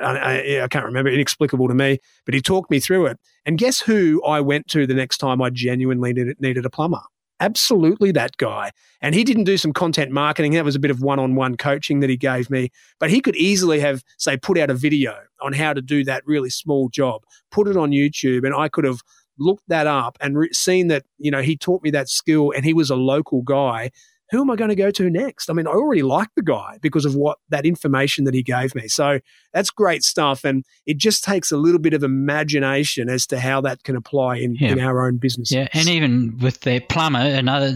I, 0.00 0.62
I, 0.62 0.68
can't 0.68 0.84
remember, 0.84 1.10
inexplicable 1.10 1.68
to 1.68 1.74
me, 1.74 1.98
but 2.24 2.34
he 2.34 2.40
talked 2.40 2.70
me 2.70 2.80
through 2.80 3.06
it. 3.06 3.18
And 3.44 3.58
guess 3.58 3.80
who 3.80 4.24
I 4.24 4.40
went 4.40 4.68
to 4.68 4.86
the 4.86 4.94
next 4.94 5.18
time 5.18 5.42
I 5.42 5.50
genuinely 5.50 6.12
needed, 6.12 6.40
needed 6.40 6.64
a 6.64 6.70
plumber? 6.70 7.02
absolutely 7.40 8.12
that 8.12 8.36
guy. 8.36 8.70
And 9.00 9.14
he 9.14 9.24
didn't 9.24 9.44
do 9.44 9.56
some 9.56 9.72
content 9.72 10.10
marketing. 10.10 10.52
That 10.52 10.64
was 10.64 10.74
a 10.74 10.80
bit 10.80 10.90
of 10.90 11.02
one 11.02 11.18
on 11.18 11.34
one 11.34 11.56
coaching 11.56 12.00
that 12.00 12.10
he 12.10 12.16
gave 12.16 12.50
me. 12.50 12.70
But 12.98 13.10
he 13.10 13.20
could 13.20 13.36
easily 13.36 13.80
have, 13.80 14.02
say, 14.18 14.36
put 14.36 14.58
out 14.58 14.70
a 14.70 14.74
video 14.74 15.14
on 15.42 15.52
how 15.52 15.72
to 15.72 15.82
do 15.82 16.04
that 16.04 16.26
really 16.26 16.50
small 16.50 16.88
job, 16.88 17.22
put 17.50 17.68
it 17.68 17.76
on 17.76 17.90
YouTube, 17.90 18.44
and 18.44 18.54
I 18.54 18.68
could 18.68 18.84
have 18.84 19.00
looked 19.38 19.64
that 19.68 19.86
up 19.86 20.16
and 20.20 20.38
re- 20.38 20.52
seen 20.52 20.88
that, 20.88 21.04
you 21.18 21.30
know, 21.30 21.42
he 21.42 21.56
taught 21.56 21.82
me 21.82 21.90
that 21.90 22.08
skill 22.08 22.52
and 22.54 22.64
he 22.64 22.72
was 22.72 22.90
a 22.90 22.96
local 22.96 23.42
guy 23.42 23.90
who 24.30 24.40
am 24.40 24.50
I 24.50 24.56
going 24.56 24.70
to 24.70 24.76
go 24.76 24.90
to 24.90 25.08
next? 25.08 25.48
I 25.48 25.52
mean, 25.52 25.66
I 25.66 25.70
already 25.70 26.02
like 26.02 26.28
the 26.34 26.42
guy 26.42 26.78
because 26.82 27.04
of 27.04 27.14
what 27.14 27.38
that 27.50 27.64
information 27.64 28.24
that 28.24 28.34
he 28.34 28.42
gave 28.42 28.74
me. 28.74 28.88
So 28.88 29.20
that's 29.52 29.70
great 29.70 30.02
stuff. 30.02 30.44
And 30.44 30.64
it 30.84 30.96
just 30.96 31.22
takes 31.22 31.52
a 31.52 31.56
little 31.56 31.78
bit 31.78 31.94
of 31.94 32.02
imagination 32.02 33.08
as 33.08 33.26
to 33.28 33.38
how 33.38 33.60
that 33.62 33.84
can 33.84 33.94
apply 33.94 34.38
in, 34.38 34.56
yeah. 34.56 34.72
in 34.72 34.80
our 34.80 35.06
own 35.06 35.18
business. 35.18 35.52
Yeah. 35.52 35.68
And 35.72 35.88
even 35.88 36.38
with 36.38 36.62
the 36.62 36.80
plumber, 36.80 37.20
another, 37.20 37.72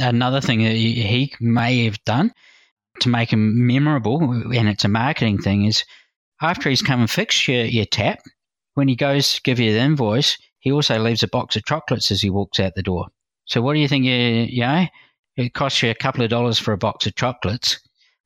another 0.00 0.40
thing 0.40 0.62
that 0.62 0.72
he 0.72 1.34
may 1.38 1.84
have 1.84 2.02
done 2.04 2.32
to 3.00 3.08
make 3.08 3.32
him 3.32 3.66
memorable, 3.66 4.20
and 4.22 4.68
it's 4.68 4.84
a 4.84 4.88
marketing 4.88 5.38
thing, 5.38 5.66
is 5.66 5.84
after 6.40 6.70
he's 6.70 6.82
come 6.82 7.00
and 7.00 7.10
fixed 7.10 7.46
your, 7.46 7.64
your 7.64 7.84
tap, 7.84 8.20
when 8.74 8.88
he 8.88 8.96
goes 8.96 9.34
to 9.34 9.42
give 9.42 9.60
you 9.60 9.72
the 9.72 9.80
invoice, 9.80 10.38
he 10.60 10.72
also 10.72 10.98
leaves 10.98 11.22
a 11.22 11.28
box 11.28 11.56
of 11.56 11.64
chocolates 11.64 12.10
as 12.10 12.20
he 12.20 12.30
walks 12.30 12.60
out 12.60 12.74
the 12.74 12.82
door. 12.82 13.06
So 13.46 13.60
what 13.60 13.74
do 13.74 13.80
you 13.80 13.88
think 13.88 14.04
you, 14.04 14.14
you 14.14 14.60
know? 14.60 14.86
It 15.36 15.54
costs 15.54 15.82
you 15.82 15.90
a 15.90 15.94
couple 15.94 16.22
of 16.22 16.30
dollars 16.30 16.58
for 16.58 16.72
a 16.72 16.78
box 16.78 17.06
of 17.06 17.14
chocolates. 17.14 17.80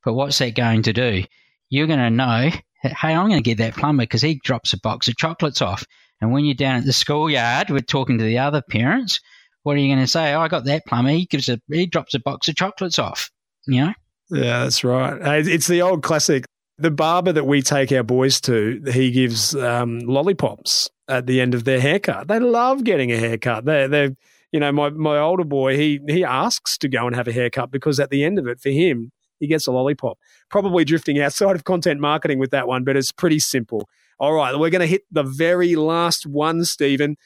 But 0.04 0.14
what's 0.14 0.38
that 0.38 0.54
going 0.54 0.82
to 0.82 0.92
do? 0.92 1.24
You're 1.70 1.86
going 1.86 1.98
to 1.98 2.10
know, 2.10 2.50
hey, 2.82 3.14
I'm 3.14 3.28
going 3.28 3.42
to 3.42 3.42
get 3.42 3.58
that 3.58 3.74
plumber 3.74 4.02
because 4.02 4.22
he 4.22 4.40
drops 4.42 4.72
a 4.72 4.80
box 4.80 5.08
of 5.08 5.16
chocolates 5.16 5.62
off. 5.62 5.84
And 6.20 6.32
when 6.32 6.44
you're 6.44 6.54
down 6.54 6.76
at 6.76 6.84
the 6.84 6.92
schoolyard, 6.92 7.70
we're 7.70 7.80
talking 7.80 8.18
to 8.18 8.24
the 8.24 8.38
other 8.38 8.62
parents. 8.68 9.20
What 9.62 9.76
are 9.76 9.80
you 9.80 9.94
going 9.94 10.04
to 10.04 10.10
say? 10.10 10.34
Oh, 10.34 10.40
I 10.40 10.48
got 10.48 10.64
that 10.64 10.86
plumber. 10.86 11.10
He 11.10 11.26
gives 11.26 11.48
a 11.48 11.58
he 11.70 11.86
drops 11.86 12.14
a 12.14 12.20
box 12.20 12.48
of 12.48 12.56
chocolates 12.56 12.98
off. 12.98 13.30
You 13.66 13.86
know. 13.86 13.94
Yeah, 14.30 14.64
that's 14.64 14.84
right. 14.84 15.46
It's 15.46 15.66
the 15.66 15.82
old 15.82 16.02
classic. 16.02 16.44
The 16.78 16.90
barber 16.90 17.32
that 17.32 17.46
we 17.46 17.62
take 17.62 17.92
our 17.92 18.02
boys 18.02 18.40
to, 18.42 18.82
he 18.92 19.10
gives 19.10 19.54
um, 19.54 20.00
lollipops 20.00 20.90
at 21.08 21.26
the 21.26 21.40
end 21.40 21.54
of 21.54 21.64
their 21.64 21.80
haircut. 21.80 22.28
They 22.28 22.38
love 22.38 22.84
getting 22.84 23.12
a 23.12 23.16
haircut. 23.16 23.64
They 23.64 23.86
they 23.86 24.16
you 24.54 24.60
know, 24.60 24.70
my, 24.70 24.88
my 24.90 25.18
older 25.18 25.42
boy, 25.42 25.76
he 25.76 26.00
he 26.08 26.22
asks 26.22 26.78
to 26.78 26.88
go 26.88 27.08
and 27.08 27.16
have 27.16 27.26
a 27.26 27.32
haircut 27.32 27.72
because 27.72 27.98
at 27.98 28.10
the 28.10 28.22
end 28.22 28.38
of 28.38 28.46
it, 28.46 28.60
for 28.60 28.70
him, 28.70 29.10
he 29.40 29.48
gets 29.48 29.66
a 29.66 29.72
lollipop. 29.72 30.16
Probably 30.48 30.84
drifting 30.84 31.20
outside 31.20 31.56
of 31.56 31.64
content 31.64 32.00
marketing 32.00 32.38
with 32.38 32.52
that 32.52 32.68
one, 32.68 32.84
but 32.84 32.96
it's 32.96 33.10
pretty 33.10 33.40
simple. 33.40 33.88
All 34.20 34.32
right, 34.32 34.56
we're 34.56 34.70
going 34.70 34.80
to 34.80 34.86
hit 34.86 35.02
the 35.10 35.24
very 35.24 35.74
last 35.74 36.24
one, 36.24 36.64
Stephen. 36.64 37.16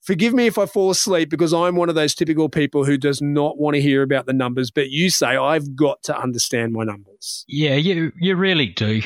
Forgive 0.00 0.32
me 0.32 0.46
if 0.46 0.58
I 0.58 0.66
fall 0.66 0.90
asleep 0.90 1.28
because 1.28 1.52
I'm 1.52 1.74
one 1.74 1.88
of 1.88 1.96
those 1.96 2.14
typical 2.14 2.48
people 2.48 2.84
who 2.84 2.96
does 2.96 3.20
not 3.20 3.58
want 3.58 3.74
to 3.74 3.80
hear 3.80 4.02
about 4.02 4.26
the 4.26 4.32
numbers, 4.32 4.70
but 4.70 4.90
you 4.90 5.10
say 5.10 5.36
I've 5.36 5.74
got 5.74 6.04
to 6.04 6.16
understand 6.16 6.72
my 6.72 6.84
numbers. 6.84 7.44
Yeah, 7.48 7.74
you 7.74 8.12
you 8.20 8.36
really 8.36 8.68
do. 8.68 9.02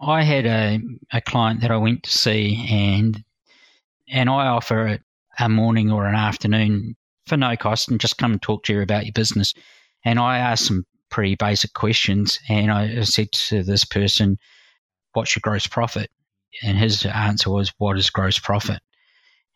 I 0.00 0.24
had 0.24 0.44
a, 0.44 0.80
a 1.12 1.20
client 1.20 1.60
that 1.60 1.70
I 1.70 1.76
went 1.76 2.02
to 2.02 2.10
see 2.10 2.66
and 2.68 3.22
and 4.12 4.28
I 4.28 4.46
offer 4.46 4.86
a, 4.86 4.98
a 5.38 5.48
morning 5.48 5.90
or 5.90 6.06
an 6.06 6.14
afternoon 6.14 6.96
for 7.26 7.36
no 7.36 7.56
cost 7.56 7.88
and 7.88 8.00
just 8.00 8.18
come 8.18 8.32
and 8.32 8.42
talk 8.42 8.64
to 8.64 8.74
you 8.74 8.82
about 8.82 9.04
your 9.04 9.12
business. 9.12 9.54
And 10.04 10.18
I 10.18 10.38
asked 10.38 10.66
some 10.66 10.84
pretty 11.10 11.34
basic 11.34 11.72
questions 11.72 12.40
and 12.48 12.70
I 12.70 13.02
said 13.02 13.32
to 13.32 13.62
this 13.62 13.84
person, 13.84 14.38
What's 15.14 15.36
your 15.36 15.40
gross 15.42 15.66
profit? 15.66 16.10
And 16.62 16.78
his 16.78 17.04
answer 17.04 17.50
was, 17.50 17.72
What 17.78 17.98
is 17.98 18.10
gross 18.10 18.38
profit? 18.38 18.80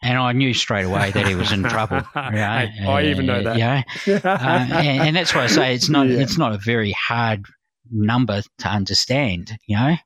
And 0.02 0.18
I 0.18 0.32
knew 0.32 0.52
straight 0.52 0.84
away 0.84 1.10
that 1.10 1.26
he 1.26 1.34
was 1.34 1.52
in 1.52 1.62
trouble. 1.62 2.02
Yeah, 2.14 2.68
I 2.86 3.04
even 3.04 3.26
know 3.26 3.42
that. 3.42 3.56
Yeah, 3.56 3.82
uh, 4.06 4.28
and, 4.28 5.02
and, 5.02 5.16
that's 5.16 5.34
why 5.34 5.44
I 5.44 5.46
say 5.46 5.74
it's 5.74 5.88
not 5.88 6.06
yeah. 6.08 6.20
it's 6.20 6.36
not 6.36 6.52
a 6.52 6.58
very 6.58 6.92
hard 6.92 7.46
number 7.90 8.42
to 8.58 8.68
understand. 8.68 9.56
You 9.66 9.76
know, 9.76 9.96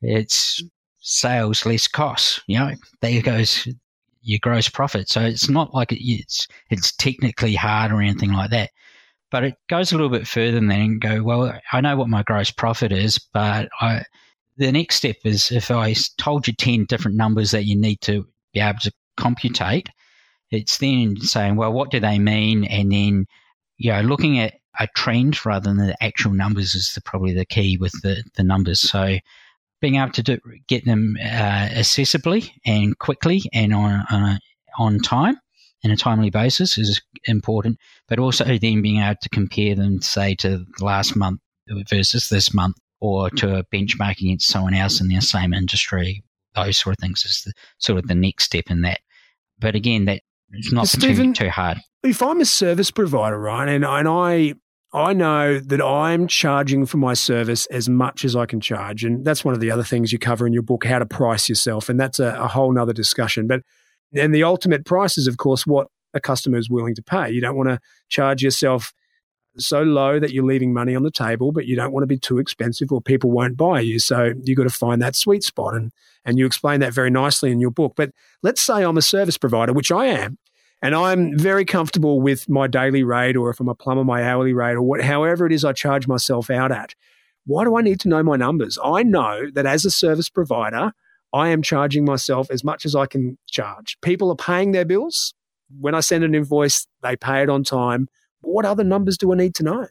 it's 0.00 0.62
sales 1.08 1.64
less 1.64 1.88
costs. 1.88 2.40
You 2.46 2.58
know, 2.58 2.74
there 3.00 3.22
goes 3.22 3.66
your 4.22 4.38
gross 4.42 4.68
profit. 4.68 5.08
So 5.08 5.22
it's 5.22 5.48
not 5.48 5.74
like 5.74 5.88
it's 5.90 6.46
it's 6.70 6.92
technically 6.92 7.54
hard 7.54 7.92
or 7.92 8.02
anything 8.02 8.32
like 8.32 8.50
that. 8.50 8.70
But 9.30 9.44
it 9.44 9.54
goes 9.68 9.90
a 9.90 9.96
little 9.96 10.10
bit 10.10 10.26
further 10.26 10.52
than 10.52 10.68
that 10.68 10.78
and 10.78 11.00
go, 11.00 11.22
well, 11.22 11.58
I 11.72 11.80
know 11.80 11.96
what 11.96 12.08
my 12.08 12.22
gross 12.22 12.50
profit 12.50 12.92
is, 12.92 13.18
but 13.18 13.68
I, 13.80 14.02
the 14.56 14.72
next 14.72 14.96
step 14.96 15.16
is 15.24 15.52
if 15.52 15.70
I 15.70 15.94
told 16.16 16.46
you 16.46 16.54
10 16.54 16.86
different 16.86 17.16
numbers 17.16 17.50
that 17.50 17.66
you 17.66 17.76
need 17.76 18.00
to 18.02 18.26
be 18.54 18.60
able 18.60 18.78
to 18.80 18.92
computate, 19.18 19.90
it's 20.50 20.78
then 20.78 21.16
saying, 21.20 21.56
well, 21.56 21.72
what 21.72 21.90
do 21.90 22.00
they 22.00 22.18
mean? 22.18 22.64
And 22.64 22.90
then 22.90 23.26
you 23.76 23.92
know, 23.92 24.00
looking 24.00 24.38
at 24.38 24.54
a 24.80 24.88
trend 24.94 25.44
rather 25.44 25.68
than 25.68 25.76
the 25.76 26.02
actual 26.02 26.32
numbers 26.32 26.74
is 26.74 26.94
the, 26.94 27.00
probably 27.02 27.34
the 27.34 27.44
key 27.46 27.76
with 27.76 27.92
the, 28.02 28.22
the 28.36 28.42
numbers. 28.42 28.80
So 28.80 29.18
being 29.80 29.96
able 29.96 30.12
to 30.12 30.22
do, 30.22 30.38
get 30.66 30.84
them 30.84 31.16
uh, 31.20 31.68
accessibly 31.70 32.50
and 32.66 32.98
quickly 32.98 33.42
and 33.52 33.72
on, 33.72 34.04
on, 34.10 34.38
on 34.78 34.98
time 35.00 35.38
in 35.82 35.90
a 35.90 35.96
timely 35.96 36.30
basis 36.30 36.76
is 36.76 37.00
important, 37.26 37.78
but 38.08 38.18
also 38.18 38.44
then 38.44 38.82
being 38.82 39.00
able 39.00 39.18
to 39.22 39.28
compare 39.28 39.74
them, 39.74 40.00
say, 40.00 40.34
to 40.34 40.64
last 40.80 41.16
month 41.16 41.40
versus 41.88 42.28
this 42.28 42.52
month 42.52 42.76
or 43.00 43.30
to 43.30 43.58
a 43.58 43.64
benchmark 43.64 44.20
against 44.20 44.48
someone 44.48 44.74
else 44.74 45.00
in 45.00 45.08
the 45.08 45.20
same 45.20 45.54
industry. 45.54 46.24
Those 46.54 46.78
sort 46.78 46.94
of 46.94 46.98
things 47.00 47.24
is 47.24 47.42
the, 47.44 47.52
sort 47.78 47.98
of 47.98 48.08
the 48.08 48.14
next 48.14 48.44
step 48.44 48.64
in 48.70 48.80
that. 48.82 49.00
But 49.60 49.76
again, 49.76 50.06
that 50.06 50.22
it's 50.50 50.72
not 50.72 50.88
Stephen, 50.88 51.32
too, 51.32 51.44
too 51.44 51.50
hard. 51.50 51.78
If 52.02 52.22
I'm 52.22 52.40
a 52.40 52.44
service 52.44 52.90
provider, 52.90 53.38
right, 53.38 53.68
and, 53.68 53.84
and 53.84 54.08
I 54.08 54.54
I 54.92 55.12
know 55.12 55.58
that 55.58 55.82
I'm 55.82 56.26
charging 56.26 56.86
for 56.86 56.96
my 56.96 57.12
service 57.12 57.66
as 57.66 57.88
much 57.88 58.24
as 58.24 58.34
I 58.34 58.46
can 58.46 58.60
charge. 58.60 59.04
And 59.04 59.24
that's 59.24 59.44
one 59.44 59.52
of 59.52 59.60
the 59.60 59.70
other 59.70 59.84
things 59.84 60.12
you 60.12 60.18
cover 60.18 60.46
in 60.46 60.52
your 60.52 60.62
book, 60.62 60.84
how 60.84 60.98
to 60.98 61.06
price 61.06 61.48
yourself. 61.48 61.88
And 61.88 62.00
that's 62.00 62.18
a, 62.18 62.34
a 62.40 62.48
whole 62.48 62.72
nother 62.72 62.94
discussion. 62.94 63.46
But 63.46 63.62
and 64.14 64.34
the 64.34 64.44
ultimate 64.44 64.86
price 64.86 65.18
is, 65.18 65.26
of 65.26 65.36
course, 65.36 65.66
what 65.66 65.88
a 66.14 66.20
customer 66.20 66.56
is 66.56 66.70
willing 66.70 66.94
to 66.94 67.02
pay. 67.02 67.30
You 67.30 67.42
don't 67.42 67.56
want 67.56 67.68
to 67.68 67.78
charge 68.08 68.42
yourself 68.42 68.94
so 69.58 69.82
low 69.82 70.18
that 70.18 70.32
you're 70.32 70.44
leaving 70.44 70.72
money 70.72 70.94
on 70.94 71.02
the 71.02 71.10
table, 71.10 71.52
but 71.52 71.66
you 71.66 71.76
don't 71.76 71.92
want 71.92 72.02
to 72.02 72.06
be 72.06 72.18
too 72.18 72.38
expensive 72.38 72.92
or 72.92 73.02
people 73.02 73.30
won't 73.30 73.56
buy 73.56 73.80
you. 73.80 73.98
So 73.98 74.32
you've 74.42 74.56
got 74.56 74.64
to 74.64 74.70
find 74.70 75.02
that 75.02 75.16
sweet 75.16 75.42
spot. 75.42 75.74
And, 75.74 75.92
and 76.24 76.38
you 76.38 76.46
explain 76.46 76.80
that 76.80 76.94
very 76.94 77.10
nicely 77.10 77.50
in 77.50 77.60
your 77.60 77.70
book. 77.70 77.94
But 77.96 78.12
let's 78.42 78.62
say 78.62 78.84
I'm 78.84 78.96
a 78.96 79.02
service 79.02 79.36
provider, 79.36 79.72
which 79.72 79.92
I 79.92 80.06
am, 80.06 80.38
and 80.82 80.94
I'm 80.94 81.36
very 81.36 81.64
comfortable 81.64 82.20
with 82.20 82.48
my 82.48 82.66
daily 82.66 83.02
rate, 83.02 83.36
or 83.36 83.50
if 83.50 83.60
I'm 83.60 83.68
a 83.68 83.74
plumber, 83.74 84.04
my 84.04 84.22
hourly 84.22 84.52
rate, 84.52 84.74
or 84.74 84.82
what, 84.82 85.02
however 85.02 85.46
it 85.46 85.52
is 85.52 85.64
I 85.64 85.72
charge 85.72 86.06
myself 86.06 86.50
out 86.50 86.70
at. 86.72 86.94
Why 87.46 87.64
do 87.64 87.76
I 87.76 87.82
need 87.82 88.00
to 88.00 88.08
know 88.08 88.22
my 88.22 88.36
numbers? 88.36 88.78
I 88.82 89.02
know 89.02 89.50
that 89.54 89.66
as 89.66 89.84
a 89.84 89.90
service 89.90 90.28
provider, 90.28 90.92
I 91.32 91.48
am 91.48 91.62
charging 91.62 92.04
myself 92.04 92.50
as 92.50 92.62
much 92.62 92.84
as 92.84 92.94
I 92.94 93.06
can 93.06 93.38
charge. 93.46 93.98
People 94.02 94.30
are 94.30 94.36
paying 94.36 94.72
their 94.72 94.84
bills. 94.84 95.34
When 95.80 95.94
I 95.94 96.00
send 96.00 96.24
an 96.24 96.34
invoice, 96.34 96.86
they 97.02 97.16
pay 97.16 97.42
it 97.42 97.50
on 97.50 97.64
time. 97.64 98.08
What 98.40 98.64
other 98.64 98.84
numbers 98.84 99.18
do 99.18 99.32
I 99.32 99.36
need 99.36 99.54
to 99.56 99.62
know? 99.62 99.86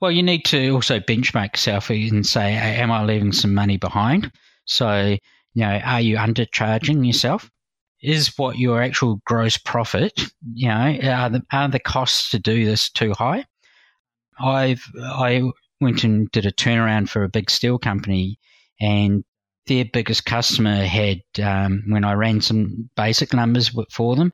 Well, 0.00 0.12
you 0.12 0.22
need 0.22 0.44
to 0.46 0.70
also 0.70 1.00
benchmark 1.00 1.54
yourself 1.54 1.90
and 1.90 2.24
say, 2.24 2.54
am 2.54 2.92
I 2.92 3.04
leaving 3.04 3.32
some 3.32 3.54
money 3.54 3.78
behind? 3.78 4.30
So, 4.64 5.16
you 5.54 5.64
know, 5.64 5.80
are 5.84 6.00
you 6.00 6.16
undercharging 6.16 7.04
yourself? 7.04 7.50
Is 8.02 8.32
what 8.36 8.58
your 8.58 8.82
actual 8.82 9.20
gross 9.24 9.56
profit, 9.56 10.12
you 10.54 10.68
know, 10.68 10.98
are 11.02 11.30
the, 11.30 11.42
are 11.52 11.68
the 11.68 11.80
costs 11.80 12.30
to 12.30 12.38
do 12.38 12.64
this 12.64 12.90
too 12.90 13.12
high? 13.12 13.44
I've, 14.40 14.82
I 15.02 15.42
went 15.80 16.04
and 16.04 16.30
did 16.30 16.46
a 16.46 16.52
turnaround 16.52 17.08
for 17.08 17.24
a 17.24 17.28
big 17.28 17.50
steel 17.50 17.78
company 17.78 18.38
and 18.80 19.24
their 19.66 19.84
biggest 19.84 20.24
customer 20.24 20.84
had, 20.84 21.20
um, 21.42 21.82
when 21.88 22.04
I 22.04 22.12
ran 22.14 22.40
some 22.40 22.88
basic 22.96 23.34
numbers 23.34 23.70
for 23.90 24.16
them, 24.16 24.32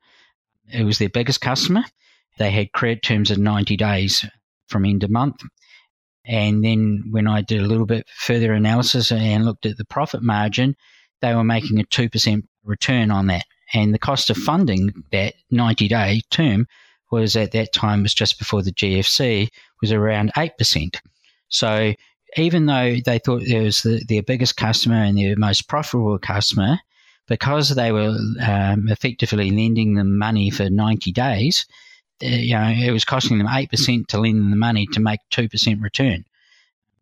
it 0.71 0.83
was 0.83 0.97
their 0.97 1.09
biggest 1.09 1.41
customer. 1.41 1.83
They 2.37 2.51
had 2.51 2.71
credit 2.71 3.03
terms 3.03 3.31
of 3.31 3.37
90 3.37 3.77
days 3.77 4.25
from 4.67 4.85
end 4.85 5.03
of 5.03 5.09
month. 5.09 5.41
And 6.25 6.63
then 6.63 7.03
when 7.11 7.27
I 7.27 7.41
did 7.41 7.61
a 7.61 7.67
little 7.67 7.85
bit 7.85 8.07
further 8.15 8.53
analysis 8.53 9.11
and 9.11 9.45
looked 9.45 9.65
at 9.65 9.77
the 9.77 9.85
profit 9.85 10.23
margin, 10.23 10.75
they 11.21 11.35
were 11.35 11.43
making 11.43 11.79
a 11.79 11.83
2% 11.83 12.41
return 12.63 13.11
on 13.11 13.27
that 13.27 13.45
and 13.73 13.93
the 13.93 13.99
cost 13.99 14.29
of 14.29 14.37
funding 14.37 15.03
that 15.11 15.33
90 15.51 15.87
day 15.87 16.21
term 16.29 16.67
was 17.11 17.35
at 17.35 17.51
that 17.51 17.73
time 17.73 18.03
was 18.03 18.13
just 18.13 18.39
before 18.39 18.61
the 18.61 18.71
GFC 18.71 19.49
was 19.81 19.91
around 19.91 20.31
8%. 20.35 20.99
So 21.49 21.93
even 22.37 22.65
though 22.65 22.97
they 23.05 23.19
thought 23.19 23.43
it 23.43 23.61
was 23.61 23.81
the, 23.83 24.03
their 24.07 24.23
biggest 24.23 24.57
customer 24.57 25.03
and 25.03 25.17
their 25.17 25.35
most 25.37 25.67
profitable 25.67 26.17
customer, 26.19 26.79
because 27.27 27.69
they 27.69 27.91
were 27.91 28.15
um, 28.41 28.87
effectively 28.89 29.51
lending 29.51 29.95
them 29.95 30.17
money 30.17 30.49
for 30.49 30.69
90 30.69 31.11
days, 31.11 31.65
uh, 32.23 32.27
you 32.27 32.53
know, 32.53 32.67
it 32.67 32.91
was 32.91 33.05
costing 33.05 33.37
them 33.37 33.47
8% 33.47 34.07
to 34.07 34.19
lend 34.19 34.39
them 34.39 34.51
the 34.51 34.57
money 34.57 34.87
to 34.93 34.99
make 34.99 35.19
2% 35.31 35.81
return. 35.81 36.25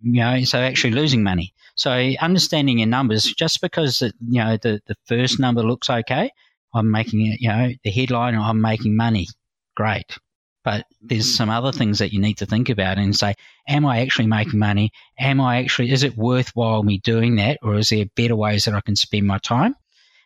You 0.01 0.20
know, 0.20 0.43
so 0.43 0.59
actually 0.59 0.91
losing 0.91 1.24
money. 1.24 1.53
So 1.76 1.91
understanding 2.22 2.80
your 2.80 2.88
numbers, 2.88 3.24
just 3.24 3.61
because, 3.61 4.01
you 4.01 4.14
know, 4.43 4.57
the, 4.57 4.82
the 4.86 4.95
first 5.05 5.39
number 5.39 5.64
looks 5.64 5.89
okay, 5.89 6.32
I'm 6.74 6.91
making 6.91 7.26
it, 7.28 7.41
you 7.41 7.49
know, 7.49 7.71
the 7.84 7.91
headline, 7.91 8.36
I'm 8.36 8.61
making 8.61 8.95
money. 8.95 9.28
Great. 9.76 10.17
But 10.63 10.86
there's 11.01 11.36
some 11.36 11.49
other 11.49 11.71
things 11.74 11.99
that 11.99 12.13
you 12.13 12.21
need 12.21 12.38
to 12.38 12.45
think 12.45 12.69
about 12.69 12.97
and 12.97 13.15
say, 13.15 13.36
am 13.67 13.86
I 13.86 14.01
actually 14.01 14.28
making 14.28 14.59
money? 14.59 14.91
Am 15.19 15.41
I 15.41 15.57
actually, 15.57 15.91
is 15.91 16.03
it 16.03 16.17
worthwhile 16.17 16.84
me 16.84 16.99
doing 16.99 17.36
that? 17.36 17.59
Or 17.61 17.76
is 17.76 17.89
there 17.89 18.05
better 18.15 18.36
ways 18.36 18.65
that 18.65 18.74
I 18.74 18.82
can 18.82 18.95
spend 18.95 19.28
my 19.28 19.39
time 19.39 19.76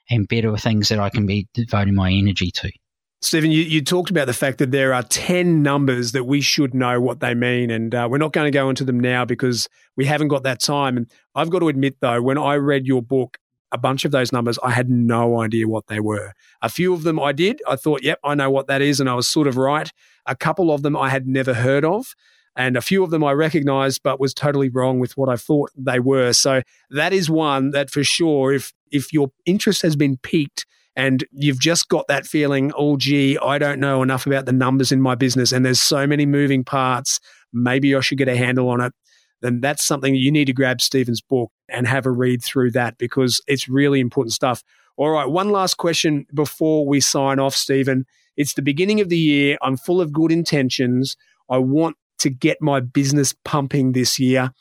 and 0.10 0.28
better 0.28 0.56
things 0.58 0.90
that 0.90 1.00
I 1.00 1.10
can 1.10 1.26
be 1.26 1.48
devoting 1.54 1.96
my 1.96 2.12
energy 2.12 2.52
to? 2.52 2.72
Stephen, 3.20 3.50
you, 3.50 3.64
you 3.64 3.84
talked 3.84 4.12
about 4.12 4.28
the 4.28 4.34
fact 4.34 4.60
that 4.60 4.70
there 4.70 4.94
are 4.94 5.02
10 5.02 5.64
numbers 5.64 6.12
that 6.12 6.26
we 6.26 6.40
should 6.40 6.76
know 6.76 7.02
what 7.02 7.20
they 7.20 7.34
mean. 7.34 7.72
And 7.72 7.96
uh, 7.96 8.08
we're 8.10 8.20
not 8.20 8.32
going 8.32 8.46
to 8.46 8.56
go 8.56 8.70
into 8.70 8.84
them 8.84 9.00
now 9.00 9.26
because 9.26 9.68
we 9.96 10.06
haven't 10.06 10.28
got 10.28 10.44
that 10.44 10.60
time. 10.60 10.98
And 10.98 11.10
I've 11.34 11.50
got 11.50 11.60
to 11.60 11.68
admit, 11.68 11.96
though, 12.00 12.22
when 12.22 12.38
I 12.38 12.56
read 12.56 12.86
your 12.86 13.02
book, 13.02 13.40
a 13.72 13.78
bunch 13.78 14.06
of 14.06 14.12
those 14.12 14.32
numbers, 14.32 14.58
I 14.64 14.72
had 14.72 14.90
no 14.90 15.42
idea 15.42 15.68
what 15.68 15.88
they 15.88 16.00
were. 16.00 16.34
A 16.62 16.70
few 16.70 16.94
of 16.94 17.04
them 17.04 17.20
I 17.20 17.32
did. 17.32 17.62
I 17.68 17.76
thought, 17.76 18.04
yep, 18.04 18.20
I 18.24 18.36
know 18.36 18.50
what 18.50 18.68
that 18.68 18.82
is. 18.82 19.00
And 19.00 19.10
I 19.10 19.14
was 19.14 19.28
sort 19.28 19.48
of 19.48 19.58
right. 19.58 19.92
A 20.26 20.36
couple 20.36 20.72
of 20.72 20.84
them 20.84 20.96
I 20.96 21.10
had 21.10 21.28
never 21.28 21.54
heard 21.54 21.84
of. 21.84 22.16
And 22.56 22.76
a 22.76 22.82
few 22.82 23.04
of 23.04 23.12
them 23.12 23.24
I 23.24 23.34
recognized, 23.34 24.02
but 24.04 24.20
was 24.20 24.34
totally 24.34 24.70
wrong 24.70 25.00
with 25.00 25.16
what 25.16 25.30
I 25.30 25.36
thought 25.36 25.72
they 25.78 26.00
were. 26.00 26.34
So 26.34 26.62
that 26.90 27.14
is 27.14 27.30
one 27.30 27.72
that 27.72 27.92
for 27.92 28.04
sure, 28.04 28.54
if, 28.54 28.74
if 28.92 29.14
your 29.14 29.30
interest 29.46 29.84
has 29.84 29.96
been 29.96 30.18
piqued 30.18 30.66
and 30.96 31.24
you've 31.32 31.60
just 31.60 31.88
got 31.88 32.08
that 32.08 32.26
feeling, 32.26 32.72
oh, 32.76 32.98
gee, 32.98 33.38
I 33.38 33.60
don't 33.60 33.80
know 33.80 34.02
enough 34.02 34.26
about 34.26 34.46
the 34.46 34.54
numbers 34.54 34.92
in 34.92 35.02
my 35.02 35.14
business 35.14 35.52
and 35.52 35.64
there's 35.64 35.80
so 35.80 36.08
many 36.08 36.26
moving 36.26 36.64
parts, 36.64 37.20
maybe 37.54 37.94
I 37.96 38.00
should 38.00 38.18
get 38.18 38.28
a 38.28 38.36
handle 38.36 38.70
on 38.70 38.82
it 38.82 38.94
then 39.42 39.62
that's 39.62 39.84
something 39.84 40.16
you 40.16 40.32
need 40.32 40.46
to 40.46 40.54
grab 40.54 40.82
Stephen's 40.82 41.22
book 41.22 41.52
and 41.70 41.88
have 41.88 42.06
a 42.06 42.12
read 42.12 42.44
through 42.44 42.72
that 42.72 42.98
because 42.98 43.42
it's 43.48 43.70
really 43.70 44.00
important 44.00 44.34
stuff. 44.34 44.64
All 44.98 45.10
right, 45.10 45.30
one 45.30 45.52
last 45.52 45.76
question 45.76 46.26
before 46.34 46.88
we 46.88 47.00
sign 47.00 47.40
off, 47.40 47.56
Stephen. 47.56 48.06
It's 48.36 48.54
the 48.54 48.62
beginning 48.62 49.00
of 49.00 49.10
the 49.10 49.18
year. 49.18 49.58
I'm 49.62 49.78
full 49.78 50.02
of 50.02 50.12
good 50.12 50.32
intentions. 50.32 51.16
I 51.50 51.58
want 51.58 51.98
to 52.20 52.30
get 52.30 52.58
my 52.62 52.80
business 52.80 53.34
pumping 53.46 53.92
this 53.92 54.20
year. 54.20 54.52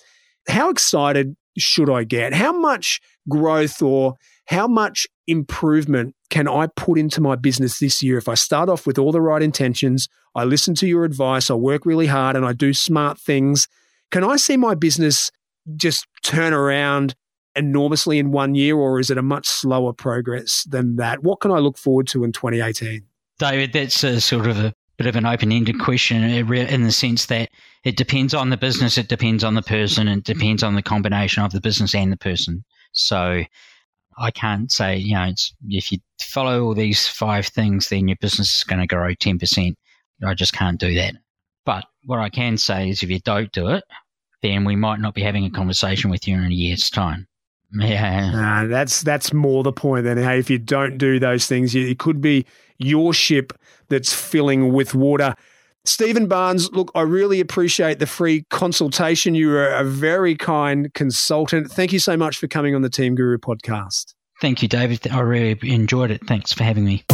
How 0.49 0.71
excited 0.71 1.37
should 1.57 1.91
I 1.91 2.05
get? 2.05 2.35
How 2.35 2.53
much 2.53 3.01
growth 3.29 3.81
or 3.83 4.15
how 4.47 4.69
much 4.69 5.07
improvement 5.27 6.15
can 6.31 6.49
I 6.49 6.69
put 6.77 6.99
into 6.99 7.21
my 7.21 7.35
business 7.35 7.79
this 7.79 8.03
year 8.03 8.19
if 8.19 8.29
I 8.29 8.35
start 8.35 8.69
off 8.69 8.87
with 8.87 8.99
all 8.99 9.13
the 9.13 9.21
right 9.21 9.43
intentions? 9.43 10.09
I 10.35 10.45
listen 10.45 10.75
to 10.77 10.87
your 10.87 11.05
advice, 11.05 11.51
I 11.51 11.55
work 11.55 11.87
really 11.87 12.07
hard, 12.07 12.37
and 12.37 12.45
I 12.45 12.53
do 12.53 12.75
smart 12.75 13.19
things 13.19 13.69
can 14.11 14.25
I 14.25 14.37
see 14.37 14.57
my 14.57 14.75
business 14.75 15.31
just 15.77 16.07
turn 16.23 16.53
around 16.53 17.15
enormously 17.57 18.19
in 18.19 18.31
one 18.31 18.55
year, 18.55 18.77
or 18.77 19.01
is 19.01 19.11
it 19.11 19.19
a 19.19 19.23
much 19.23 19.47
slower 19.47 19.93
progress 19.93 20.65
than 20.65 20.97
that? 20.97 21.23
What 21.23 21.41
can 21.41 21.51
I 21.51 21.59
look 21.59 21.79
forward 21.79 22.07
to 22.09 22.23
in 22.25 22.33
2018? 22.33 23.03
David, 23.39 23.73
that's 23.73 24.05
a 24.05 24.21
sort 24.21 24.47
of 24.47 24.59
a 24.59 24.75
bit 24.97 25.07
of 25.07 25.17
an 25.17 25.27
open 25.27 25.53
ended 25.53 25.79
question 25.79 26.23
uh, 26.23 26.53
in 26.53 26.83
the 26.85 26.93
sense 26.93 27.27
that 27.27 27.51
it 27.85 27.97
depends 27.97 28.35
on 28.35 28.51
the 28.51 28.57
business, 28.57 28.97
it 28.99 29.09
depends 29.09 29.45
on 29.45 29.55
the 29.55 29.63
person, 29.63 30.09
it 30.09 30.25
depends 30.25 30.63
on 30.63 30.75
the 30.75 30.83
combination 30.83 31.43
of 31.43 31.53
the 31.53 31.61
business 31.61 31.95
and 31.95 32.13
the 32.13 32.17
person. 32.17 32.65
So 32.93 33.45
I 34.19 34.31
can't 34.31 34.73
say, 34.73 34.97
you 34.97 35.15
know, 35.15 35.31
if 35.69 35.93
you 35.93 35.99
follow 36.21 36.65
all 36.65 36.75
these 36.75 37.07
five 37.07 37.47
things, 37.47 37.89
then 37.89 38.09
your 38.09 38.17
business 38.17 38.57
is 38.57 38.65
going 38.65 38.81
to 38.81 38.87
grow 38.87 39.15
10%. 39.15 39.75
I 40.27 40.35
just 40.35 40.55
can't 40.55 40.81
do 40.81 40.95
that. 40.95 41.15
But 41.67 41.85
what 42.05 42.21
I 42.21 42.31
can 42.31 42.57
say 42.57 42.89
is 42.89 43.03
if 43.03 43.11
you 43.11 43.21
don't 43.21 43.53
do 43.53 43.69
it, 43.69 43.85
then 44.43 44.65
we 44.65 44.77
might 44.77 45.01
not 45.01 45.15
be 45.15 45.23
having 45.23 45.45
a 45.45 45.51
conversation 45.51 46.09
with 46.09 46.27
you 46.27 46.37
in 46.37 46.45
a 46.45 46.55
year's 46.55 46.89
time. 46.89 47.27
Yeah. 47.73 48.63
Uh, 48.63 48.67
that's 48.69 49.03
that's 49.03 49.33
more 49.33 49.63
the 49.63 49.73
point 49.73 50.05
then. 50.05 50.17
Hey, 50.17 50.39
if 50.39 50.49
you 50.49 50.59
don't 50.59 50.97
do 50.97 51.19
those 51.19 51.47
things, 51.47 51.75
it 51.75 51.99
could 51.99 52.21
be 52.21 52.47
your 52.79 53.13
ship 53.13 53.53
that's 53.89 54.15
filling 54.15 54.73
with 54.73 54.95
water. 54.95 55.35
Stephen 55.85 56.27
Barnes, 56.27 56.71
look, 56.73 56.91
I 56.95 57.03
really 57.03 57.39
appreciate 57.41 57.99
the 57.99 58.07
free 58.07 58.45
consultation. 58.51 59.35
You 59.35 59.57
are 59.57 59.69
a 59.69 59.85
very 59.85 60.35
kind 60.35 60.93
consultant. 60.95 61.71
Thank 61.71 61.93
you 61.93 61.99
so 61.99 62.17
much 62.17 62.39
for 62.39 62.49
coming 62.49 62.75
on 62.75 62.83
the 62.83 62.91
Team 62.91 63.15
Guru 63.15 63.39
podcast. 63.39 64.15
Thank 64.41 64.63
you, 64.63 64.69
David. 64.69 65.07
I 65.09 65.21
really 65.21 65.59
enjoyed 65.63 66.11
it. 66.11 66.27
Thanks 66.27 66.53
for 66.53 66.65
having 66.65 66.85
me. 66.85 67.05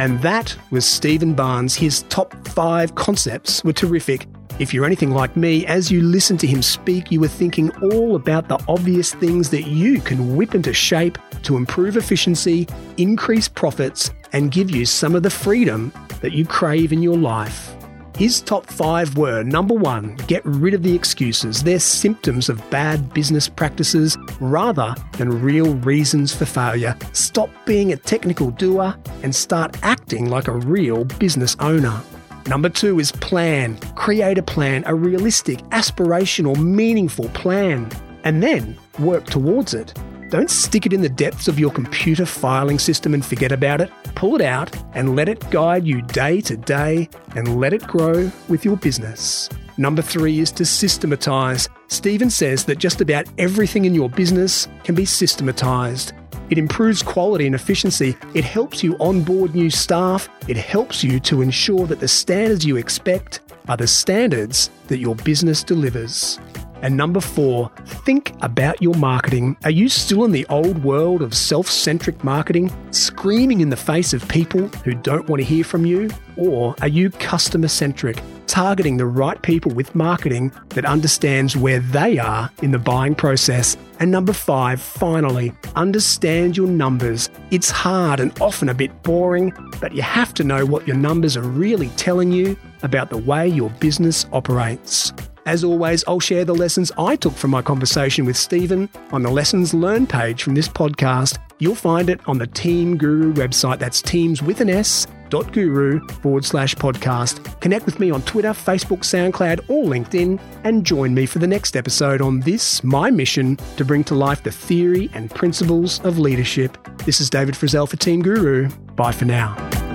And 0.00 0.18
that 0.22 0.56
was 0.70 0.86
Stephen 0.86 1.34
Barnes. 1.34 1.74
His 1.74 2.04
top 2.04 2.32
five 2.48 2.94
concepts 2.94 3.62
were 3.62 3.74
terrific. 3.74 4.26
If 4.58 4.72
you're 4.72 4.86
anything 4.86 5.10
like 5.10 5.36
me, 5.36 5.66
as 5.66 5.92
you 5.92 6.00
listen 6.00 6.38
to 6.38 6.46
him 6.46 6.62
speak, 6.62 7.12
you 7.12 7.20
were 7.20 7.28
thinking 7.28 7.70
all 7.82 8.16
about 8.16 8.48
the 8.48 8.58
obvious 8.66 9.12
things 9.12 9.50
that 9.50 9.66
you 9.66 10.00
can 10.00 10.36
whip 10.36 10.54
into 10.54 10.72
shape 10.72 11.18
to 11.42 11.58
improve 11.58 11.98
efficiency, 11.98 12.66
increase 12.96 13.46
profits, 13.46 14.10
and 14.32 14.50
give 14.50 14.70
you 14.70 14.86
some 14.86 15.14
of 15.14 15.22
the 15.22 15.28
freedom 15.28 15.92
that 16.22 16.32
you 16.32 16.46
crave 16.46 16.94
in 16.94 17.02
your 17.02 17.18
life. 17.18 17.76
His 18.20 18.42
top 18.42 18.66
five 18.66 19.16
were 19.16 19.42
number 19.42 19.72
one, 19.72 20.14
get 20.26 20.44
rid 20.44 20.74
of 20.74 20.82
the 20.82 20.94
excuses. 20.94 21.62
They're 21.62 21.80
symptoms 21.80 22.50
of 22.50 22.68
bad 22.68 23.14
business 23.14 23.48
practices 23.48 24.18
rather 24.40 24.94
than 25.16 25.40
real 25.40 25.76
reasons 25.76 26.34
for 26.34 26.44
failure. 26.44 26.94
Stop 27.14 27.48
being 27.64 27.94
a 27.94 27.96
technical 27.96 28.50
doer 28.50 28.94
and 29.22 29.34
start 29.34 29.74
acting 29.82 30.28
like 30.28 30.48
a 30.48 30.52
real 30.52 31.06
business 31.06 31.56
owner. 31.60 31.98
Number 32.46 32.68
two 32.68 33.00
is 33.00 33.10
plan. 33.10 33.78
Create 33.94 34.36
a 34.36 34.42
plan, 34.42 34.82
a 34.84 34.94
realistic, 34.94 35.60
aspirational, 35.70 36.62
meaningful 36.62 37.30
plan, 37.30 37.90
and 38.24 38.42
then 38.42 38.76
work 38.98 39.24
towards 39.24 39.72
it. 39.72 39.98
Don't 40.30 40.48
stick 40.48 40.86
it 40.86 40.92
in 40.92 41.00
the 41.00 41.08
depths 41.08 41.48
of 41.48 41.58
your 41.58 41.72
computer 41.72 42.24
filing 42.24 42.78
system 42.78 43.14
and 43.14 43.26
forget 43.26 43.50
about 43.50 43.80
it. 43.80 43.90
Pull 44.14 44.36
it 44.36 44.42
out 44.42 44.70
and 44.94 45.16
let 45.16 45.28
it 45.28 45.50
guide 45.50 45.84
you 45.84 46.02
day 46.02 46.40
to 46.42 46.56
day 46.56 47.08
and 47.34 47.58
let 47.60 47.72
it 47.72 47.84
grow 47.88 48.30
with 48.48 48.64
your 48.64 48.76
business. 48.76 49.48
Number 49.76 50.02
three 50.02 50.38
is 50.38 50.52
to 50.52 50.64
systematize. 50.64 51.68
Stephen 51.88 52.30
says 52.30 52.64
that 52.66 52.78
just 52.78 53.00
about 53.00 53.26
everything 53.38 53.86
in 53.86 53.94
your 53.94 54.08
business 54.08 54.68
can 54.84 54.94
be 54.94 55.04
systematized. 55.04 56.12
It 56.48 56.58
improves 56.58 57.02
quality 57.02 57.46
and 57.46 57.54
efficiency. 57.56 58.16
It 58.32 58.44
helps 58.44 58.84
you 58.84 58.96
onboard 59.00 59.56
new 59.56 59.68
staff. 59.68 60.28
It 60.46 60.56
helps 60.56 61.02
you 61.02 61.18
to 61.20 61.42
ensure 61.42 61.88
that 61.88 61.98
the 61.98 62.06
standards 62.06 62.64
you 62.64 62.76
expect 62.76 63.40
are 63.68 63.76
the 63.76 63.88
standards 63.88 64.70
that 64.86 64.98
your 64.98 65.16
business 65.16 65.64
delivers. 65.64 66.38
And 66.82 66.96
number 66.96 67.20
four, 67.20 67.70
think 67.84 68.32
about 68.40 68.80
your 68.80 68.94
marketing. 68.94 69.56
Are 69.64 69.70
you 69.70 69.88
still 69.88 70.24
in 70.24 70.32
the 70.32 70.46
old 70.46 70.82
world 70.82 71.22
of 71.22 71.34
self 71.34 71.68
centric 71.68 72.24
marketing, 72.24 72.72
screaming 72.90 73.60
in 73.60 73.70
the 73.70 73.76
face 73.76 74.12
of 74.12 74.26
people 74.28 74.68
who 74.84 74.94
don't 74.94 75.28
want 75.28 75.40
to 75.40 75.46
hear 75.46 75.64
from 75.64 75.84
you? 75.84 76.10
Or 76.36 76.74
are 76.80 76.88
you 76.88 77.10
customer 77.10 77.68
centric, 77.68 78.22
targeting 78.46 78.96
the 78.96 79.06
right 79.06 79.40
people 79.42 79.72
with 79.72 79.94
marketing 79.94 80.52
that 80.70 80.86
understands 80.86 81.56
where 81.56 81.80
they 81.80 82.18
are 82.18 82.50
in 82.62 82.70
the 82.70 82.78
buying 82.78 83.14
process? 83.14 83.76
And 83.98 84.10
number 84.10 84.32
five, 84.32 84.80
finally, 84.80 85.52
understand 85.76 86.56
your 86.56 86.68
numbers. 86.68 87.28
It's 87.50 87.70
hard 87.70 88.20
and 88.20 88.32
often 88.40 88.70
a 88.70 88.74
bit 88.74 89.02
boring, 89.02 89.52
but 89.80 89.94
you 89.94 90.00
have 90.00 90.32
to 90.34 90.44
know 90.44 90.64
what 90.64 90.86
your 90.86 90.96
numbers 90.96 91.36
are 91.36 91.42
really 91.42 91.88
telling 91.96 92.32
you 92.32 92.56
about 92.82 93.10
the 93.10 93.18
way 93.18 93.46
your 93.46 93.68
business 93.68 94.24
operates. 94.32 95.12
As 95.46 95.64
always, 95.64 96.04
I'll 96.06 96.20
share 96.20 96.44
the 96.44 96.54
lessons 96.54 96.92
I 96.98 97.16
took 97.16 97.34
from 97.34 97.50
my 97.50 97.62
conversation 97.62 98.24
with 98.24 98.36
Stephen 98.36 98.88
on 99.10 99.22
the 99.22 99.30
Lessons 99.30 99.72
Learned 99.72 100.08
page 100.08 100.42
from 100.42 100.54
this 100.54 100.68
podcast. 100.68 101.38
You'll 101.58 101.74
find 101.74 102.10
it 102.10 102.20
on 102.28 102.38
the 102.38 102.46
Team 102.46 102.96
Guru 102.96 103.32
website. 103.32 103.78
That's 103.78 104.02
teams 104.02 104.42
with 104.42 104.60
an 104.60 104.70
S 104.70 105.06
dot 105.30 105.52
guru 105.52 106.06
forward 106.22 106.44
slash 106.44 106.74
podcast. 106.74 107.60
Connect 107.60 107.86
with 107.86 108.00
me 108.00 108.10
on 108.10 108.20
Twitter, 108.22 108.50
Facebook, 108.50 109.00
SoundCloud, 109.00 109.70
or 109.70 109.84
LinkedIn, 109.84 110.40
and 110.64 110.84
join 110.84 111.14
me 111.14 111.24
for 111.24 111.38
the 111.38 111.46
next 111.46 111.76
episode 111.76 112.20
on 112.20 112.40
this, 112.40 112.82
my 112.82 113.10
mission 113.10 113.56
to 113.76 113.84
bring 113.84 114.02
to 114.04 114.14
life 114.14 114.42
the 114.42 114.50
theory 114.50 115.08
and 115.14 115.30
principles 115.30 116.00
of 116.00 116.18
leadership. 116.18 116.76
This 117.04 117.20
is 117.20 117.30
David 117.30 117.54
Frizzell 117.54 117.88
for 117.88 117.96
Team 117.96 118.22
Guru. 118.22 118.68
Bye 118.96 119.12
for 119.12 119.24
now. 119.24 119.89